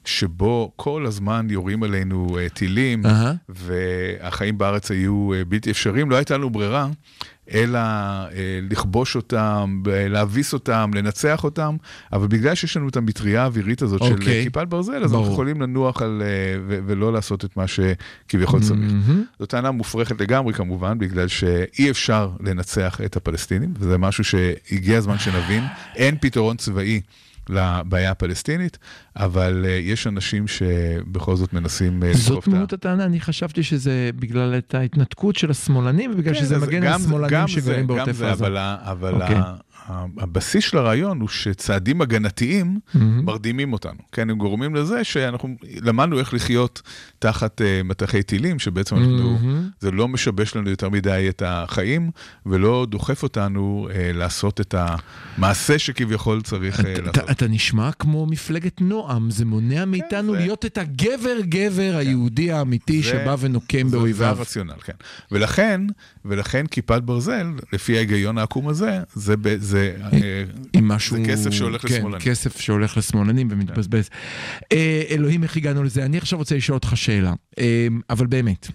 שבו 0.05 0.73
כל 0.77 1.07
הזמן 1.07 1.47
יורים 1.51 1.83
עלינו 1.83 2.39
אה, 2.39 2.49
טילים, 2.49 3.07
אהה. 3.07 3.33
והחיים 3.49 4.59
בארץ 4.59 4.91
היו 4.91 5.33
אה, 5.35 5.45
בלתי 5.45 5.71
אפשריים, 5.71 6.11
לא 6.11 6.17
הייתה 6.17 6.37
לנו 6.37 6.51
ברירה 6.51 6.89
אלא 7.53 7.79
אה, 7.79 8.29
לכבוש 8.71 9.17
אותם, 9.17 9.83
להביס 9.87 10.53
אותם, 10.53 10.91
לנצח 10.95 11.45
אותם, 11.45 11.77
אבל 12.13 12.27
בגלל 12.27 12.55
שיש 12.55 12.77
לנו 12.77 12.89
את 12.89 12.97
המטריה 12.97 13.43
האווירית 13.43 13.83
הזאת 13.83 14.05
של 14.05 14.13
אוקיי. 14.13 14.45
כיפת 14.45 14.69
ברזל, 14.69 15.05
אז 15.05 15.11
ברור. 15.11 15.23
אנחנו 15.23 15.33
יכולים 15.33 15.63
לנוח 15.63 16.03
על, 16.03 16.23
ו- 16.69 16.79
ולא 16.87 17.13
לעשות 17.13 17.45
את 17.45 17.57
מה 17.57 17.65
שכביכול 17.67 18.61
צריך. 18.61 18.81
מהמם. 18.81 19.25
זו 19.39 19.47
טענה 19.47 19.71
מופרכת 19.71 20.21
לגמרי 20.21 20.55
כמובן, 20.55 20.99
בגלל 20.99 21.29
שאי 21.29 21.91
אפשר 21.91 22.31
לנצח 22.41 23.01
את 23.05 23.17
הפלסטינים, 23.17 23.75
וזה 23.79 23.99
משהו 23.99 24.25
שהגיע 24.25 24.99
הזמן 24.99 25.19
שנבין. 25.19 25.65
אין 25.97 26.17
פתרון 26.21 26.57
צבאי 26.57 27.01
לבעיה 27.53 28.11
הפלסטינית, 28.11 28.79
אבל 29.17 29.65
אה, 29.69 29.71
יש 29.71 30.07
אנשים 30.07 30.49
שבכל 30.49 31.37
זאת 31.37 31.53
מנסים 31.53 32.03
זאת 32.13 32.27
לדחוף 32.29 32.49
את 32.49 32.53
ה... 32.53 32.57
מהות 32.57 32.73
הטענה, 32.73 33.05
אני 33.05 33.21
חשבתי 33.21 33.63
שזה 33.63 34.11
בגלל 34.17 34.55
את 34.59 34.75
ההתנתקות 34.75 35.37
של 35.37 35.51
השמאלנים, 35.51 36.11
ובגלל 36.15 36.35
שזה 36.35 36.57
אז 36.57 36.63
מגן 36.63 36.83
על 36.83 36.89
גם 36.93 36.99
זה- 37.01 37.09
שמאלנים 37.09 37.31
גם 37.31 37.49
שגרים 37.49 37.63
זה, 37.65 37.81
גם 37.81 37.87
בעוטף 37.87 38.13
זה, 38.13 38.31
עזה. 38.33 38.45
אבל, 38.45 38.57
ה- 38.57 38.77
אבל 38.83 39.23
אוקיי. 39.23 39.37
הבסיס 40.19 40.65
של 40.65 40.79
הרעיון 40.79 41.21
הוא 41.21 41.29
שצעדים 41.29 42.01
הגנתיים 42.01 42.81
מהמם. 42.95 43.25
מרדימים 43.25 43.73
אותנו, 43.73 43.99
כן, 44.13 44.31
הם 44.31 44.39
גורמים 44.39 44.75
לזה 44.75 45.05
שאנחנו 45.05 45.49
למדנו 45.81 46.19
איך 46.19 46.35
לחיות 46.35 46.83
תחת 47.19 47.61
uh, 47.61 47.65
מטחי 47.85 48.23
טילים, 48.23 48.59
שבעצם 48.59 48.97
אנחנו, 48.97 49.39
מהמם. 49.39 49.69
זה 49.81 49.91
לא 49.91 50.09
משבש 50.09 50.57
לנו 50.57 50.71
יותר 50.71 50.89
מדי 50.89 51.27
את 51.29 51.43
החיים, 51.47 52.11
ולא 52.47 52.87
דוחף 52.91 53.23
אותנו 53.23 53.89
uh, 53.91 53.95
לעשות 54.17 54.61
את 54.61 54.75
המעשה 55.39 55.79
שכביכול 55.79 56.43
צריך 56.43 56.81
uh, 56.81 56.83
אתה- 56.83 57.01
לעשות. 57.03 57.31
אתה 57.31 57.49
נשמע 57.49 57.93
כמו 57.93 58.27
מפלגת 58.27 58.81
נועם, 58.81 59.31
זה 59.31 59.45
מונע 59.45 59.85
מאיתנו 59.85 60.33
זה- 60.33 60.39
להיות 60.39 60.67
את 60.67 60.79
הגבר-גבר 60.79 61.95
היהודי 61.97 62.53
האמיתי 62.53 63.03
זה- 63.03 63.09
שבא 63.09 63.37
ונוקם 63.41 63.89
זה- 63.89 63.97
באויביו. 63.97 64.19
זה 64.19 64.29
הרציונל, 64.29 64.73
כן. 64.85 64.93
ולכן, 65.33 65.81
ולכן 66.25 66.67
כיפת 66.67 67.03
ברזל, 67.03 67.47
לפי 67.73 67.97
ההיגיון 67.97 68.39
העקום 68.39 68.69
הזה, 68.69 69.01
זה, 69.15 69.37
ב- 69.37 69.57
זה, 69.73 69.97
אה, 70.13 70.81
משהו... 70.83 71.17
זה 71.17 71.23
כסף 71.29 71.51
שהולך 71.51 71.83
כן, 71.83 71.95
לשמאלנים. 71.95 72.21
כסף 72.21 72.61
שהולך 72.61 72.97
לשמאלנים 72.97 73.49
ומתבזבז. 73.51 74.09
אה, 74.73 75.03
אלוהים, 75.11 75.43
איך 75.43 75.57
הגענו 75.57 75.83
לזה? 75.83 76.05
אני 76.05 76.19
עכשיו 76.19 76.39
רוצה 76.39 76.57
לשאול 76.57 76.75
אותך 76.75 76.93
שאלה, 76.95 77.33
אה, 77.59 77.87
אבל 78.11 78.27
באמת. 78.27 78.69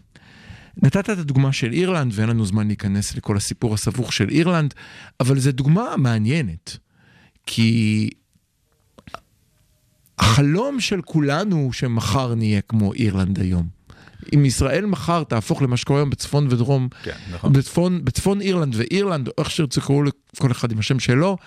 נתת 0.83 1.09
את 1.09 1.17
הדוגמה 1.17 1.53
של 1.53 1.73
אירלנד, 1.73 2.11
ואין 2.15 2.29
לנו 2.29 2.45
זמן 2.45 2.67
להיכנס 2.67 3.15
לכל 3.15 3.37
הסיפור 3.37 3.73
הסבוך 3.73 4.13
של 4.13 4.29
אירלנד, 4.29 4.73
אבל 5.19 5.39
זו 5.39 5.51
דוגמה 5.51 5.97
מעניינת. 5.97 6.77
כי 7.45 8.09
החלום 10.19 10.79
של 10.79 11.01
כולנו 11.01 11.55
הוא 11.55 11.73
שמחר 11.73 12.35
נהיה 12.35 12.61
כמו 12.61 12.93
אירלנד 12.93 13.39
היום. 13.39 13.76
אם 14.36 14.45
ישראל 14.45 14.86
מחר 14.86 15.23
תהפוך 15.23 15.61
למה 15.61 15.78
שקורה 15.78 15.99
היום 15.99 16.09
בצפון 16.09 16.47
ודרום, 16.49 16.88
כן, 17.03 17.11
נכון. 17.32 17.53
בצפון, 17.53 18.05
בצפון 18.05 18.41
אירלנד 18.41 18.75
ואירלנד, 18.78 19.28
או 19.28 19.34
איך 19.38 19.51
שתרצו 19.51 19.82
לקראו 19.82 20.03
לכל 20.03 20.51
אחד 20.51 20.71
עם 20.71 20.80
השם 20.80 20.99
שלו, 20.99 21.38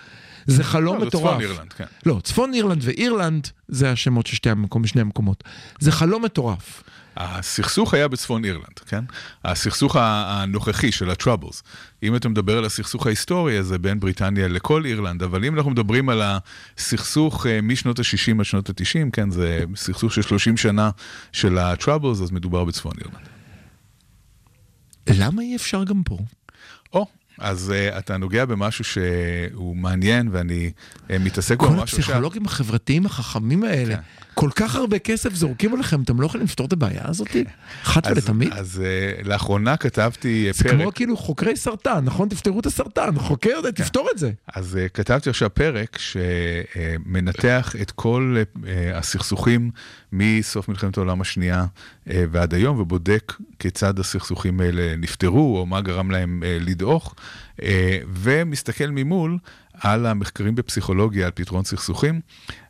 זה 0.47 0.65
חלום 0.65 0.99
לא, 0.99 1.07
מטורף. 1.07 1.25
צפון 1.25 1.41
אירלנד, 1.41 1.73
כן. 1.73 1.85
לא, 2.07 2.21
צפון 2.23 2.55
אירלנד 2.55 2.83
ואירלנד 2.85 3.49
זה 3.69 3.93
השמות 3.93 4.27
של 4.27 4.37
שתי 4.37 4.51
המקום, 4.51 4.87
שני 4.87 5.01
המקומות. 5.01 5.45
זה 5.79 5.93
חלום 5.93 6.25
מטורף. 6.25 6.83
הסכסוך 7.21 7.95
היה 7.95 8.09
בצפון 8.09 8.45
אירלנד, 8.45 8.79
כן? 8.87 9.05
הסכסוך 9.45 9.97
הנוכחי 10.01 10.93
של 10.93 11.11
ה-Troubles. 11.11 11.63
אם 12.03 12.17
אתה 12.17 12.29
מדבר 12.29 12.59
על 12.59 12.65
הסכסוך 12.65 13.07
ההיסטורי, 13.07 13.59
אז 13.59 13.67
זה 13.67 13.79
בין 13.79 14.01
בריטניה 14.01 14.49
לכל 14.49 14.85
אירלנד, 14.85 15.23
אבל 15.23 15.45
אם 15.45 15.57
אנחנו 15.57 15.71
מדברים 15.71 16.09
על 16.09 16.23
הסכסוך 16.25 17.47
אה, 17.47 17.61
משנות 17.63 17.99
ה-60 17.99 18.39
עד 18.39 18.45
שנות 18.45 18.71
ה-90, 18.71 19.11
כן, 19.13 19.31
זה 19.31 19.65
סכסוך 19.77 20.13
של 20.13 20.23
30 20.23 20.57
שנה 20.57 20.91
של 21.33 21.59
ה-Troubles, 21.59 22.23
אז 22.23 22.31
מדובר 22.31 22.65
בצפון 22.65 22.93
אירלנד. 23.01 23.29
למה 25.09 25.43
אי 25.43 25.57
אפשר 25.57 25.85
גם 25.85 26.03
פה? 26.03 26.19
או, 26.93 27.07
אז 27.39 27.73
uh, 27.73 27.99
אתה 27.99 28.17
נוגע 28.17 28.45
במשהו 28.45 28.85
שהוא 28.85 29.77
מעניין, 29.77 30.29
ואני 30.33 30.71
uh, 30.97 31.13
מתעסק 31.21 31.59
בו 31.59 31.67
כל 31.67 31.71
ממש 31.73 31.83
עכשיו. 31.83 31.99
הפסיכולוגים 32.01 32.47
החברתיים 32.47 33.07
החכמים 33.07 33.65
האלה, 33.65 33.97
כן. 33.97 34.03
כל 34.41 34.51
כך 34.55 34.75
הרבה 34.75 34.99
כסף 34.99 35.35
זורקים 35.35 35.75
עליכם, 35.75 36.03
אתם 36.03 36.21
לא 36.21 36.27
יכולים 36.27 36.47
לפתור 36.47 36.67
את 36.67 36.73
הבעיה 36.73 37.03
הזאת? 37.05 37.29
אחת 37.83 38.07
ולתמיד? 38.07 38.53
אז 38.53 38.83
uh, 38.83 39.29
לאחרונה 39.29 39.77
כתבתי 39.77 40.51
uh, 40.51 40.57
זה 40.57 40.65
פרק. 40.65 40.81
כמו 40.81 40.95
כאילו 40.95 41.17
חוקרי 41.17 41.57
סרטן, 41.57 42.05
נכון? 42.05 42.29
תפתרו 42.29 42.61
את 42.61 42.67
הסרטן, 42.67 43.19
חוקר, 43.19 43.63
כן. 43.63 43.71
תפתור 43.71 44.09
את 44.13 44.19
זה. 44.19 44.31
אז 44.55 44.79
uh, 44.87 44.89
כתבתי 44.89 45.31
עכשיו 45.31 45.55
פרק 45.55 45.99
שמנתח 45.99 47.75
את 47.83 47.91
כל 47.91 48.37
הסכסוכים 48.95 49.71
מסוף 50.13 50.69
מלחמת 50.69 50.97
העולם 50.97 51.21
השנייה 51.21 51.67
ועד 52.07 52.55
היום, 52.55 52.81
ובודק 52.81 53.33
כיצד 53.59 53.99
הסכסוכים 53.99 54.61
האלה 54.61 54.97
נפתרו, 54.97 55.59
או 55.59 55.67
מה 55.67 55.81
גרם 55.81 56.11
להם 56.11 56.43
לדעוך, 56.47 57.15
ומסתכל 58.13 58.87
ממול 58.91 59.39
על 59.75 60.07
המחקרים 60.07 60.55
בפסיכולוגיה, 60.55 61.27
על 61.27 61.33
פתרון 61.35 61.65
סכסוכים, 61.65 62.21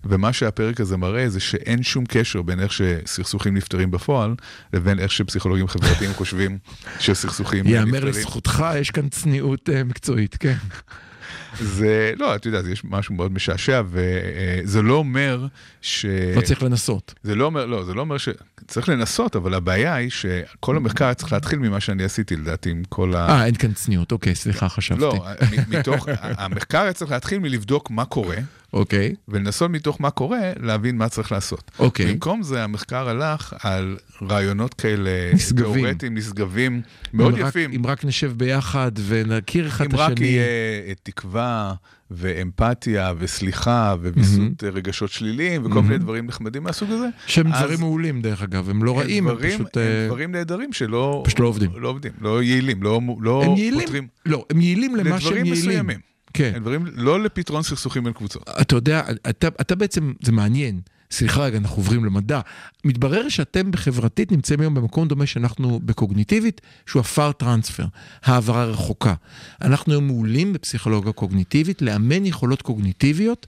ומה 0.04 0.32
שהפרק 0.32 0.80
הזה 0.80 0.96
מראה 0.96 1.28
זה 1.28 1.40
שאין 1.40 1.82
שום 1.82 2.04
קשר 2.08 2.42
בין 2.42 2.60
איך 2.60 2.72
שסכסוכים 2.72 3.56
נפתרים 3.56 3.90
בפועל, 3.90 4.34
לבין 4.72 4.98
איך 4.98 5.12
שפסיכולוגים 5.12 5.68
חברתיים 5.68 6.12
חושבים 6.12 6.58
שסכסוכים 7.00 7.66
יאמר 7.66 7.84
נפתרים. 7.84 8.08
לזכותך, 8.08 8.64
יש 8.76 8.90
כאן 8.90 9.08
צניעות 9.08 9.70
אה, 9.70 9.84
מקצועית, 9.84 10.36
כן. 10.40 10.56
זה, 11.60 12.12
לא, 12.16 12.34
אתה 12.34 12.48
יודע, 12.48 12.60
יש 12.70 12.82
משהו 12.84 13.14
מאוד 13.14 13.32
משעשע, 13.32 13.82
וזה 13.90 14.82
לא 14.82 14.94
אומר 14.94 15.46
ש... 15.80 16.06
לא 16.36 16.40
צריך 16.40 16.62
לנסות. 16.62 17.14
זה 17.22 17.34
לא 17.34 17.44
אומר, 17.44 17.66
לא, 17.66 17.84
זה 17.84 17.94
לא 17.94 18.00
אומר 18.00 18.18
ש... 18.18 18.28
צריך 18.66 18.88
לנסות, 18.88 19.36
אבל 19.36 19.54
הבעיה 19.54 19.94
היא 19.94 20.10
שכל 20.10 20.76
המחקר 20.76 21.14
צריך 21.14 21.32
להתחיל 21.32 21.58
ממה 21.58 21.80
שאני 21.80 22.04
עשיתי, 22.04 22.36
לדעתי, 22.36 22.70
עם 22.70 22.82
כל 22.88 23.14
ה... 23.14 23.28
אה, 23.28 23.46
אין 23.46 23.54
כאן 23.54 23.72
צניעות, 23.72 24.12
אוקיי, 24.12 24.34
סליחה, 24.34 24.68
חשבתי. 24.68 25.00
לא, 25.00 25.24
מתוך, 25.68 26.08
המחקר 26.20 26.92
צריך 26.92 27.10
להתחיל 27.10 27.38
מלבדוק 27.38 27.90
מה 27.90 28.04
קורה, 28.04 28.36
אוקיי, 28.72 29.14
ולנסות 29.28 29.70
מתוך 29.70 30.00
מה 30.00 30.10
קורה, 30.10 30.40
להבין 30.60 30.96
מה 30.96 31.08
צריך 31.08 31.32
לעשות. 31.32 31.70
אוקיי. 31.78 32.12
במקום 32.12 32.42
זה, 32.42 32.64
המחקר 32.64 33.08
הלך 33.08 33.54
על 33.60 33.96
רעיונות 34.22 34.74
כאלה, 34.74 35.10
נשגבים. 35.34 35.74
תיאורטיים, 35.74 36.14
נשגבים, 36.14 36.82
מאוד 37.12 37.34
אם 37.34 37.40
רק- 37.44 37.48
יפים. 37.48 37.70
אם 37.72 37.86
רק 37.86 38.04
נשב 38.04 38.32
ביחד 38.36 38.92
ונכיר 39.06 39.66
אחד 39.68 39.84
את 39.84 39.94
אם 39.94 39.98
רק 39.98 40.12
השני. 40.12 40.26
יהיה 40.26 40.42
אה, 40.86 40.92
תקווה 41.02 41.74
ואמפתיה 42.10 43.12
וסליחה 43.18 43.94
וויסות 44.02 44.64
אה, 44.64 44.70
רגשות 44.70 45.10
שליליים 45.10 45.66
וכל 45.66 45.82
מיני 45.82 45.98
דברים 45.98 46.26
נחמדים 46.26 46.62
מהסוג 46.62 46.90
הזה. 46.90 47.06
שהם 47.26 47.52
אז 47.52 47.62
דברים 47.62 47.80
מעולים 47.80 48.22
דרך 48.22 48.42
אגב, 48.42 48.70
הם 48.70 48.84
לא 48.84 48.90
הם 48.90 48.98
רעים, 48.98 49.28
הם 49.28 49.34
דברים- 49.34 49.54
פשוט... 49.58 49.76
הם 49.76 49.82
אה, 49.82 50.06
דברים 50.06 50.32
נהדרים 50.32 50.72
שלא 50.72 51.22
פשוט 51.26 51.40
לא 51.40 51.46
עובדים. 51.46 51.70
לא 51.76 51.88
עובדים, 51.88 52.12
לא 52.20 52.42
יעילים, 52.42 52.82
לא 52.82 53.00
לא 53.20 53.42
הם 53.44 53.56
יעילים, 53.56 53.80
פותרים. 53.80 54.06
לא, 54.26 54.44
הם 54.50 54.60
יעילים 54.60 54.96
למה 54.96 55.04
שהם 55.04 55.16
לדברים 55.16 55.44
יעילים. 55.46 55.52
מסוימים. 55.70 56.09
כן. 56.34 56.52
הם 56.54 56.62
דברים 56.62 56.86
לא 56.94 57.20
לפתרון 57.20 57.62
סכסוכים 57.62 58.04
בין 58.04 58.12
קבוצות. 58.12 58.50
אתה 58.60 58.76
יודע, 58.76 59.02
אתה, 59.30 59.48
אתה 59.60 59.74
בעצם, 59.74 60.12
זה 60.22 60.32
מעניין. 60.32 60.80
סליחה 61.10 61.44
רגע, 61.44 61.58
אנחנו 61.58 61.76
עוברים 61.76 62.04
למדע. 62.04 62.40
מתברר 62.84 63.28
שאתם 63.28 63.70
בחברתית 63.70 64.32
נמצאים 64.32 64.60
היום 64.60 64.74
במקום 64.74 65.08
דומה 65.08 65.26
שאנחנו 65.26 65.80
בקוגניטיבית, 65.84 66.60
שהוא 66.86 67.00
הפאר 67.00 67.32
טרנספר, 67.32 67.84
העברה 68.22 68.64
רחוקה. 68.64 69.14
אנחנו 69.62 69.92
היום 69.92 70.06
מעולים 70.06 70.52
בפסיכולוגיה 70.52 71.12
קוגניטיבית, 71.12 71.82
לאמן 71.82 72.26
יכולות 72.26 72.62
קוגניטיביות 72.62 73.46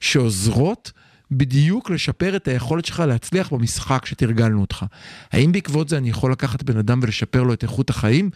שעוזרות 0.00 0.92
בדיוק 1.30 1.90
לשפר 1.90 2.36
את 2.36 2.48
היכולת 2.48 2.84
שלך 2.84 3.00
להצליח 3.00 3.52
במשחק 3.52 4.06
שתרגלנו 4.06 4.60
אותך. 4.60 4.84
האם 5.32 5.52
בעקבות 5.52 5.88
זה 5.88 5.98
אני 5.98 6.10
יכול 6.10 6.32
לקחת 6.32 6.62
בן 6.62 6.76
אדם 6.76 7.00
ולשפר 7.02 7.42
לו 7.42 7.52
את 7.52 7.62
איכות 7.62 7.90
החיים? 7.90 8.30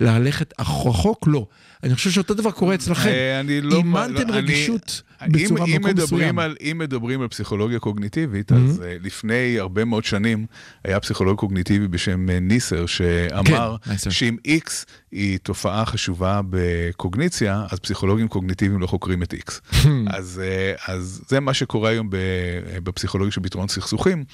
ללכת 0.00 0.54
רחוק? 0.60 1.26
לא. 1.26 1.46
אני 1.82 1.94
חושב 1.94 2.10
שאותו 2.10 2.34
דבר 2.34 2.50
קורה 2.50 2.74
אצלכם. 2.74 3.08
אה, 3.08 3.40
אני 3.40 3.60
לא... 3.60 3.76
אימנתם 3.76 4.12
לא, 4.14 4.20
אני- 4.20 4.32
רגישות 4.32 5.02
אם- 5.26 5.32
בצורה 5.32 5.66
אם 5.66 5.74
במקום 5.82 5.90
מסוים. 6.04 6.38
על, 6.38 6.56
אם 6.60 6.78
מדברים 6.78 7.20
על 7.22 7.28
פסיכולוגיה 7.28 7.78
קוגניטיבית, 7.78 8.52
Mm-hmm. 8.52 8.54
אז 8.56 8.82
אה, 8.86 8.96
לפני 9.02 9.58
הרבה 9.58 9.84
מאוד 9.84 10.04
שנים 10.04 10.46
היה 10.84 11.00
פסיכולוג 11.00 11.38
קוגניטיבי 11.38 11.88
בשם 11.88 12.30
אה, 12.30 12.40
ניסר, 12.40 12.86
שאמר 12.86 13.76
כן. 13.84 14.10
שאם 14.10 14.36
X 14.46 14.70
היא 15.12 15.38
תופעה 15.42 15.86
חשובה 15.86 16.40
בקוגניציה, 16.50 17.64
אז 17.70 17.78
פסיכולוגים 17.78 18.28
קוגניטיביים 18.28 18.80
לא 18.80 18.86
חוקרים 18.86 19.22
את 19.22 19.34
X. 19.34 19.60
אז, 20.16 20.42
אז 20.86 21.22
זה 21.28 21.40
מה 21.40 21.54
שקורה 21.54 21.90
היום 21.90 22.08
בפסיכולוגיה 22.82 23.32
של 23.32 23.40
פתרון 23.40 23.68
סכסוכים. 23.68 24.24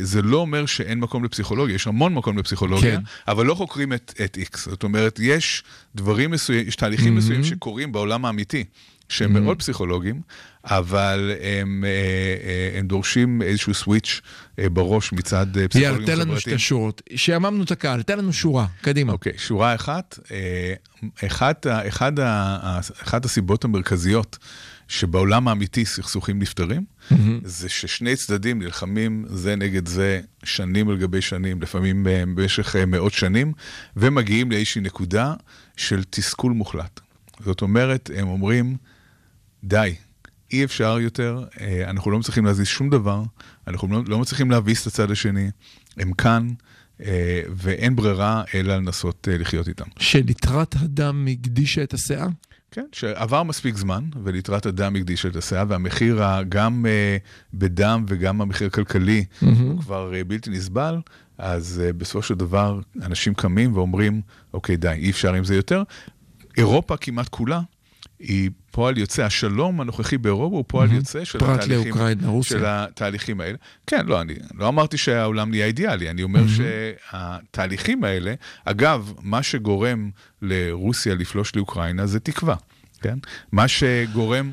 זה 0.00 0.22
לא 0.22 0.36
אומר 0.36 0.66
שאין 0.66 1.00
מקום 1.00 1.24
לפסיכולוגיה, 1.24 1.74
יש 1.74 1.86
המון 1.86 2.14
מקום 2.14 2.38
לפסיכולוגיה, 2.38 2.96
כן. 2.96 3.02
אבל 3.28 3.46
לא 3.46 3.54
חוקרים 3.54 3.92
את, 3.92 4.14
את 4.24 4.38
X. 4.52 4.58
זאת 4.70 4.82
אומרת, 4.82 5.18
יש 5.22 5.62
דברים 5.94 6.30
מסוימים, 6.30 6.68
תהליכים 6.78 7.14
Mm-hmm. 7.14 7.18
מסוימים 7.18 7.44
שקורים 7.44 7.92
בעולם 7.92 8.24
האמיתי, 8.24 8.64
שהם 9.08 9.32
מאוד 9.44 9.58
פסיכולוגיים, 9.58 10.20
אבל 10.64 11.32
הם, 11.40 11.84
אה, 11.86 11.90
אה, 12.74 12.78
הם 12.78 12.86
דורשים 12.86 13.42
איזשהו 13.42 13.74
סוויץ' 13.74 14.20
אה, 14.58 14.68
בראש 14.68 15.12
מצד 15.12 15.46
יאללה, 15.56 15.68
פסיכולוגים 15.68 16.06
תן 16.06 16.12
לנו 16.18 16.22
חברתיים. 16.32 16.40
שתי 16.40 16.66
שורות. 16.66 17.02
שעממנו 17.16 17.62
את 17.62 17.70
הקהל, 17.70 18.02
תן 18.02 18.18
לנו 18.18 18.32
שורה, 18.32 18.66
קדימה. 18.82 19.12
אוקיי, 19.12 19.32
שורה 19.36 19.74
אחת, 19.74 20.18
אחת, 21.26 21.66
אחד, 21.88 22.20
ה- 22.20 22.58
אחת 23.02 23.24
הסיבות 23.24 23.64
המרכזיות 23.64 24.38
שבעולם 24.88 25.48
האמיתי 25.48 25.84
סכסוכים 25.84 26.38
נפתרים, 26.38 26.84
זה 27.44 27.68
ששני 27.68 28.16
צדדים 28.16 28.62
נלחמים 28.62 29.24
זה 29.28 29.56
נגד 29.56 29.88
זה 29.88 30.20
שנים 30.44 30.88
על 30.88 30.96
גבי 30.98 31.20
שנים, 31.20 31.62
לפעמים 31.62 32.06
אה, 32.06 32.22
במשך 32.26 32.76
אה, 32.76 32.86
מאות 32.86 33.12
שנים, 33.12 33.52
ומגיעים 33.96 34.50
לאיזושהי 34.50 34.80
נקודה 34.80 35.34
של 35.76 36.04
תסכול 36.10 36.52
מוחלט. 36.52 37.00
זאת 37.40 37.62
אומרת, 37.62 38.10
הם 38.16 38.28
אומרים, 38.28 38.76
די, 39.64 39.94
אי 40.52 40.64
אפשר 40.64 40.98
יותר, 41.00 41.44
אה, 41.60 41.90
אנחנו 41.90 42.10
לא 42.10 42.18
מצליחים 42.18 42.44
להזיז 42.44 42.66
שום 42.66 42.90
דבר, 42.90 43.22
אנחנו 43.66 43.88
לא, 43.88 44.02
לא 44.06 44.18
מצליחים 44.18 44.50
להביס 44.50 44.82
את 44.82 44.86
הצד 44.86 45.10
השני, 45.10 45.50
הם 45.96 46.12
כאן, 46.12 46.48
ואין 47.50 47.96
ברירה 47.96 48.42
אלא 48.54 48.76
לנסות 48.76 49.28
לחיות 49.30 49.68
איתם. 49.68 49.84
שליטרת 49.98 50.74
הדם 50.78 51.26
הקדישה 51.30 51.82
את 51.82 51.94
הסאה? 51.94 52.26
כן, 52.70 52.86
שעבר 52.92 53.42
מספיק 53.42 53.76
זמן, 53.76 54.04
וליטרת 54.24 54.66
הדם 54.66 54.96
הקדיש 54.96 55.26
את 55.26 55.36
הסאה, 55.36 55.64
והמחיר 55.68 56.22
גם 56.48 56.86
uh, 56.86 57.54
בדם 57.54 58.04
וגם 58.08 58.40
המחיר 58.40 58.66
הכלכלי 58.66 59.24
הוא 59.40 59.80
כבר 59.80 60.12
uh, 60.12 60.24
בלתי 60.24 60.50
נסבל, 60.50 61.00
אז 61.38 61.82
uh, 61.84 61.92
בסופו 61.92 62.22
של 62.22 62.34
דבר 62.34 62.80
אנשים 63.02 63.34
קמים 63.34 63.76
ואומרים, 63.76 64.20
אוקיי, 64.52 64.76
די, 64.76 64.88
אי 64.88 65.10
אפשר 65.10 65.34
עם 65.34 65.44
זה 65.44 65.56
יותר. 65.56 65.82
אירופה 66.56 66.96
כמעט 66.96 67.28
כולה 67.28 67.60
היא 68.18 68.50
פועל 68.78 68.98
יוצא, 68.98 69.24
השלום 69.24 69.80
הנוכחי 69.80 70.18
באירופה 70.18 70.56
הוא 70.56 70.64
פועל 70.66 70.92
יוצא 70.92 71.24
של 71.24 71.38
התהליכים, 71.44 71.84
לאוקראינה. 71.84 72.42
של 72.42 72.64
התהליכים 72.66 73.40
האלה. 73.40 73.56
כן, 73.86 74.06
לא, 74.06 74.20
אני 74.20 74.34
לא 74.54 74.68
אמרתי 74.68 74.98
שהעולם 74.98 75.50
נהיה 75.50 75.66
אידיאלי, 75.66 76.10
אני 76.10 76.22
אומר 76.22 76.40
שהתהליכים 76.48 78.04
האלה, 78.04 78.34
אגב, 78.64 79.12
מה 79.22 79.42
שגורם 79.42 80.10
לרוסיה 80.42 81.14
לפלוש 81.14 81.56
לאוקראינה 81.56 82.06
זה 82.06 82.20
תקווה, 82.20 82.56
כן? 83.00 83.18
מה 83.52 83.68
שגורם... 83.68 84.52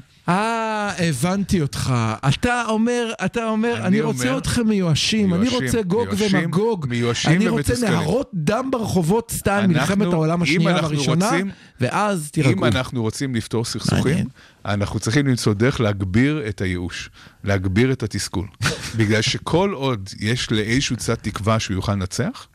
הבנתי 0.97 1.61
אותך. 1.61 1.93
אתה 2.29 2.63
אומר, 2.67 3.11
אתה 3.25 3.49
אומר, 3.49 3.73
אני 3.77 3.87
אני 3.87 4.01
רוצה 4.01 4.27
אומר, 4.27 4.37
אתכם 4.37 4.67
מיואשים, 4.67 5.33
אני 5.33 5.41
מיואשים, 5.43 5.65
רוצה 5.65 5.81
גוג 5.81 6.07
מיואשים, 6.13 6.39
ומגוג. 6.39 6.85
מיואשים 6.89 7.31
אני 7.31 7.47
רוצה 7.47 7.71
ומתוסכלים. 7.73 7.93
נהרות 7.99 8.29
דם 8.33 8.69
ברחובות 8.71 9.31
סתם, 9.31 9.65
מלחמת 9.67 10.13
העולם 10.13 10.37
אם 10.37 10.43
השנייה 10.43 10.75
והראשונה, 10.75 11.25
רוצים- 11.29 11.51
ואז 11.81 12.21
אם 12.23 12.29
תירגעו. 12.43 12.65
אנחנו 12.67 13.01
רוצים 13.01 13.35
לפתור 13.35 13.65
סכסוכים, 13.65 14.03
מעניין. 14.03 14.27
אנחנו 14.65 14.99
צריכים 14.99 15.27
למצוא 15.27 15.53
דרך 15.53 15.79
להגביר 15.81 16.43
את 16.49 16.61
הייאוש, 16.61 17.09
להגביר 17.43 17.91
את 17.91 18.03
התסכול. 18.03 18.47
בגלל 18.97 19.21
שכל 19.21 19.71
עוד 19.73 20.09
יש 20.19 20.51
לאיזשהו 20.51 20.95
צד 20.95 21.15
תקווה 21.15 21.59
שהוא 21.59 21.75
יוכל 21.75 21.91
לנצח, 21.91 22.47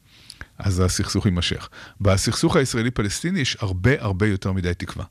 אז 0.59 0.81
הסכסוך 0.81 1.27
יימשך. 1.27 1.69
בסכסוך 2.01 2.57
הישראלי-פלסטיני 2.57 3.41
יש 3.41 3.57
הרבה 3.61 3.91
הרבה 3.99 4.27
יותר 4.27 4.53
מדי 4.53 4.73
תקווה. 4.79 5.05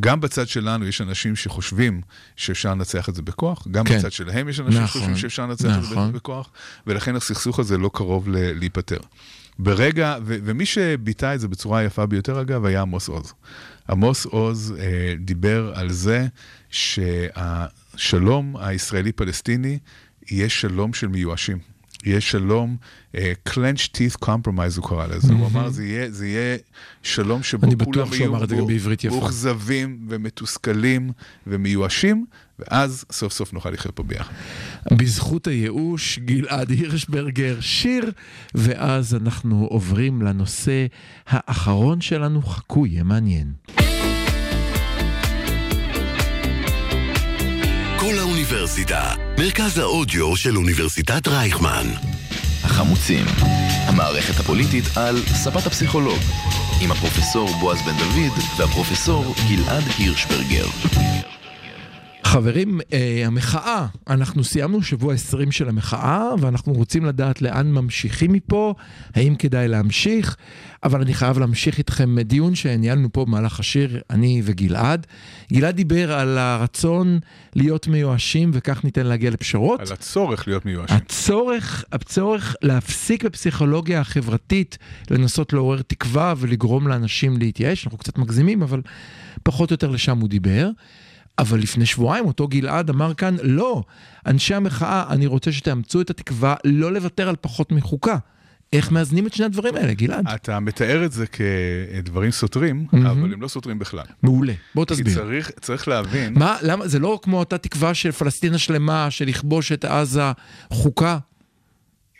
גם 0.00 0.20
בצד 0.20 0.48
שלנו 0.48 0.86
יש 0.86 1.00
אנשים 1.00 1.36
שחושבים 1.36 2.00
שאפשר 2.36 2.70
לנצח 2.70 3.08
את 3.08 3.14
זה 3.14 3.22
בכוח, 3.22 3.68
גם 3.70 3.84
כן. 3.84 3.98
בצד 3.98 4.12
שלהם 4.12 4.48
יש 4.48 4.60
אנשים 4.60 4.82
נכון, 4.82 4.86
שחושבים 4.86 5.16
שאפשר 5.16 5.46
לנצח 5.46 5.78
את 5.78 5.82
זה 5.84 5.90
נכון. 5.90 6.12
בכוח, 6.12 6.50
ולכן 6.86 7.16
הסכסוך 7.16 7.58
הזה 7.58 7.78
לא 7.78 7.90
קרוב 7.94 8.28
ל- 8.28 8.58
להיפתר. 8.58 8.98
ברגע, 9.58 10.16
ו- 10.24 10.36
ומי 10.44 10.66
שביטא 10.66 11.34
את 11.34 11.40
זה 11.40 11.48
בצורה 11.48 11.78
היפה 11.78 12.06
ביותר 12.06 12.40
אגב, 12.40 12.64
היה 12.64 12.80
עמוס 12.80 13.08
עוז. 13.08 13.32
עמוס 13.90 14.26
עוז 14.26 14.74
אה, 14.78 15.14
דיבר 15.18 15.72
על 15.74 15.90
זה 15.92 16.26
שהשלום 16.70 18.56
הישראלי-פלסטיני 18.56 19.78
יהיה 20.30 20.48
שלום 20.48 20.94
של 20.94 21.08
מיואשים. 21.08 21.73
יהיה 22.04 22.20
שלום, 22.20 22.76
uh, 23.12 23.18
clenched 23.48 23.90
teeth 23.96 24.24
compromise 24.24 24.76
הוא 24.76 24.88
קרא 24.88 25.06
לזה, 25.06 25.32
הוא 25.32 25.46
אמר 25.46 25.68
זה 25.68 25.84
יהיה, 25.84 26.10
זה 26.10 26.26
יהיה 26.26 26.56
שלום 27.02 27.42
שבו 27.42 27.66
כולם 27.84 28.06
יהיו. 28.12 28.32
מאוכזבים 29.10 30.06
ומתוסכלים 30.08 31.10
ומיואשים, 31.46 32.26
ואז 32.58 33.04
סוף 33.12 33.32
סוף 33.32 33.52
נוכל 33.52 33.70
לחיות 33.70 33.96
פה 33.96 34.02
ביחד. 34.02 34.32
בזכות 34.92 35.46
הייאוש, 35.46 36.18
גלעד 36.18 36.70
הירשברגר, 36.70 37.60
שיר, 37.60 38.12
ואז 38.54 39.14
אנחנו 39.14 39.66
עוברים 39.70 40.22
לנושא 40.22 40.86
האחרון 41.26 42.00
שלנו, 42.00 42.42
חכו, 42.42 42.86
יהיה 42.86 43.04
מעניין. 43.04 43.52
האוניברסיטה, 48.44 49.14
מרכז 49.38 49.78
האודיו 49.78 50.36
של 50.36 50.56
אוניברסיטת 50.56 51.28
רייכמן. 51.28 51.86
החמוצים, 52.64 53.26
המערכת 53.86 54.40
הפוליטית 54.40 54.84
על 54.96 55.16
ספת 55.26 55.66
הפסיכולוג, 55.66 56.18
עם 56.82 56.90
הפרופסור 56.90 57.48
בועז 57.60 57.78
בן 57.82 57.96
דוד 57.98 58.38
והפרופסור 58.58 59.34
גלעד 59.48 59.84
הירשברגר. 59.98 60.66
חברים, 62.24 62.80
אה, 62.92 63.22
המחאה, 63.26 63.86
אנחנו 64.08 64.44
סיימנו 64.44 64.82
שבוע 64.82 65.14
20 65.14 65.52
של 65.52 65.68
המחאה, 65.68 66.30
ואנחנו 66.40 66.72
רוצים 66.72 67.04
לדעת 67.04 67.42
לאן 67.42 67.72
ממשיכים 67.72 68.32
מפה, 68.32 68.74
האם 69.14 69.34
כדאי 69.34 69.68
להמשיך, 69.68 70.36
אבל 70.84 71.00
אני 71.00 71.14
חייב 71.14 71.38
להמשיך 71.38 71.78
איתכם 71.78 72.20
דיון 72.20 72.54
שניהלנו 72.54 73.12
פה 73.12 73.24
במהלך 73.24 73.60
השיר, 73.60 74.00
אני 74.10 74.42
וגלעד. 74.44 75.06
גלעד 75.52 75.76
דיבר 75.76 76.12
על 76.12 76.38
הרצון 76.38 77.18
להיות 77.56 77.88
מיואשים, 77.88 78.50
וכך 78.54 78.84
ניתן 78.84 79.06
להגיע 79.06 79.30
לפשרות. 79.30 79.80
על 79.80 79.92
הצורך 79.92 80.48
להיות 80.48 80.66
מיואשים. 80.66 80.96
הצורך, 80.96 81.84
הצורך 81.92 82.56
להפסיק 82.62 83.24
בפסיכולוגיה 83.24 84.00
החברתית, 84.00 84.78
לנסות 85.10 85.52
לעורר 85.52 85.82
תקווה 85.82 86.34
ולגרום 86.36 86.88
לאנשים 86.88 87.36
להתייאש, 87.36 87.84
אנחנו 87.84 87.98
קצת 87.98 88.18
מגזימים, 88.18 88.62
אבל 88.62 88.80
פחות 89.42 89.70
או 89.70 89.74
יותר 89.74 89.90
לשם 89.90 90.18
הוא 90.18 90.28
דיבר. 90.28 90.70
אבל 91.38 91.58
לפני 91.58 91.86
שבועיים 91.86 92.26
אותו 92.26 92.48
גלעד 92.48 92.90
אמר 92.90 93.14
כאן, 93.14 93.36
לא, 93.42 93.82
אנשי 94.26 94.54
המחאה, 94.54 95.04
אני 95.10 95.26
רוצה 95.26 95.52
שתאמצו 95.52 96.00
את 96.00 96.10
התקווה 96.10 96.54
לא 96.64 96.92
לוותר 96.92 97.28
על 97.28 97.36
פחות 97.40 97.72
מחוקה. 97.72 98.16
איך 98.72 98.92
מאזנים 98.92 99.26
את 99.26 99.34
שני 99.34 99.44
הדברים 99.44 99.74
האלה, 99.76 99.94
גלעד? 99.94 100.28
אתה 100.34 100.60
מתאר 100.60 101.04
את 101.04 101.12
זה 101.12 101.24
כדברים 101.26 102.30
סותרים, 102.30 102.86
אבל 102.92 103.32
הם 103.32 103.42
לא 103.42 103.48
סותרים 103.48 103.78
בכלל. 103.78 104.04
מעולה, 104.22 104.52
בוא 104.74 104.84
כי 104.84 104.94
תסביר. 104.94 105.14
צריך, 105.14 105.50
צריך 105.60 105.88
להבין, 105.88 106.38
מה, 106.38 106.56
למה, 106.62 106.88
זה 106.88 106.98
לא 106.98 107.20
כמו 107.22 107.38
אותה 107.38 107.58
תקווה 107.58 107.94
של 107.94 108.12
פלסטין 108.12 108.54
השלמה, 108.54 109.10
של 109.10 109.24
לכבוש 109.24 109.72
את 109.72 109.84
עזה, 109.84 110.32
חוקה? 110.70 111.18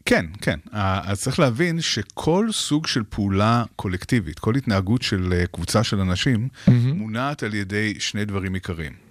כן, 0.07 0.27
כן. 0.41 0.59
אז 0.73 1.21
צריך 1.21 1.39
להבין 1.39 1.81
שכל 1.81 2.49
סוג 2.53 2.87
של 2.87 3.03
פעולה 3.09 3.65
קולקטיבית, 3.77 4.39
כל 4.39 4.55
התנהגות 4.55 5.03
של 5.03 5.33
אה, 5.33 5.47
קבוצה 5.47 5.85
של 5.85 6.01
אנשים, 6.01 6.49
מונעת 6.69 7.43
על 7.43 7.55
ידי 7.55 7.95
שני 7.99 8.25
דברים 8.25 8.55
עיקריים. 8.55 9.04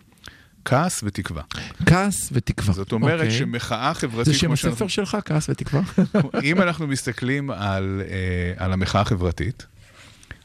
כעס 0.65 1.01
ותקווה. 1.03 1.41
כעס 1.85 2.29
ותקווה. 2.31 2.73
זאת 2.73 2.91
אומרת 2.91 3.19
אוקיי. 3.19 3.31
שמחאה 3.31 3.93
חברתית... 3.93 4.33
זה 4.33 4.39
שם 4.39 4.51
הספר 4.51 4.87
שלך, 4.87 5.17
כעס 5.25 5.49
ותקווה? 5.49 5.81
שאנחנו- 5.95 6.29
אם 6.43 6.61
אנחנו 6.61 6.87
מסתכלים 6.87 7.51
על, 7.51 8.01
אה, 8.09 8.65
על 8.65 8.73
המחאה 8.73 9.01
החברתית, 9.01 9.65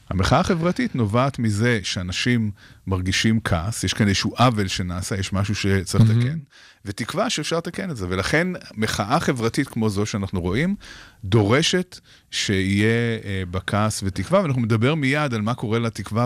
המחאה 0.09 0.39
החברתית 0.39 0.95
נובעת 0.95 1.39
מזה 1.39 1.79
שאנשים 1.83 2.51
מרגישים 2.87 3.39
כעס, 3.43 3.83
יש 3.83 3.93
כאן 3.93 4.07
איזשהו 4.07 4.33
עוול 4.37 4.67
שנעשה, 4.67 5.15
יש 5.19 5.33
משהו 5.33 5.55
שצריך 5.55 6.03
לתקן, 6.09 6.39
ותקווה 6.85 7.29
שאפשר 7.29 7.57
לתקן 7.57 7.91
את 7.91 7.97
זה. 7.97 8.05
ולכן 8.09 8.47
מחאה 8.77 9.19
חברתית 9.19 9.67
כמו 9.67 9.89
זו 9.89 10.05
שאנחנו 10.05 10.41
רואים, 10.41 10.75
דורשת 11.23 11.99
שיהיה 12.31 13.19
אה, 13.25 13.43
בה 13.51 13.59
כעס 13.59 14.03
ותקווה, 14.03 14.41
ואנחנו 14.41 14.61
נדבר 14.61 14.95
מיד 14.95 15.33
על 15.33 15.41
מה 15.41 15.53
קורה 15.53 15.79
לתקווה 15.79 16.25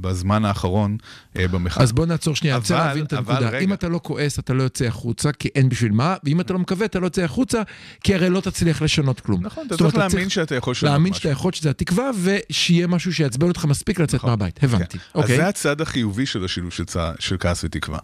בזמן 0.00 0.44
האחרון 0.44 0.96
אה, 1.38 1.48
במחאה. 1.48 1.82
אז 1.82 1.92
בוא 1.92 2.06
נעצור 2.06 2.36
שנייה, 2.36 2.54
אני 2.54 2.60
רוצה 2.60 2.76
להבין 2.78 3.04
את 3.04 3.12
הנקודה. 3.12 3.48
רגע. 3.48 3.58
אם 3.58 3.72
אתה 3.72 3.88
לא 3.88 4.00
כועס, 4.02 4.38
אתה 4.38 4.54
לא 4.54 4.62
יוצא 4.62 4.84
החוצה, 4.84 5.32
כי 5.32 5.48
אין 5.54 5.68
בשביל 5.68 5.92
מה, 5.92 6.16
ואם 6.24 6.40
אתה 6.40 6.52
לא 6.52 6.58
מקווה, 6.58 6.86
אתה 6.86 7.00
לא 7.00 7.06
יוצא 7.06 7.22
החוצה, 7.22 7.62
כי 8.04 8.14
הרי 8.14 8.30
לא 8.30 8.40
תצליח 8.40 8.82
לשנות 8.82 9.20
כלום. 9.20 9.42
נכון, 9.42 9.66
אתה 9.66 9.76
צריך 9.76 9.96
להאמין 9.96 10.28
שאתה 10.28 10.54
יכול 10.54 10.70
לשנות 10.70 10.90
להאמין 10.90 11.10
משהו. 11.10 11.22
שאתה 11.22 11.32
יכול 11.32 11.52
שזה 11.52 11.70
התקווה, 11.70 12.10
ושיהיה 12.22 12.86
משהו 12.86 13.14
שיעצבן 13.14 13.48
אותך 13.48 13.64
מספיק 13.64 14.00
לצאת 14.00 14.14
נכון. 14.14 14.30
מהבית. 14.30 14.64
הבנתי. 14.64 14.98
כן. 14.98 15.04
אז 15.14 15.22
אוקיי. 15.22 15.36
זה 15.36 15.48
הצד 15.48 15.80
החיובי 15.80 16.26
של 16.26 16.44
השילוב 16.44 16.72
של, 16.72 16.84
צע... 16.84 17.12
של 17.18 17.36
כעס 17.40 17.64
ותקווה. 17.64 17.98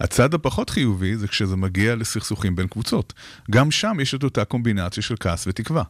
הצד 0.00 0.34
הפחות 0.34 0.70
חיובי 0.70 1.16
זה 1.16 1.28
כשזה 1.28 1.56
מגיע 1.56 1.94
לסכסוכים 1.94 2.56
בין 2.56 2.66
קבוצות. 2.66 3.12
גם 3.50 3.70
שם 3.70 3.96
יש 4.00 4.14
את 4.14 4.24
אותה 4.24 4.44
קומבינציה 4.44 5.02
של 5.02 5.14
כעס 5.20 5.46
ותקווה. 5.46 5.82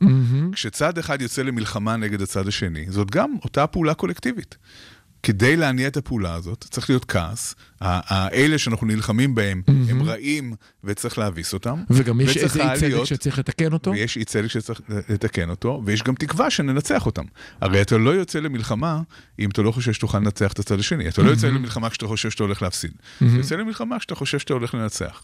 כשצד 0.52 0.98
אחד 1.06 1.22
יוצא 1.22 1.42
למלחמה 1.42 1.96
נגד 1.96 2.22
הצד 2.22 2.48
השני, 2.48 2.86
זאת 2.88 3.10
גם 3.10 3.34
אותה 3.44 3.66
פעולה 3.66 3.94
קולקטיבית. 3.94 4.56
כדי 5.22 5.56
להניע 5.56 5.88
את 5.88 5.96
הפעולה 5.96 6.34
הזאת, 6.34 6.66
צריך 6.70 6.90
להיות 6.90 7.04
כעס. 7.04 7.54
האלה 7.80 8.58
שאנחנו 8.58 8.86
נלחמים 8.86 9.34
בהם, 9.34 9.62
הם 9.66 10.02
רעים 10.02 10.54
וצריך 10.84 11.18
להביס 11.18 11.54
אותם. 11.54 11.82
וגם 11.90 12.20
יש 12.20 12.36
איזה 12.36 12.72
אי 12.72 12.78
צדק 12.80 13.04
שצריך 13.04 13.38
לתקן 13.38 13.72
אותו. 13.72 13.90
ויש 13.90 14.16
אי 14.16 14.24
צדק 14.24 14.48
שצריך 14.48 14.80
לתקן 15.08 15.50
אותו, 15.50 15.82
ויש 15.84 16.02
גם 16.02 16.14
תקווה 16.14 16.50
שננצח 16.50 17.06
אותם. 17.06 17.24
הרי 17.60 17.82
אתה 17.82 17.98
לא 17.98 18.10
יוצא 18.10 18.38
למלחמה 18.38 19.00
אם 19.38 19.50
אתה 19.50 19.62
לא 19.62 19.72
חושב 19.72 19.92
שתוכל 19.92 20.18
לנצח 20.18 20.52
את 20.52 20.58
הצד 20.58 20.78
השני. 20.78 21.08
אתה 21.08 21.22
לא 21.22 21.30
יוצא 21.30 21.46
למלחמה 21.46 21.90
כשאתה 21.90 22.06
חושב 22.06 22.30
שאתה 22.30 22.42
הולך 22.44 22.62
להפסיד. 22.62 22.92
אתה 23.16 23.26
יוצא 23.36 23.56
למלחמה 23.56 23.98
כשאתה 23.98 24.14
חושב 24.14 24.38
שאתה 24.38 24.54
הולך 24.54 24.74
לנצח. 24.74 25.22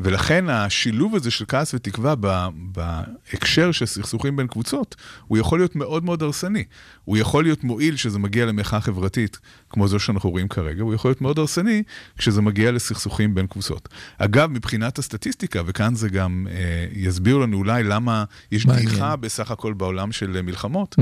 ולכן 0.00 0.48
השילוב 0.48 1.14
הזה 1.14 1.30
של 1.30 1.44
כעס 1.48 1.74
ותקווה 1.74 2.14
בהקשר 2.54 3.72
של 3.72 3.86
סכסוכים 3.86 4.36
בין 4.36 4.46
קבוצות, 4.46 4.96
הוא 5.26 5.38
יכול 5.38 5.58
להיות 5.58 5.76
מאוד 5.76 6.04
מאוד 6.04 6.22
הרסני. 6.22 6.64
הוא 7.04 7.16
יכול 7.16 7.44
להיות 7.44 7.64
מועיל 7.64 7.94
כשזה 7.94 8.18
מגיע 8.18 8.46
למחאה 8.46 8.80
חברתית, 8.80 9.38
כמו 9.70 9.88
זו 9.88 9.98
שאנחנו 9.98 10.30
רואים 10.30 10.48
כרגע, 10.48 10.82
הוא 10.82 10.94
יכול 10.94 11.08
להיות 11.08 11.20
מאוד 11.20 11.38
הרסני 11.38 11.82
כשזה 12.18 12.42
מגיע 12.42 12.72
לסכסוכים 12.72 13.34
בין 13.34 13.46
קבוצות. 13.46 13.88
אגב, 14.18 14.50
מבחינת 14.50 14.98
הסטטיסטיקה, 14.98 15.62
וכאן 15.66 15.94
זה 15.94 16.08
גם 16.08 16.46
אה, 16.50 16.86
יסביר 16.92 17.38
לנו 17.38 17.56
אולי 17.56 17.82
למה 17.82 18.24
יש. 18.52 18.66
דעיכה 18.66 19.16
בסך 19.16 19.50
הכל 19.50 19.72
בעולם 19.72 20.12
של 20.12 20.36
אה, 20.36 20.42
מלחמות, 20.42 20.96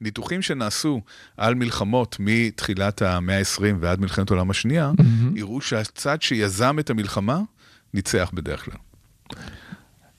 ניתוחים 0.00 0.42
שנעשו 0.42 1.00
על 1.36 1.54
מלחמות 1.54 2.16
מתחילת 2.20 3.02
המאה 3.02 3.38
ה-20 3.38 3.62
ועד 3.80 4.00
מלחמת 4.00 4.30
העולם 4.30 4.50
השנייה, 4.50 4.92
הראו 5.38 5.60
שהצד 5.60 6.22
שיזם 6.22 6.76
את 6.78 6.90
המלחמה, 6.90 7.40
ניצח 7.94 8.30
בדרך 8.34 8.64
כלל. 8.64 8.74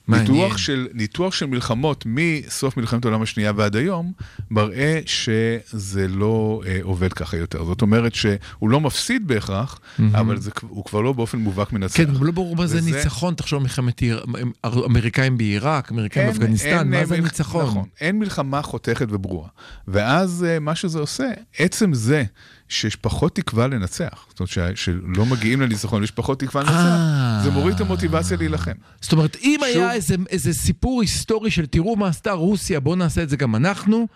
מעניין. 0.08 0.32
ניתוח 0.32 0.58
של, 0.58 0.88
ניתוח 0.94 1.34
של 1.34 1.46
מלחמות 1.46 2.04
מסוף 2.08 2.78
מלחמת 2.78 3.06
העולם 3.06 3.22
השנייה 3.22 3.52
ועד 3.56 3.76
היום, 3.76 4.12
מראה 4.52 5.00
שזה 5.06 6.08
לא 6.08 6.62
אה, 6.66 6.80
עובד 6.82 7.14
ככה 7.14 7.38
יותר. 7.38 7.66
זאת 7.66 7.82
אומרת 7.82 8.16
שהוא 8.16 8.30
לא 8.70 8.80
מפסיד 8.82 9.28
בהכרח, 9.28 9.80
אבל 10.14 10.38
זה, 10.40 10.52
הוא 10.62 10.86
כבר 10.86 11.02
לא 11.02 11.14
באופן 11.14 11.38
מובהק 11.38 11.74
מנצח. 11.74 11.98
כן, 11.98 12.12
לא 12.22 12.32
ברור 12.32 12.56
מה 12.56 12.68
זה 12.68 12.78
וזה- 12.78 12.92
ניצחון, 12.98 13.34
תחשוב 13.34 13.62
מלחמת 13.64 14.00
עיר- 14.02 14.26
אמריקאים 14.66 15.38
בעיראק, 15.38 15.92
אמריקאים 15.92 16.28
באפגניסטן, 16.28 16.90
מה 16.90 17.06
זה 17.06 17.16
מלח- 17.18 17.24
ניצחון? 17.24 17.66
נכון, 17.66 17.86
אין 18.02 18.20
מלחמה 18.20 18.62
חותכת 18.62 19.08
וברורה. 19.10 19.48
ואז 19.88 20.46
אה, 20.50 20.60
מה 20.60 20.76
שזה 20.76 21.00
עושה, 21.00 21.28
עצם 21.58 21.94
זה 21.94 22.24
שיש 22.70 22.96
פחות 22.96 23.36
תקווה 23.36 23.68
לנצח, 23.68 24.26
זאת 24.30 24.40
אומרת 24.40 24.50
ש- 24.78 24.86
שלא 24.86 25.26
מגיעים 25.26 25.62
לניצחון 25.62 26.02
ויש 26.02 26.12
פחות 26.12 26.40
תקווה 26.40 26.64
אה. 26.64 26.68
לנצח, 26.68 27.44
זה 27.44 27.60
מוריד 27.60 27.76
את 27.76 27.82
המוטיבציה 27.82 28.38
להילחם. 28.38 28.72
זאת 29.02 29.12
אומרת, 29.12 29.38
אם 29.42 29.56
שוב- 29.60 29.66
היה 29.66 29.94
איזה, 29.94 30.16
איזה 30.30 30.54
סיפור 30.54 31.02
היסטורי 31.02 31.52
של 31.52 31.66
תראו 31.66 31.96
מה 31.96 32.08
עשתה 32.08 32.32
רוסיה, 32.32 32.80
בואו 32.80 32.96
נעשה 32.96 33.24
את 33.24 33.30
זה 33.30 33.38
גם 33.38 33.56
אנחנו, 33.56 34.08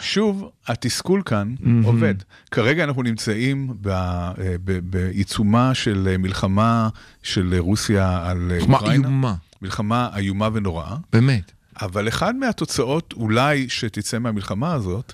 שוב, 0.00 0.48
התסכול 0.66 1.22
כאן 1.24 1.54
עובד. 1.84 2.14
כרגע 2.50 2.84
אנחנו 2.84 3.02
נמצאים 3.02 3.74
ב- 3.80 3.88
אה, 3.88 4.32
ב- 4.64 4.90
בעיצומה 4.90 5.74
של 5.74 6.08
אה, 6.12 6.18
מלחמה 6.18 6.88
של 7.22 7.54
רוסיה 7.58 8.20
על 8.30 8.52
אה, 8.52 8.66
מה 8.66 8.76
אוקראינה. 8.78 9.08
איומה, 9.08 9.34
מלחמה 9.62 10.08
איומה 10.16 10.48
ונוראה. 10.52 10.96
באמת. 11.12 11.52
אבל 11.82 12.08
אחד 12.08 12.36
מהתוצאות 12.36 13.14
אולי 13.16 13.68
שתצא 13.68 14.18
מהמלחמה 14.18 14.72
הזאת, 14.72 15.12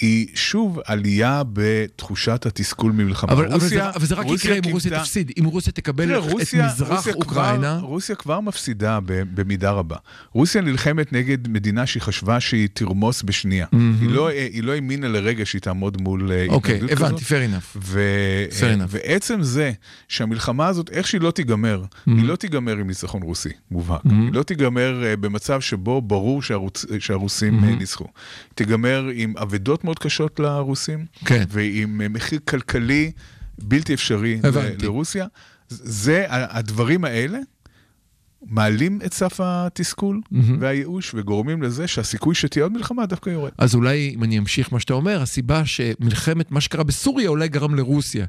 היא 0.00 0.26
שוב 0.34 0.78
עלייה 0.84 1.42
בתחושת 1.52 2.46
התסכול 2.46 2.92
ממלחמה. 2.92 3.32
אבל, 3.32 3.44
אבל, 3.44 3.54
רוסיה- 3.54 3.68
זה, 3.68 3.90
אבל 3.90 4.06
זה 4.06 4.14
רק 4.14 4.26
יקרה 4.26 4.56
אם 4.56 4.72
רוסיה 4.72 4.90
כינתה- 4.90 5.04
תפסיד. 5.04 5.32
אם 5.40 5.44
רוסיה 5.44 5.72
תקבל 5.72 6.04
תראה, 6.06 6.18
את 6.18 6.32
רוסיה- 6.32 6.66
מזרח 6.66 6.96
רוסיה 6.96 7.14
אוקראינה, 7.14 7.76
כבר, 7.78 7.88
רוסיה 7.88 8.14
כבר 8.16 8.40
מפסידה 8.40 8.98
במידה 9.34 9.70
רבה. 9.70 9.96
רוסיה 10.32 10.60
נלחמת 10.62 11.12
נגד 11.12 11.48
מדינה 11.48 11.86
שהיא 11.86 12.02
חשבה 12.02 12.40
שהיא 12.40 12.68
תרמוס 12.72 13.22
בשנייה. 13.22 13.66
היא, 13.72 14.08
לא, 14.10 14.28
היא 14.28 14.62
לא 14.62 14.72
האמינה 14.72 15.08
לרגע 15.08 15.46
שהיא 15.46 15.60
תעמוד 15.60 16.02
מול 16.02 16.32
אה, 16.32 16.46
אוקיי, 16.48 16.74
התנגדות 16.76 16.98
הבנתי, 16.98 17.24
כזאת. 17.24 17.38
fair 17.38 17.54
enough. 17.54 17.78
ו... 17.82 18.00
Fair 18.60 18.78
enough. 18.78 18.88
ועצם 18.88 19.42
זה 19.42 19.72
שהמלחמה 20.08 20.66
הזאת, 20.66 20.90
איך 20.90 21.06
שהיא 21.06 21.20
לא 21.20 21.30
תיגמר, 21.30 21.84
היא 22.06 22.24
לא 22.24 22.36
תיגמר 22.36 22.72
עם 22.76 22.86
ניצחון 22.86 23.22
רוסי 23.22 23.48
מובהק. 23.70 24.00
היא 24.04 24.32
לא 24.32 24.42
תיגמר 24.42 25.02
אה, 25.04 25.16
במצב 25.16 25.60
שבו 25.60 26.02
ברור 26.02 26.42
שהרוץ... 26.42 26.84
שהרוסים 26.98 27.64
אה, 27.64 27.70
ניצחו. 27.74 28.04
תיגמר 28.54 29.08
עם 29.14 29.34
אבדות 29.42 29.84
מאוד 29.88 29.98
קשות 29.98 30.40
לרוסים, 30.40 31.06
כן. 31.24 31.44
ועם 31.48 32.00
אה, 32.00 32.08
מחיר 32.08 32.38
כלכלי 32.48 33.12
בלתי 33.58 33.94
אפשרי 33.94 34.40
הבנתי. 34.44 34.86
לרוסיה. 34.86 35.26
זה, 35.68 36.24
הדברים 36.28 37.04
האלה 37.04 37.38
מעלים 38.42 38.98
את 39.06 39.12
סף 39.14 39.40
התסכול 39.40 40.20
והייאוש 40.60 41.14
וגורמים 41.14 41.62
לזה 41.62 41.86
שהסיכוי 41.86 42.34
שתהיה 42.34 42.64
עוד 42.64 42.72
מלחמה 42.72 43.06
דווקא 43.06 43.30
יורד. 43.30 43.50
אז 43.58 43.74
אולי, 43.74 44.12
אם 44.14 44.24
אני 44.24 44.38
אמשיך 44.38 44.72
מה 44.72 44.80
שאתה 44.80 44.94
אומר, 44.94 45.22
הסיבה 45.22 45.66
שמלחמת, 45.66 46.50
מה 46.50 46.60
שקרה 46.60 46.84
בסוריה 46.84 47.28
אולי 47.28 47.48
גרם 47.48 47.74
לרוסיה. 47.74 48.26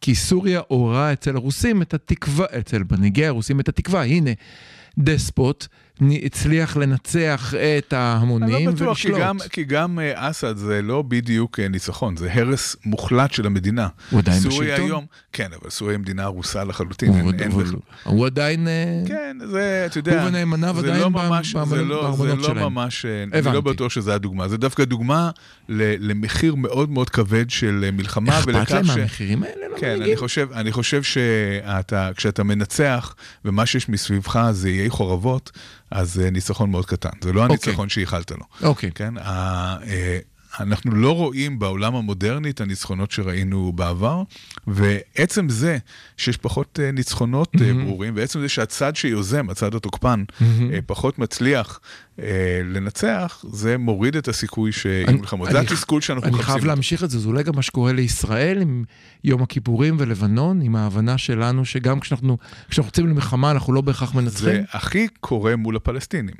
כי 0.00 0.14
סוריה 0.14 0.60
עוררה 0.68 1.12
אצל 1.12 1.36
הרוסים 1.36 1.82
את 1.82 1.94
התקווה, 1.94 2.46
אצל 2.58 2.82
מנהיגי 2.90 3.26
הרוסים 3.26 3.60
את 3.60 3.68
התקווה, 3.68 4.04
הנה, 4.04 4.30
דספוט 4.98 5.66
הצליח 6.24 6.76
לנצח 6.76 7.54
את 7.78 7.92
אני 7.92 8.02
ההמונים 8.02 8.66
לא 8.68 8.72
בטוח, 8.74 8.98
כי 8.98 9.08
ולשלוט. 9.08 9.20
גם, 9.20 9.36
כי 9.50 9.64
גם 9.64 9.98
אה, 9.98 10.30
אסד 10.30 10.56
זה 10.56 10.82
לא 10.82 11.02
בדיוק 11.02 11.60
אה, 11.60 11.68
ניצחון, 11.68 12.16
זה 12.16 12.32
הרס 12.32 12.76
מוחלט 12.84 13.32
של 13.32 13.46
המדינה. 13.46 13.88
הוא 14.10 14.18
עדיין 14.20 14.38
בשלטון? 14.42 14.86
היום, 14.86 15.04
כן, 15.32 15.48
אבל 15.62 15.70
סוריה 15.70 15.92
היא 15.94 16.00
מדינה 16.00 16.22
הרוסה 16.22 16.64
לחלוטין, 16.64 17.08
הוא, 17.08 17.18
אין, 17.32 17.40
אין 17.40 17.50
הוא. 17.50 17.62
הוא 18.04 18.26
עדיין... 18.26 18.68
אה, 18.68 19.02
כן, 19.06 19.36
זה, 19.50 19.82
אתה 19.86 19.98
יודע, 19.98 20.20
הוא 20.22 20.28
ונאמניו 20.28 20.78
עדיין 20.78 21.00
לא 21.00 21.10
ממש, 21.10 21.54
באמנות- 21.54 21.68
זה 21.68 21.82
לא, 21.82 22.14
זה 22.18 22.34
לא 22.34 22.44
שלהם. 22.44 22.58
ממש, 22.72 23.04
אה, 23.04 23.22
אני 23.22 23.38
הבנתי. 23.38 23.54
לא 23.54 23.60
בטוח 23.60 23.92
שזה 23.92 24.14
הדוגמה, 24.14 24.48
זה 24.48 24.56
דווקא 24.56 24.84
דוגמה 24.84 25.30
למחיר 25.68 26.54
מאוד 26.54 26.90
מאוד 26.90 27.10
כבד 27.10 27.50
של 27.50 27.90
מלחמה, 27.92 28.38
אכפת 28.38 28.70
להם 28.70 28.84
ש- 28.84 28.88
מהמחירים 28.96 29.42
האלה? 29.42 29.54
לא 29.72 29.78
כן? 29.80 30.02
אני 30.02 30.16
חושב, 30.16 30.48
אני 30.52 30.72
חושב 30.72 31.02
שכשאתה 31.02 32.42
מנצח 32.42 33.14
ומה 33.44 33.66
שיש 33.66 33.88
מסביבך 33.88 34.48
זה 34.52 34.68
איי 34.68 34.90
חורבות, 34.90 35.50
אז 35.94 36.12
זה 36.14 36.30
ניצחון 36.30 36.70
מאוד 36.70 36.86
קטן. 36.86 37.08
זה 37.22 37.32
לא 37.32 37.44
הניצחון 37.44 37.88
שייחלת 37.88 38.30
לו. 38.30 38.44
אוקיי. 38.62 38.90
כן, 38.94 39.14
ה- 39.18 39.76
אה, 39.86 40.18
אנחנו 40.60 40.94
לא 40.94 41.14
רואים 41.16 41.58
בעולם 41.58 41.94
המודרני 41.94 42.50
את 42.50 42.60
הניצחונות 42.60 43.10
שראינו 43.10 43.72
בעבר, 43.72 44.22
ועצם 44.66 45.48
זה 45.48 45.78
שיש 46.16 46.36
פחות 46.36 46.80
אה, 46.82 46.90
ניצחונות 46.92 47.52
אה, 47.62 47.72
ברורים, 47.84 48.12
ועצם 48.16 48.40
זה 48.40 48.48
שהצד 48.48 48.96
שיוזם, 48.96 49.50
הצד 49.50 49.74
התוקפן, 49.74 50.24
אה, 50.42 50.46
פחות 50.86 51.18
מצליח 51.18 51.80
אה, 51.82 52.03
לנצח, 52.64 53.44
זה 53.52 53.78
מוריד 53.78 54.16
את 54.16 54.28
הסיכוי 54.28 54.72
שיהיו 54.72 55.08
אני- 55.08 55.16
מלחמות. 55.20 55.50
זה 55.50 55.58
אני- 55.58 55.66
התסכול 55.66 56.00
שאנחנו 56.00 56.22
אני 56.28 56.30
מחפשים. 56.34 56.46
חייב 56.46 56.56
אותו. 56.58 56.66
להמשיך 56.68 57.04
את 57.04 57.10
זה, 57.10 57.18
זה 57.18 57.28
אולי 57.28 57.42
גם 57.42 57.52
מה 57.56 57.62
שקורה 57.62 57.92
לישראל 57.92 58.62
עם 58.62 58.84
יום 59.24 59.42
הכיפורים 59.42 59.96
ולבנון, 59.98 60.60
עם 60.62 60.76
ההבנה 60.76 61.18
שלנו 61.18 61.64
שגם 61.64 62.00
כשאנחנו, 62.00 62.38
יוצאים 62.86 63.06
למלחמה 63.06 63.50
אנחנו 63.50 63.72
לא 63.72 63.80
בהכרח 63.80 64.12
זה 64.14 64.20
מנצחים. 64.20 64.64
הכי 64.72 65.08
קורה 65.20 65.56
מול 65.56 65.76
הפלסטינים. 65.76 66.34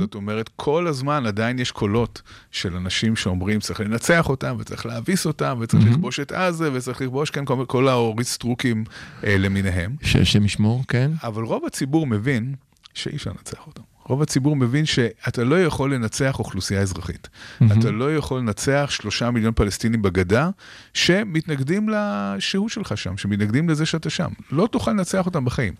זאת 0.00 0.14
אומרת, 0.14 0.50
כל 0.56 0.86
הזמן 0.86 1.26
עדיין 1.26 1.58
יש 1.58 1.70
קולות 1.70 2.22
של 2.50 2.76
אנשים 2.76 3.16
שאומרים 3.16 3.60
צריך 3.60 3.80
לנצח 3.80 4.28
אותם, 4.28 4.56
וצריך 4.58 4.86
להביס 4.86 5.26
אותם, 5.26 5.58
וצריך 5.60 5.84
לכבוש 5.86 6.20
את 6.20 6.32
עזה, 6.32 6.72
וצריך 6.72 7.00
לכבוש, 7.00 7.30
כן, 7.30 7.44
כל, 7.44 7.64
האורית 7.88 8.26
סטרוקים 8.26 8.84
אה, 9.24 9.36
למיניהם. 9.38 9.96
שהשם 10.02 10.44
ישמור, 10.44 10.84
כן? 10.88 11.10
אבל 11.22 11.42
רוב 11.42 11.64
הציבור 11.66 12.06
מבין 12.06 12.54
שאי 12.94 13.16
אפשר 13.16 13.30
לנצח 13.30 13.66
אותם. 13.66 13.82
רוב 14.06 14.22
הציבור 14.22 14.56
מבין 14.56 14.86
שאתה 14.86 15.44
לא 15.44 15.64
יכול 15.64 15.94
לנצח 15.94 16.38
אוכלוסייה 16.38 16.80
אזרחית. 16.80 17.28
אתה 17.72 17.90
לא 17.90 18.16
יכול 18.16 18.38
לנצח 18.40 18.86
שלושה 18.90 19.30
מיליון 19.30 19.52
פלסטינים 19.56 20.02
בגדה 20.02 20.50
שמתנגדים 20.94 21.88
לשהות 21.88 22.70
שלך 22.70 22.96
שם, 22.98 23.16
שמתנגדים 23.16 23.68
לזה 23.68 23.86
שאתה 23.86 24.10
שם. 24.10 24.30
לא 24.50 24.68
תוכל 24.72 24.90
לנצח 24.90 25.26
אותם 25.26 25.44
בחיים. 25.44 25.74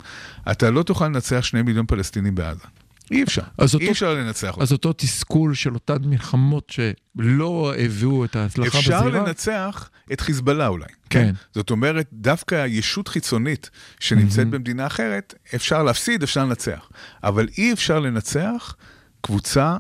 אתה 0.51 0.71
לא 0.71 0.83
תוכל 0.83 1.09
לנצח 1.09 1.41
שני 1.41 1.63
מיליון 1.63 1.87
פלסטינים 1.87 2.35
בעזה. 2.35 2.65
אי 3.11 3.23
אפשר. 3.23 3.43
אז 3.59 3.75
אותו- 3.75 3.85
אי 3.85 3.91
אפשר 3.91 4.15
לנצח 4.15 4.51
אותם. 4.51 4.63
אז 4.63 4.73
אותו 4.73 4.93
תסכול 4.93 5.55
של 5.55 5.75
אותן 5.75 5.97
מלחמות 6.05 6.71
שלא 6.71 7.73
הביאו 7.79 8.25
את 8.25 8.37
ההצלחה 8.37 8.79
בזירה. 8.79 8.99
אפשר 8.99 9.09
לנצח 9.09 9.91
את 10.13 10.21
חיזבאללה 10.21 10.67
אולי. 10.69 10.87
כן. 11.11 11.33
זאת 11.55 11.71
אומרת, 11.71 12.07
דווקא 12.13 12.67
ישות 12.69 13.09
חיצונית 13.09 13.71
שנמצאת 14.01 14.49
במדינה 14.49 14.87
אחרת, 14.87 15.35
אפשר 15.55 15.83
להפסיד, 15.83 16.23
אפשר 16.23 16.45
לנצח. 16.45 16.89
אבל 17.25 17.49
אי 17.59 17.73
אפשר 17.73 18.01
לנצח 18.01 18.77
קבוצה 19.21 19.77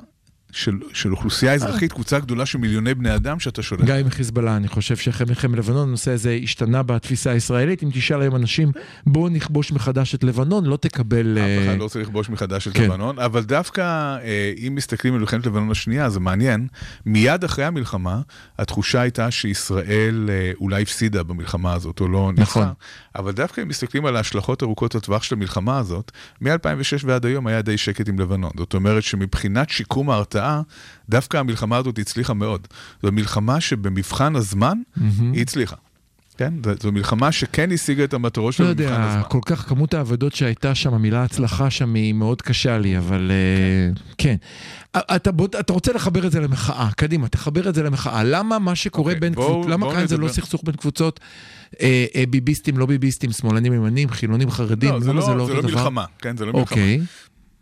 של, 0.55 0.79
של 0.93 1.13
אוכלוסייה 1.13 1.55
אזרחית, 1.55 1.93
קבוצה 1.93 2.19
גדולה 2.19 2.47
של 2.47 2.59
מיליוני 2.59 2.95
בני 2.95 3.15
אדם 3.15 3.41
שאתה 3.41 3.63
שולח. 3.63 3.85
גם 3.85 3.97
עם 3.97 4.11
חיזבאללה, 4.11 4.57
אני 4.57 4.69
חושב 4.69 4.97
שאחרי 4.97 5.27
מלחמת 5.27 5.59
לבנון 5.59 5.89
הנושא 5.89 6.11
הזה 6.11 6.39
השתנה 6.43 6.83
בתפיסה 6.83 7.31
הישראלית. 7.31 7.83
אם 7.83 7.89
תשאל 7.93 8.21
היום 8.21 8.37
אנשים, 8.37 8.73
בואו 9.07 9.29
נכבוש 9.29 9.73
מחדש 9.73 10.15
את 10.15 10.25
לבנון, 10.25 10.65
לא 10.65 10.77
תקבל... 10.77 11.39
אף 11.39 11.45
אה, 11.45 11.71
אחד 11.71 11.79
לא 11.79 11.83
רוצה 11.83 11.99
לכבוש 11.99 12.31
מחדש 12.31 12.69
את 12.69 12.73
כן. 12.73 12.83
לבנון, 12.83 13.19
אבל 13.19 13.43
דווקא 13.43 13.81
אה, 14.23 14.53
אם 14.67 14.75
מסתכלים 14.75 15.15
על 15.15 15.21
מלחמת 15.21 15.47
לבנון 15.47 15.71
השנייה, 15.71 16.11
זה 16.11 16.21
מעניין. 16.21 16.67
מיד 17.07 17.45
אחרי 17.45 17.65
המלחמה, 17.65 18.21
התחושה 18.59 19.01
הייתה 19.01 19.31
שישראל 19.31 20.27
אה, 20.29 20.53
אולי 20.61 20.83
הפסידה 20.83 21.23
במלחמה 21.23 21.73
הזאת, 21.73 22.01
או 22.01 22.09
לא 22.09 22.31
ניצחה. 22.37 22.61
נכון. 22.61 22.75
אבל 23.17 23.33
דווקא 23.33 23.61
אם 23.61 23.69
מסתכלים 23.69 24.07
על 24.07 24.17
ההשלכות 24.17 24.63
ארוכות 24.63 24.95
הטווח 24.95 25.23
של 25.23 25.35
המלחמה 25.35 25.79
הזאת, 25.79 26.13
מ-2006 26.41 27.05
ועד 27.05 27.27
היום 27.27 27.47
היה 27.47 27.63
די 27.63 27.79
שקט 27.79 28.09
עם 28.09 28.19
לבנון. 28.19 28.51
זאת 28.57 28.75
אומרת 28.75 29.03
שמבחינת 29.03 29.71
שיקום 29.71 30.11
ההרתעה, 30.11 30.63
דווקא 31.09 31.37
המלחמה 31.37 31.77
הזאת 31.77 31.99
הצליחה 31.99 32.35
מאוד. 32.35 32.69
זו 33.03 33.13
מלחמה 33.13 33.61
שבמבחן 33.61 34.37
הזמן, 34.37 34.79
היא 35.33 35.43
הצליחה. 35.43 35.77
כן? 36.37 36.55
זו- 36.83 36.93
מלחמה 36.93 37.33
שכן 37.33 37.73
השיגה 37.73 38.05
את 38.05 38.15
המטרות 38.15 38.47
לא 38.47 38.53
שלה 38.53 38.67
במבחן 38.67 38.83
יודע, 38.83 39.05
הזמן. 39.05 39.23
כל 39.29 39.39
כך 39.47 39.69
כמות 39.69 39.95
האבדות 39.95 40.35
שהייתה 40.35 40.75
שם, 40.75 40.95
המילה 40.95 41.23
הצלחה 41.23 41.71
שם 41.71 41.95
היא 41.95 42.13
מאוד 42.15 42.43
קשה 42.43 42.79
לי, 42.79 42.99
אבל 42.99 43.31
אה, 43.31 44.03
כן. 44.19 44.37
אתה, 44.97 45.33
בוא, 45.33 45.49
אתה 45.61 45.73
רוצה 45.73 45.93
לחבר 45.93 46.27
את 46.27 46.33
זה 46.33 46.41
למחאה, 46.41 46.89
קדימה, 46.97 47.29
תחבר 47.29 47.69
את 47.69 47.75
זה 47.75 47.83
למחאה. 47.83 48.25
למה 48.25 48.59
מה 48.59 48.75
שקורה 48.75 49.13
אוקיי, 49.13 49.21
בין 49.21 49.35
קבוצות, 49.35 49.67
למה 49.67 49.93
כאן 49.93 50.07
זה 50.07 50.17
לא. 50.17 50.29
סכסוך 50.29 50.61
בין 50.65 50.75
קבוצות 50.75 51.21
אה, 51.81 52.07
אה, 52.17 52.25
ביביסטים, 52.31 52.79
לא 52.79 52.87
ביביסטים, 52.87 53.33
שמאלנים, 53.33 53.73
ימנים, 53.73 54.09
חילונים, 54.11 54.51
חרדים, 54.51 54.93
לא, 54.93 55.01
זה 55.01 55.13
לא, 55.13 55.27
זה 55.27 55.35
לא 55.35 55.47
זה 55.47 55.55
לא? 55.55 55.63
מלחמה, 55.63 56.05
כן? 56.19 56.37
זה 56.37 56.45
לא 56.47 56.53
מלחמה. 56.53 56.63
אוקיי, 56.81 57.01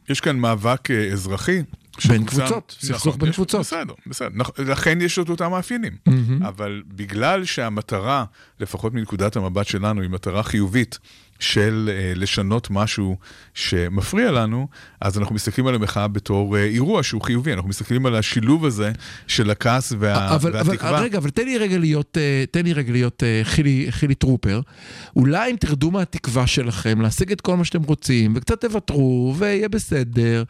יש 0.08 0.20
כאן 0.20 0.36
מאבק 0.36 0.88
אזרחי, 0.90 1.62
בין 2.08 2.24
קבוצות, 2.24 2.76
סכסוך 2.80 3.06
נכון, 3.06 3.18
בין 3.20 3.32
קבוצות. 3.32 3.60
בסדר, 3.60 3.94
בסדר. 4.06 4.28
לכן 4.58 5.00
יש 5.00 5.18
את 5.18 5.28
אותם 5.28 5.50
מאפיינים. 5.50 5.92
אבל 6.42 6.82
בגלל 6.88 7.44
שהמטרה, 7.44 8.24
לפחות 8.60 8.94
מנקודת 8.94 9.36
המבט 9.36 9.66
שלנו, 9.66 10.00
היא 10.02 10.10
מטרה 10.10 10.42
חיובית 10.42 10.98
של 11.42 11.90
אה, 11.92 12.12
לשנות 12.16 12.70
משהו 12.70 13.16
שמפריע 13.54 14.30
לנו, 14.30 14.68
אז 15.00 15.18
אנחנו 15.18 15.34
מסתכלים 15.34 15.66
על 15.66 15.74
המחאה 15.74 16.08
בתור 16.08 16.56
אה, 16.56 16.64
אירוע 16.64 17.02
שהוא 17.02 17.22
חיובי. 17.22 17.52
אנחנו 17.52 17.68
מסתכלים 17.68 18.06
על 18.06 18.14
השילוב 18.14 18.64
הזה 18.66 18.92
של 19.26 19.50
הכעס 19.50 19.92
וה, 19.98 20.34
אבל, 20.34 20.56
אבל 20.56 20.70
והתקווה. 20.70 21.00
רגע, 21.00 21.18
אבל 21.18 21.30
תן 21.30 21.44
לי 21.44 21.58
רגע 21.58 21.78
להיות, 21.78 22.18
אה, 22.20 22.44
תן 22.50 22.64
לי 22.64 22.72
רגע 22.72 22.92
להיות 22.92 23.22
חילי, 23.42 23.86
חילי 23.90 24.14
טרופר. 24.14 24.60
אולי 25.16 25.50
אם 25.50 25.56
תרדו 25.56 25.90
מהתקווה 25.90 26.46
שלכם, 26.46 27.00
להשיג 27.00 27.32
את 27.32 27.40
כל 27.40 27.56
מה 27.56 27.64
שאתם 27.64 27.82
רוצים, 27.82 28.32
וקצת 28.36 28.60
תוותרו, 28.60 29.34
ויהיה 29.38 29.68
בסדר. 29.68 30.44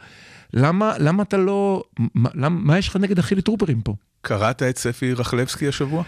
למה, 0.53 0.93
למה 0.99 1.23
אתה 1.23 1.37
לא... 1.37 1.83
מה, 2.15 2.29
למה, 2.33 2.59
מה 2.61 2.77
יש 2.77 2.87
לך 2.87 2.95
נגד 2.95 3.19
החילי 3.19 3.41
טרופרים 3.41 3.81
פה? 3.81 3.95
קראת 4.21 4.63
את 4.63 4.77
ספי 4.77 5.13
רחלבסקי 5.13 5.67
השבוע? 5.67 6.03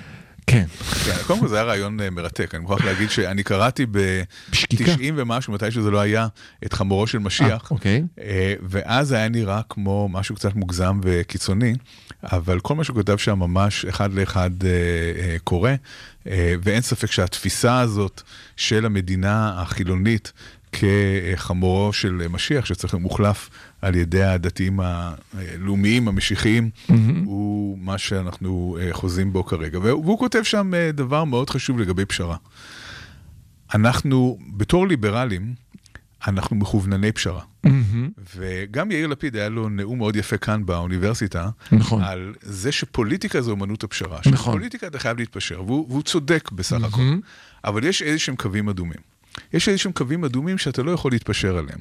כן. 0.48 0.66
כן, 1.06 1.16
קודם 1.28 1.40
כל 1.40 1.48
זה 1.48 1.56
היה 1.56 1.64
רעיון 1.64 2.00
אה, 2.00 2.10
מרתק, 2.10 2.56
אני 2.56 2.62
מוכרח 2.62 2.86
להגיד 2.86 3.10
שאני 3.10 3.44
קראתי 3.44 3.86
בשקיקה. 3.86 4.84
ב-90 4.84 5.14
ומשהו, 5.16 5.54
מתי 5.54 5.72
שזה 5.72 5.92
לא 5.92 6.00
היה, 6.00 6.28
את 6.66 6.74
חמורו 6.74 7.08
של 7.08 7.18
משיח. 7.18 7.50
אה, 7.50 7.68
אוקיי. 7.72 8.04
אה, 8.22 8.54
ואז 8.62 9.12
היה 9.12 9.30
נראה 9.30 9.62
כמו 9.70 10.10
משהו 10.12 10.36
קצת 10.36 10.56
מוגזם 10.56 11.00
וקיצוני, 11.04 11.76
אבל 12.24 12.60
כל 12.60 12.76
מה 12.76 12.84
שהוא 12.84 12.96
כותב 12.96 13.18
שם 13.18 13.40
ממש 13.40 13.86
אחד 13.86 14.14
לאחד 14.14 14.50
קורה, 15.44 15.76
ואין 16.64 16.82
ספק 16.82 17.12
שהתפיסה 17.12 17.80
הזאת 17.80 18.22
של 18.56 18.86
המדינה 18.86 19.62
החילונית 19.62 20.34
כחמורו 20.72 21.94
של 21.94 22.28
משיח, 22.30 22.66
שצריך 22.66 22.94
להיות 22.94 23.04
מוחלף 23.04 23.50
על 23.86 23.96
ידי 23.96 24.24
הדתיים 24.24 24.80
הלאומיים, 24.80 26.08
המשיחיים, 26.08 26.70
הוא 27.26 27.78
מה 27.80 27.98
שאנחנו 27.98 28.78
אה, 28.82 28.90
חוזים 28.94 29.34
בו 29.34 29.44
כרגע. 29.44 29.80
והוא 29.80 30.20
כותב 30.20 30.44
שם 30.44 30.74
אה, 30.74 30.92
דבר 30.92 31.24
מאוד 31.24 31.50
חשוב 31.50 31.80
לגבי 31.80 32.06
פשרה. 32.06 32.38
אנחנו, 33.74 34.38
בתור 34.58 34.88
ליברלים, 34.88 35.54
אנחנו 36.28 36.56
מכוונני 36.56 37.12
פשרה. 37.12 37.42
מהמם. 37.64 38.10
וגם 38.36 38.92
יאיר 38.92 39.08
לפיד 39.08 39.36
היה 39.36 39.50
לו 39.50 39.70
נאום 39.70 39.98
מאוד 39.98 40.16
יפה 40.16 40.38
כאן 40.38 40.66
באוניברסיטה, 40.66 41.50
נכון. 41.72 42.04
על 42.04 42.34
זה 42.42 42.72
שפוליטיקה 42.72 43.42
זה 43.42 43.52
אומנות 43.52 43.84
הפשרה. 43.84 44.20
נכון. 44.26 44.54
שפוליטיקה 44.54 44.88
אתה 44.88 45.00
חייב 45.00 45.20
להתפשר, 45.20 45.64
והוא, 45.66 45.86
והוא 45.90 46.02
צודק 46.04 46.50
בסך 46.52 46.84
הכל. 46.84 47.02
מהמם. 47.02 47.20
אבל 47.64 47.84
יש 47.84 48.02
איזה 48.02 48.20
שהם 48.20 48.36
קווים 48.36 48.70
אדומים. 48.70 49.15
יש 49.54 49.70
איזה 49.70 49.78
שהם 49.78 49.92
קווים 49.92 50.24
אדומים 50.24 50.58
שאתה 50.58 50.84
לא 50.84 50.92
יכול 50.92 51.12
להתפשר 51.12 51.58
עליהם. 51.58 51.80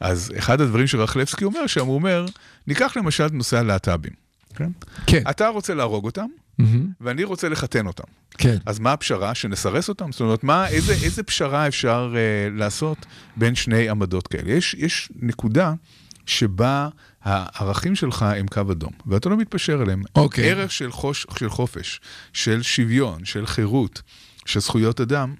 אז 0.00 0.32
אחד 0.38 0.60
הדברים 0.60 0.86
שרחלבסקי 0.86 1.44
אומר 1.44 1.66
שם, 1.66 1.86
הוא 1.86 1.94
אומר, 1.94 2.26
ניקח 2.66 2.96
למשל 2.96 3.26
את 3.26 3.32
נושא 3.32 3.58
הלהט"בים. 3.58 4.12
כן? 4.54 4.70
כן. 5.06 5.22
אתה 5.30 5.48
רוצה 5.48 5.74
להרוג 5.74 6.04
אותם, 6.04 6.26
מהמם. 6.58 6.86
ואני 7.00 7.24
רוצה 7.24 7.48
לחתן 7.48 7.86
אותם. 7.86 8.04
כן. 8.38 8.56
אז 8.66 8.78
מה 8.78 8.92
הפשרה? 8.92 9.34
שנסרס 9.34 9.88
אותם? 9.88 10.12
זאת 10.12 10.20
אומרת, 10.20 10.44
מה, 10.44 10.68
איזה, 10.68 10.92
איזה 10.92 11.22
פשרה 11.22 11.68
אפשר 11.68 12.14
uh, 12.14 12.58
לעשות 12.58 13.06
בין 13.36 13.54
שני 13.54 13.88
עמדות 13.88 14.28
כאלה? 14.28 14.52
יש, 14.52 14.74
יש 14.74 15.08
נקודה 15.16 15.74
שבה 16.26 16.88
הערכים 17.22 17.94
שלך 17.94 18.22
הם 18.22 18.46
קו 18.46 18.60
אדום, 18.72 18.92
ואתה 19.06 19.28
לא 19.28 19.36
מתפשר 19.36 19.80
עליהם. 19.80 20.02
אוקיי. 20.14 20.50
ערך 20.50 20.72
של, 20.72 20.92
חוש, 20.92 21.26
של 21.38 21.50
חופש, 21.50 22.00
של 22.32 22.62
שוויון, 22.62 23.24
של 23.24 23.46
חירות, 23.46 24.02
של 24.46 24.60
זכויות 24.60 25.00
אדם, 25.00 25.34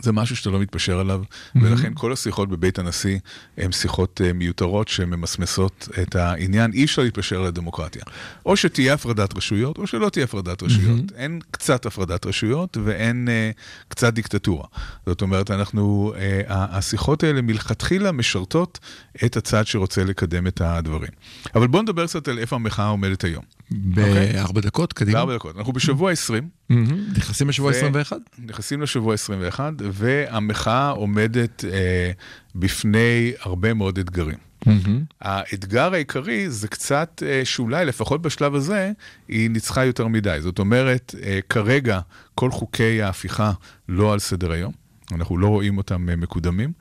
זה 0.00 0.12
משהו 0.12 0.36
שאתה 0.36 0.50
לא 0.50 0.60
מתפשר 0.60 0.98
עליו, 0.98 1.22
ולכן 1.54 1.92
כל 1.94 2.12
השיחות 2.12 2.48
בבית 2.48 2.78
הנשיא 2.78 3.18
הן 3.56 3.72
שיחות 3.72 4.20
אה, 4.24 4.32
מיותרות 4.32 4.88
שממסמסות 4.88 5.88
את 6.02 6.16
העניין. 6.16 6.72
אי 6.72 6.84
אפשר 6.84 7.02
להתפשר 7.02 7.40
על 7.40 7.46
הדמוקרטיה. 7.46 8.02
או 8.46 8.56
שתהיה 8.56 8.94
הפרדת 8.94 9.36
רשויות, 9.36 9.78
או 9.78 9.86
שלא 9.86 10.08
תהיה 10.08 10.24
הפרדת 10.24 10.62
רשויות. 10.62 11.04
אין 11.16 11.40
קצת 11.50 11.86
הפרדת 11.86 12.26
רשויות 12.26 12.76
ואין 12.84 13.28
אה, 13.28 13.50
קצת 13.88 14.14
דיקטטורה. 14.14 14.64
זאת 15.06 15.22
אומרת, 15.22 15.50
אנחנו, 15.50 16.12
אה, 16.16 16.42
השיחות 16.48 17.24
האלה 17.24 17.42
מלכתחילה 17.42 18.12
משרתות 18.12 18.78
את 19.24 19.36
הצד 19.36 19.66
שרוצה 19.66 20.04
לקדם 20.04 20.46
את 20.46 20.60
הדברים. 20.60 21.10
אבל 21.54 21.66
בואו 21.66 21.82
נדבר 21.82 22.06
קצת 22.06 22.28
על 22.28 22.38
איפה 22.38 22.56
המחאה 22.56 22.86
עומדת 22.86 23.24
היום. 23.24 23.44
בארבע 23.70 24.60
דקות, 24.60 24.92
קדימה. 24.92 25.18
בארבע 25.18 25.34
דקות. 25.34 25.56
אנחנו 25.56 25.72
בשבוע 25.72 26.12
20. 26.12 26.57
מהמם. 26.70 27.04
נכנסים 27.16 27.48
לשבוע 27.48 27.68
ו- 27.72 27.76
21? 27.76 28.16
נכנסים 28.46 28.82
לשבוע 28.82 29.14
21, 29.14 29.72
והמחאה 29.92 30.90
עומדת 30.90 31.64
אה, 31.64 32.10
בפני 32.54 33.32
הרבה 33.40 33.74
מאוד 33.74 33.98
אתגרים. 33.98 34.38
מהמם. 34.66 35.04
האתגר 35.20 35.92
העיקרי 35.94 36.50
זה 36.50 36.68
קצת 36.68 37.22
אה, 37.26 37.44
שאולי, 37.44 37.84
לפחות 37.84 38.22
בשלב 38.22 38.54
הזה, 38.54 38.92
היא 39.28 39.50
ניצחה 39.50 39.84
יותר 39.84 40.06
מדי. 40.08 40.36
זאת 40.40 40.58
אומרת, 40.58 41.14
אה, 41.22 41.38
כרגע 41.48 42.00
כל 42.34 42.50
חוקי 42.50 43.02
ההפיכה 43.02 43.52
לא 43.88 44.12
על 44.12 44.18
סדר 44.18 44.52
היום. 44.52 44.72
אנחנו 45.12 45.38
לא 45.38 45.46
רואים 45.46 45.78
אותם 45.78 46.08
אה, 46.08 46.16
מקודמים. 46.16 46.72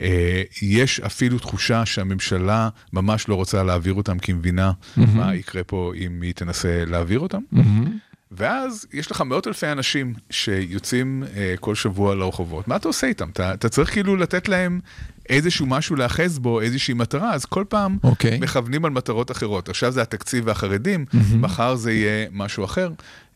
אה, 0.00 0.42
יש 0.62 1.00
אפילו 1.00 1.38
תחושה 1.38 1.86
שהממשלה 1.86 2.68
ממש 2.92 3.28
לא 3.28 3.34
רוצה 3.34 3.62
להעביר 3.62 3.94
אותם, 3.94 4.18
כי 4.18 4.32
היא 4.32 4.36
מבינה 4.36 4.72
מה 4.96 5.34
יקרה 5.34 5.64
פה 5.64 5.92
אם 5.96 6.22
היא 6.22 6.34
תנסה 6.34 6.84
להעביר 6.86 7.20
אותם. 7.20 7.40
מהמם. 7.52 7.98
ואז 8.36 8.86
יש 8.92 9.10
לך 9.10 9.20
מאות 9.20 9.46
אלפי 9.46 9.66
אנשים 9.66 10.14
שיוצאים 10.30 11.24
אה, 11.36 11.54
כל 11.60 11.74
שבוע 11.74 12.14
לרחובות. 12.14 12.68
מה 12.68 12.76
אתה 12.76 12.88
עושה 12.88 13.06
איתם? 13.06 13.28
אתה, 13.28 13.54
אתה 13.54 13.68
צריך 13.68 13.92
כאילו 13.92 14.16
לתת 14.16 14.48
להם 14.48 14.80
איזשהו 15.28 15.66
משהו 15.66 15.96
להאחז 15.96 16.38
בו, 16.38 16.60
איזושהי 16.60 16.94
מטרה, 16.94 17.34
אז 17.34 17.44
כל 17.44 17.64
פעם 17.68 17.98
אוקיי. 18.04 18.38
מכוונים 18.40 18.84
על 18.84 18.90
מטרות 18.90 19.30
אחרות. 19.30 19.68
עכשיו 19.68 19.92
זה 19.92 20.02
התקציב 20.02 20.44
והחרדים, 20.46 21.04
מחר 21.34 21.74
זה 21.74 21.92
יהיה 21.92 22.26
משהו 22.32 22.64
אחר. 22.64 22.90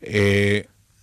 אה, 0.07 0.59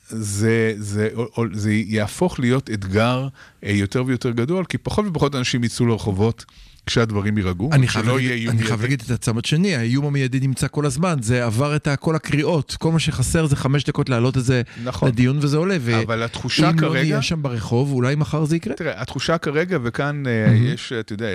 זה, 0.09 0.75
זה, 0.79 1.09
או- 1.15 1.45
זה 1.53 1.73
יהפוך 1.73 2.41
להיות 2.41 2.71
אתגר 2.71 3.29
אה, 3.65 3.71
יותר 3.71 4.05
ויותר 4.07 4.31
גדול, 4.31 4.65
כי 4.65 4.79
פחות 4.79 5.05
ופחות 5.09 5.35
אנשים 5.35 5.65
יצאו 5.65 5.87
לרחובות 5.87 6.45
כשהדברים 6.87 7.39
יירגעו. 7.39 7.71
אני 7.73 7.89
חייב 7.89 8.05
שלא 8.05 8.15
להגיד- 8.15 8.29
יהיה 8.31 8.39
איום 8.41 8.51
אני 8.51 8.59
חייב 8.59 8.71
מיידי. 8.71 8.83
להגיד 8.83 9.03
את 9.07 9.11
הצד 9.11 9.33
השני, 9.45 9.77
האיום 9.77 10.05
המיידי 10.07 10.41
נמצא 10.41 10.67
כל 10.71 10.87
הזמן, 10.87 11.17
זה 11.23 11.45
עבר 11.45 11.77
את 11.77 11.89
כל 12.01 12.17
הקריאות, 12.17 12.77
כל 12.81 12.93
מה 12.93 12.99
שחסר 12.99 13.47
זה 13.47 13.57
חמש 13.57 13.85
דקות 13.85 14.09
להעלות 14.09 14.37
את 14.39 14.45
זה 14.45 14.63
נכון. 14.85 15.09
לדיון 15.09 15.39
וזה 15.41 15.57
עולה, 15.57 15.77
אבל 16.07 16.23
התחושה 16.23 16.67
ואם 16.67 16.75
לא 16.79 16.89
כרגע... 16.89 17.03
נהיה 17.03 17.23
שם 17.23 17.43
ברחוב, 17.43 17.93
אולי 17.93 18.15
מחר 18.15 18.45
זה 18.45 18.57
יקרה. 18.57 18.75
תראה, 18.75 19.03
התחושה 19.03 19.39
כרגע, 19.39 19.79
וכאן 19.83 20.23
אה, 20.27 20.33
יש, 20.55 20.93
אתה 20.93 21.13
יודע, 21.13 21.27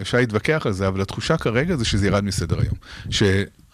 אפשר 0.00 0.18
להתווכח 0.18 0.62
על 0.66 0.72
זה, 0.72 0.88
אבל 0.88 1.00
התחושה 1.00 1.36
כרגע 1.36 1.76
זה 1.76 1.84
שזה 1.84 2.06
ירד 2.06 2.24
מסדר 2.24 2.60
היום. 2.60 2.74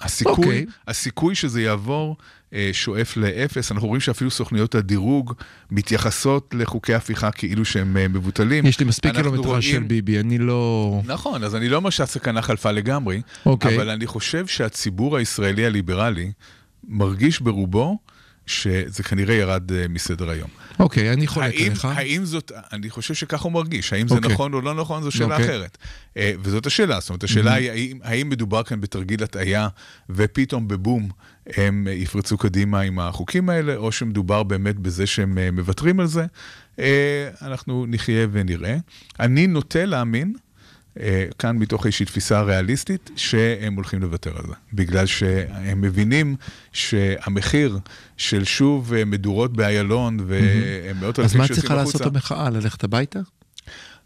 שהסיכוי, 0.03 0.33
אוקיי. 0.35 0.67
הסיכוי 0.89 1.35
שזה 1.35 1.63
יעבור 1.63 2.17
אה, 2.53 2.71
שואף 2.73 3.17
לאפס. 3.17 3.73
אנחנו 3.73 3.89
רואים 3.89 4.01
שאפילו 4.01 4.31
סוכניות 4.31 4.75
הדירוג 4.75 5.33
מתייחסות 5.71 6.55
לחוקי 6.59 6.95
הפיכה 6.95 7.31
כאילו 7.31 7.65
שהם 7.65 7.97
אה, 7.97 8.09
מבוטלים. 8.09 8.67
יש 8.67 8.81
לי 8.81 8.87
מספיק 8.87 9.11
אנחנו 9.15 9.23
קילומטראז' 9.31 9.47
רואים- 9.47 9.63
של 9.63 9.83
ביבי, 9.83 10.21
אני 10.21 10.39
לא... 10.39 11.01
נכון, 11.07 11.45
אז 11.45 11.57
אני 11.57 11.69
לא 11.69 11.77
אומר 11.77 11.91
שהסכנה 11.91 12.43
חלפה 12.43 12.71
לגמרי, 12.71 13.21
אוקיי. 13.47 13.77
אבל 13.77 13.91
אני 13.91 14.07
חושב 14.07 14.47
שהציבור 14.47 15.17
הישראלי 15.17 15.67
הליברלי 15.67 16.33
מרגיש 16.89 17.41
ברובו 17.41 17.99
שזה 18.49 19.03
כנראה 19.03 19.35
ירד 19.35 19.73
אה, 19.73 19.89
מסדר 19.89 20.31
היום. 20.31 20.49
אוקיי, 20.79 21.13
אני 21.13 21.27
חולק 21.27 21.55
האם, 21.55 21.67
עליך. 21.67 21.85
האם 21.85 22.25
זאת, 22.25 22.53
אני 22.73 22.91
חושב 22.91 23.15
שככה 23.15 23.45
הוא 23.45 23.53
מרגיש, 23.53 23.93
האם 23.93 24.09
זה 24.09 24.15
אוקיי. 24.15 24.33
נכון 24.33 24.55
או 24.55 24.61
לא 24.61 24.75
נכון, 24.75 25.03
זו 25.03 25.11
שאלה 25.11 25.37
אוקיי. 25.37 25.47
אחרת. 25.47 25.79
אה, 26.17 26.33
וזאת 26.43 26.67
השאלה, 26.67 27.01
זאת 27.01 27.09
אומרת, 27.11 27.25
השאלה 27.25 27.55
היא 27.55 27.71
האם, 27.71 27.99
האם 28.03 28.29
מדובר 28.29 28.63
כאן 28.63 28.81
בתרגיל 28.81 29.23
הטעיה, 29.23 29.69
ופתאום 30.11 30.69
בבום 30.69 31.09
הם 31.57 31.87
אה, 31.89 31.93
יפרצו 31.93 32.39
קדימה 32.39 32.81
עם 32.81 32.99
החוקים 32.99 33.49
האלה, 33.49 33.77
או 33.77 33.93
שמדובר 33.93 34.43
באמת 34.43 34.77
בזה 34.77 35.07
שהם 35.07 35.39
מוותרים 35.53 36.01
על 36.01 36.07
זה. 36.07 36.27
אנחנו 37.43 37.87
נחיה 37.89 38.27
ונראה. 38.33 38.77
אני 39.21 39.47
נוטה 39.47 39.85
להאמין, 39.85 40.35
כאן 41.39 41.57
מתוך 41.57 41.87
איזושהי 41.87 42.07
תפיסה 42.07 42.43
ריאליסטית, 42.43 43.11
שהם 43.17 43.75
הולכים 43.75 44.03
לוותר 44.03 44.37
על 44.37 44.47
זה. 44.47 44.55
בגלל 44.73 45.07
שהם 45.07 45.81
מבינים 45.81 46.37
שהמחיר 46.73 47.79
של 48.17 48.45
שוב 48.45 48.93
אה, 48.93 49.05
מדורות 49.05 49.53
באיילון 49.53 50.19
ומאות 50.27 51.19
אז 51.19 51.25
אלפים 51.25 51.41
מה 51.41 51.47
שיוצאים 51.47 51.61
צריכה 51.61 51.75
לעשות 51.75 52.01
החוצה. 52.01 52.09
המחאה? 52.09 52.51
ללכת 52.51 52.85
הביתה? 52.85 53.21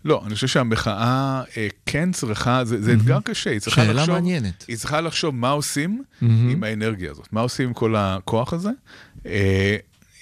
לא, 0.04 0.22
אני 0.26 0.34
חושב 0.34 0.46
שהמחאה 0.46 1.42
אה, 1.56 1.68
כן 1.86 2.12
צריכה, 2.12 2.64
זה, 2.64 2.82
זה 2.82 2.92
אתגר 2.92 3.18
קשה, 3.20 3.50
היא 3.50 3.60
צריכה 3.60 3.84
שאלה 3.84 3.92
לחשוב, 3.92 4.14
מעניינת. 4.14 4.64
היא 4.68 4.76
צריכה 4.76 5.00
לחשוב 5.00 5.34
מה 5.34 5.50
עושים. 5.50 6.02
עם 6.22 6.64
האנרגיה 6.64 7.10
הזאת, 7.10 7.28
מה 7.32 7.40
עושים 7.40 7.68
עם 7.68 7.74
כל 7.74 7.94
הכוח 7.96 8.52
הזה. 8.52 8.70
אה, 9.26 9.76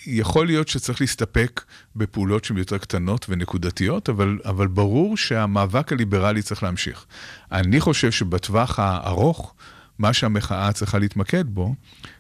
יכול 0.07 0.47
להיות 0.47 0.69
שצריך 0.69 1.01
להסתפק 1.01 1.65
בפעולות 1.97 2.45
שהן 2.45 2.57
יותר 2.57 2.79
קטנות 2.79 3.27
ונקודתיות, 3.29 4.09
אבל, 4.09 4.39
אבל 4.45 4.67
ברור 4.67 5.17
שהמאבק 5.17 5.93
הליברלי 5.93 6.43
צריך 6.43 6.63
להמשיך. 6.63 7.07
אני 7.53 7.81
חושב 7.81 8.11
שבטווח 8.11 8.79
הארוך, 8.79 9.55
מה 9.99 10.13
שהמחאה 10.13 10.73
צריכה 10.73 10.99
להתמקד 10.99 11.45
בו, 11.47 11.75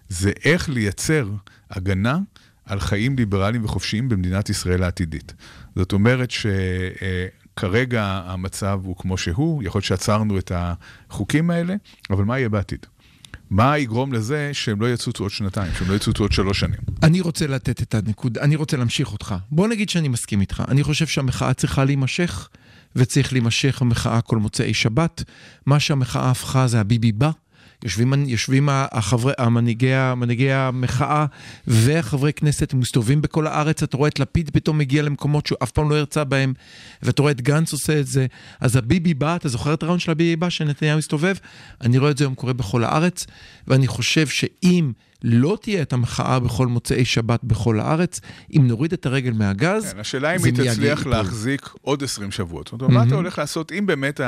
זה 0.08 0.32
איך 0.44 0.68
לייצר 0.68 1.28
הגנה 1.70 2.18
על 2.64 2.80
חיים 2.80 3.16
ליברליים 3.16 3.64
וחופשיים 3.64 4.08
במדינת 4.08 4.50
ישראל 4.50 4.82
העתידית. 4.82 5.32
זאת 5.76 5.92
אומרת 5.92 6.30
שכרגע 6.30 8.22
המצב 8.24 8.80
הוא 8.84 8.96
כמו 8.96 9.18
שהוא, 9.18 9.62
יכול 9.62 9.78
להיות 9.78 9.84
שעצרנו 9.84 10.38
את 10.38 10.52
החוקים 10.54 11.50
האלה, 11.50 11.74
אבל 12.10 12.24
מה 12.24 12.38
יהיה 12.38 12.48
בעתיד? 12.48 12.86
מה 13.50 13.78
יגרום 13.78 14.12
לזה 14.12 14.50
שהם 14.52 14.80
לא 14.80 14.92
יצוצו 14.92 15.24
עוד 15.24 15.30
שנתיים, 15.30 15.72
שהם 15.78 15.90
לא 15.90 15.94
יצוצו 15.94 16.24
עוד 16.24 16.32
שלוש 16.32 16.60
שנים? 16.60 16.78
אני 17.02 17.20
רוצה 17.20 17.46
לתת 17.46 17.82
את 17.82 17.94
הנקוד, 17.94 18.38
אני 18.38 18.56
רוצה 18.56 18.76
להמשיך 18.76 19.12
אותך. 19.12 19.34
בוא 19.50 19.68
נגיד 19.68 19.88
שאני 19.88 20.08
מסכים 20.08 20.40
איתך. 20.40 20.62
אני 20.68 20.82
חושב 20.82 21.06
שהמחאה 21.06 21.54
צריכה 21.54 21.84
להימשך, 21.84 22.48
וצריך 22.96 23.32
להימשך 23.32 23.82
המחאה 23.82 24.20
כל 24.20 24.36
מוצאי 24.36 24.74
שבת. 24.74 25.22
מה 25.66 25.80
שהמחאה 25.80 26.30
הפכה 26.30 26.66
זה 26.66 26.80
הביבי 26.80 27.12
בא. 27.12 27.30
יושבים, 27.84 28.12
יושבים 28.26 28.68
החברי, 28.72 29.32
המנהיגי, 29.38 29.92
מנהיגי 30.16 30.52
המחאה 30.52 31.26
והחברי 31.66 32.32
כנסת 32.32 32.74
מסתובבים 32.74 33.22
בכל 33.22 33.46
הארץ, 33.46 33.82
אתה 33.82 33.96
רואה 33.96 34.08
את 34.08 34.20
לפיד 34.20 34.50
פתאום 34.50 34.78
מגיע 34.78 35.02
למקומות 35.02 35.46
שהוא 35.46 35.58
אף 35.62 35.70
פעם 35.70 35.90
לא 35.90 35.96
הרצה 35.96 36.24
בהם, 36.24 36.52
ואתה 37.02 37.22
רואה 37.22 37.32
את 37.32 37.40
גנץ 37.40 37.72
עושה 37.72 38.00
את 38.00 38.06
זה. 38.06 38.26
אז 38.60 38.76
הביבי 38.76 39.14
בא, 39.14 39.36
אתה 39.36 39.48
זוכר 39.48 39.74
את 39.74 39.82
הרעיון 39.82 39.98
של 39.98 40.10
הביבי 40.10 40.36
בא 40.36 40.50
שנתניהו 40.50 40.98
מסתובב? 40.98 41.34
אני 41.80 41.98
רואה 41.98 42.10
את 42.10 42.18
זה 42.18 42.24
היום 42.24 42.34
קורה 42.34 42.52
בכל 42.52 42.84
הארץ, 42.84 43.26
ואני 43.68 43.86
חושב 43.86 44.26
שאם... 44.26 44.92
לא 45.22 45.58
תהיה 45.62 45.82
את 45.82 45.92
המחאה 45.92 46.40
בכל 46.40 46.66
מוצאי 46.66 47.04
שבת 47.04 47.40
בכל 47.44 47.80
הארץ, 47.80 48.20
אם 48.56 48.66
נוריד 48.68 48.92
את 48.92 49.06
הרגל 49.06 49.32
מהגז, 49.32 49.92
כן, 49.92 49.98
השאלה 50.00 50.36
אם 50.36 50.44
היא 50.44 50.54
תצליח. 50.54 51.06
להחזיק 51.06 51.68
עוד 51.82 52.02
20 52.02 52.30
שבועות. 52.30 52.68
זאת 52.72 52.82
אומרת, 52.82 52.94
מה 52.96 53.04
אתה 53.06 53.14
הולך 53.14 53.38
לעשות 53.38 53.72
אם 53.72 53.86
באמת 53.86 54.20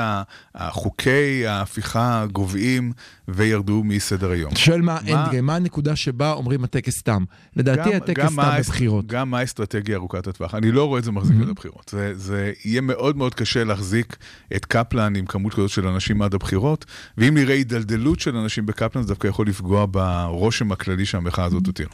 החוקי 0.55 1.47
ההפיכה 1.47 2.25
גוועים 2.31 2.91
וירדו 3.27 3.81
מסדר 3.83 4.31
היום? 4.31 4.51
אתה 4.51 4.59
שואל 4.59 4.81
מה 4.81 4.97
מה- 5.03 5.17
האנד 5.19 5.29
גיים, 5.29 5.45
מה 5.45 5.55
הנקודה 5.55 5.95
שבה 5.95 6.31
אומרים 6.31 6.63
הטקס 6.63 7.01
תם? 7.01 7.23
לדעתי 7.55 7.95
הטקס 7.95 8.35
תם 8.35 8.35
בבחירות. 8.57 9.05
גם 9.07 9.29
מה 9.29 9.39
האסטרטגיה 9.39 9.95
ארוכת 9.97 10.27
הטווח. 10.27 10.55
אני 10.55 10.71
לא 10.71 10.85
רואה 10.87 10.99
את 10.99 11.03
זה 11.03 11.11
מחזיק 11.11 11.35
עד 11.41 11.49
הבחירות. 11.49 11.89
זה, 11.91 12.13
זה 12.15 12.51
יהיה 12.65 12.81
מאוד 12.81 13.17
מאוד 13.17 13.33
קשה 13.35 13.63
להחזיק 13.63 14.15
את 14.55 14.65
קפלן 14.65 15.15
עם 15.15 15.25
כמות 15.25 15.53
כזאת 15.53 15.69
של 15.69 15.87
אנשים 15.87 16.21
עד 16.21 16.33
הבחירות, 16.33 16.85
ואם 17.17 17.33
נראה 17.33 17.53
הידלדלות 17.55 18.19
של 18.19 18.35
אנשים 18.37 18.65
בקפלן, 18.65 19.01
זה 19.01 19.07
דווקא 19.07 19.27
יכול 19.27 19.47
לפגוע 19.47 19.85
ברושם 19.91 20.71
הכללי 20.83 21.05
שהמחאה 21.05 21.45
הזאת 21.45 21.63
תותיר. 21.63 21.87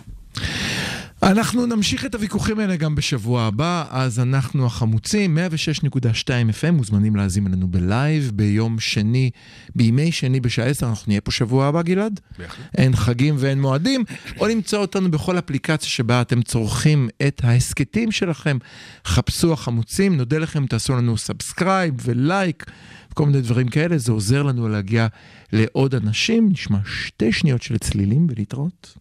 אנחנו 1.24 1.66
נמשיך 1.66 2.06
את 2.06 2.16
הוויכוחים 2.16 2.60
האלה 2.60 2.76
גם 2.76 2.96
בשבוע 2.96 3.44
הבא, 3.44 3.86
אז 3.90 4.20
אנחנו 4.20 4.66
החמוצים, 4.66 5.38
106.2 5.86 6.28
FM, 6.28 6.72
מוזמנים 6.72 7.16
להאזין 7.16 7.48
לנו 7.48 7.68
ב 7.68 7.81
live 7.81 8.32
ביום 8.36 8.80
שני, 8.80 9.30
בימי 9.76 10.12
שני 10.12 10.40
בשעה 10.40 10.66
10, 10.66 10.90
אנחנו 10.90 11.04
נהיה 11.08 11.22
פה 11.22 11.32
שבוע 11.32 11.66
הבא, 11.66 11.82
גלעד? 11.82 12.20
בהחלט. 12.38 12.66
אין 12.78 12.96
חגים 12.96 13.36
ואין 13.38 13.62
מועדים, 13.62 14.04
או 14.40 14.48
למצוא 14.48 14.80
אותנו 14.80 15.12
בכל 15.12 15.38
אפליקציה 15.40 15.90
שבה 15.90 16.22
אתם 16.22 16.42
צורכים 16.42 17.10
את 17.28 17.42
ההסכתים 17.44 18.12
שלכם. 18.12 18.58
חפשו 19.06 19.54
החמוצים, 19.54 20.18
נודה 20.18 20.38
לכם, 20.38 20.66
תעשו 20.66 20.96
לנו 20.96 21.18
subscribe 21.18 21.94
ו 22.04 22.14
like, 22.14 22.66
כל 23.14 23.26
מיני 23.26 23.42
דברים 23.42 23.68
כאלה, 23.68 23.98
זה 23.98 24.12
עוזר 24.12 24.44
לנו 24.44 24.70
להגיע 24.70 25.08
לעוד 25.54 25.96
אנשים. 25.96 26.50
נשמע 26.52 26.78
שתי 26.86 27.32
שניות 27.32 27.62
של 27.62 27.78
צלילים 27.78 28.28
ולהתראות. 28.30 28.98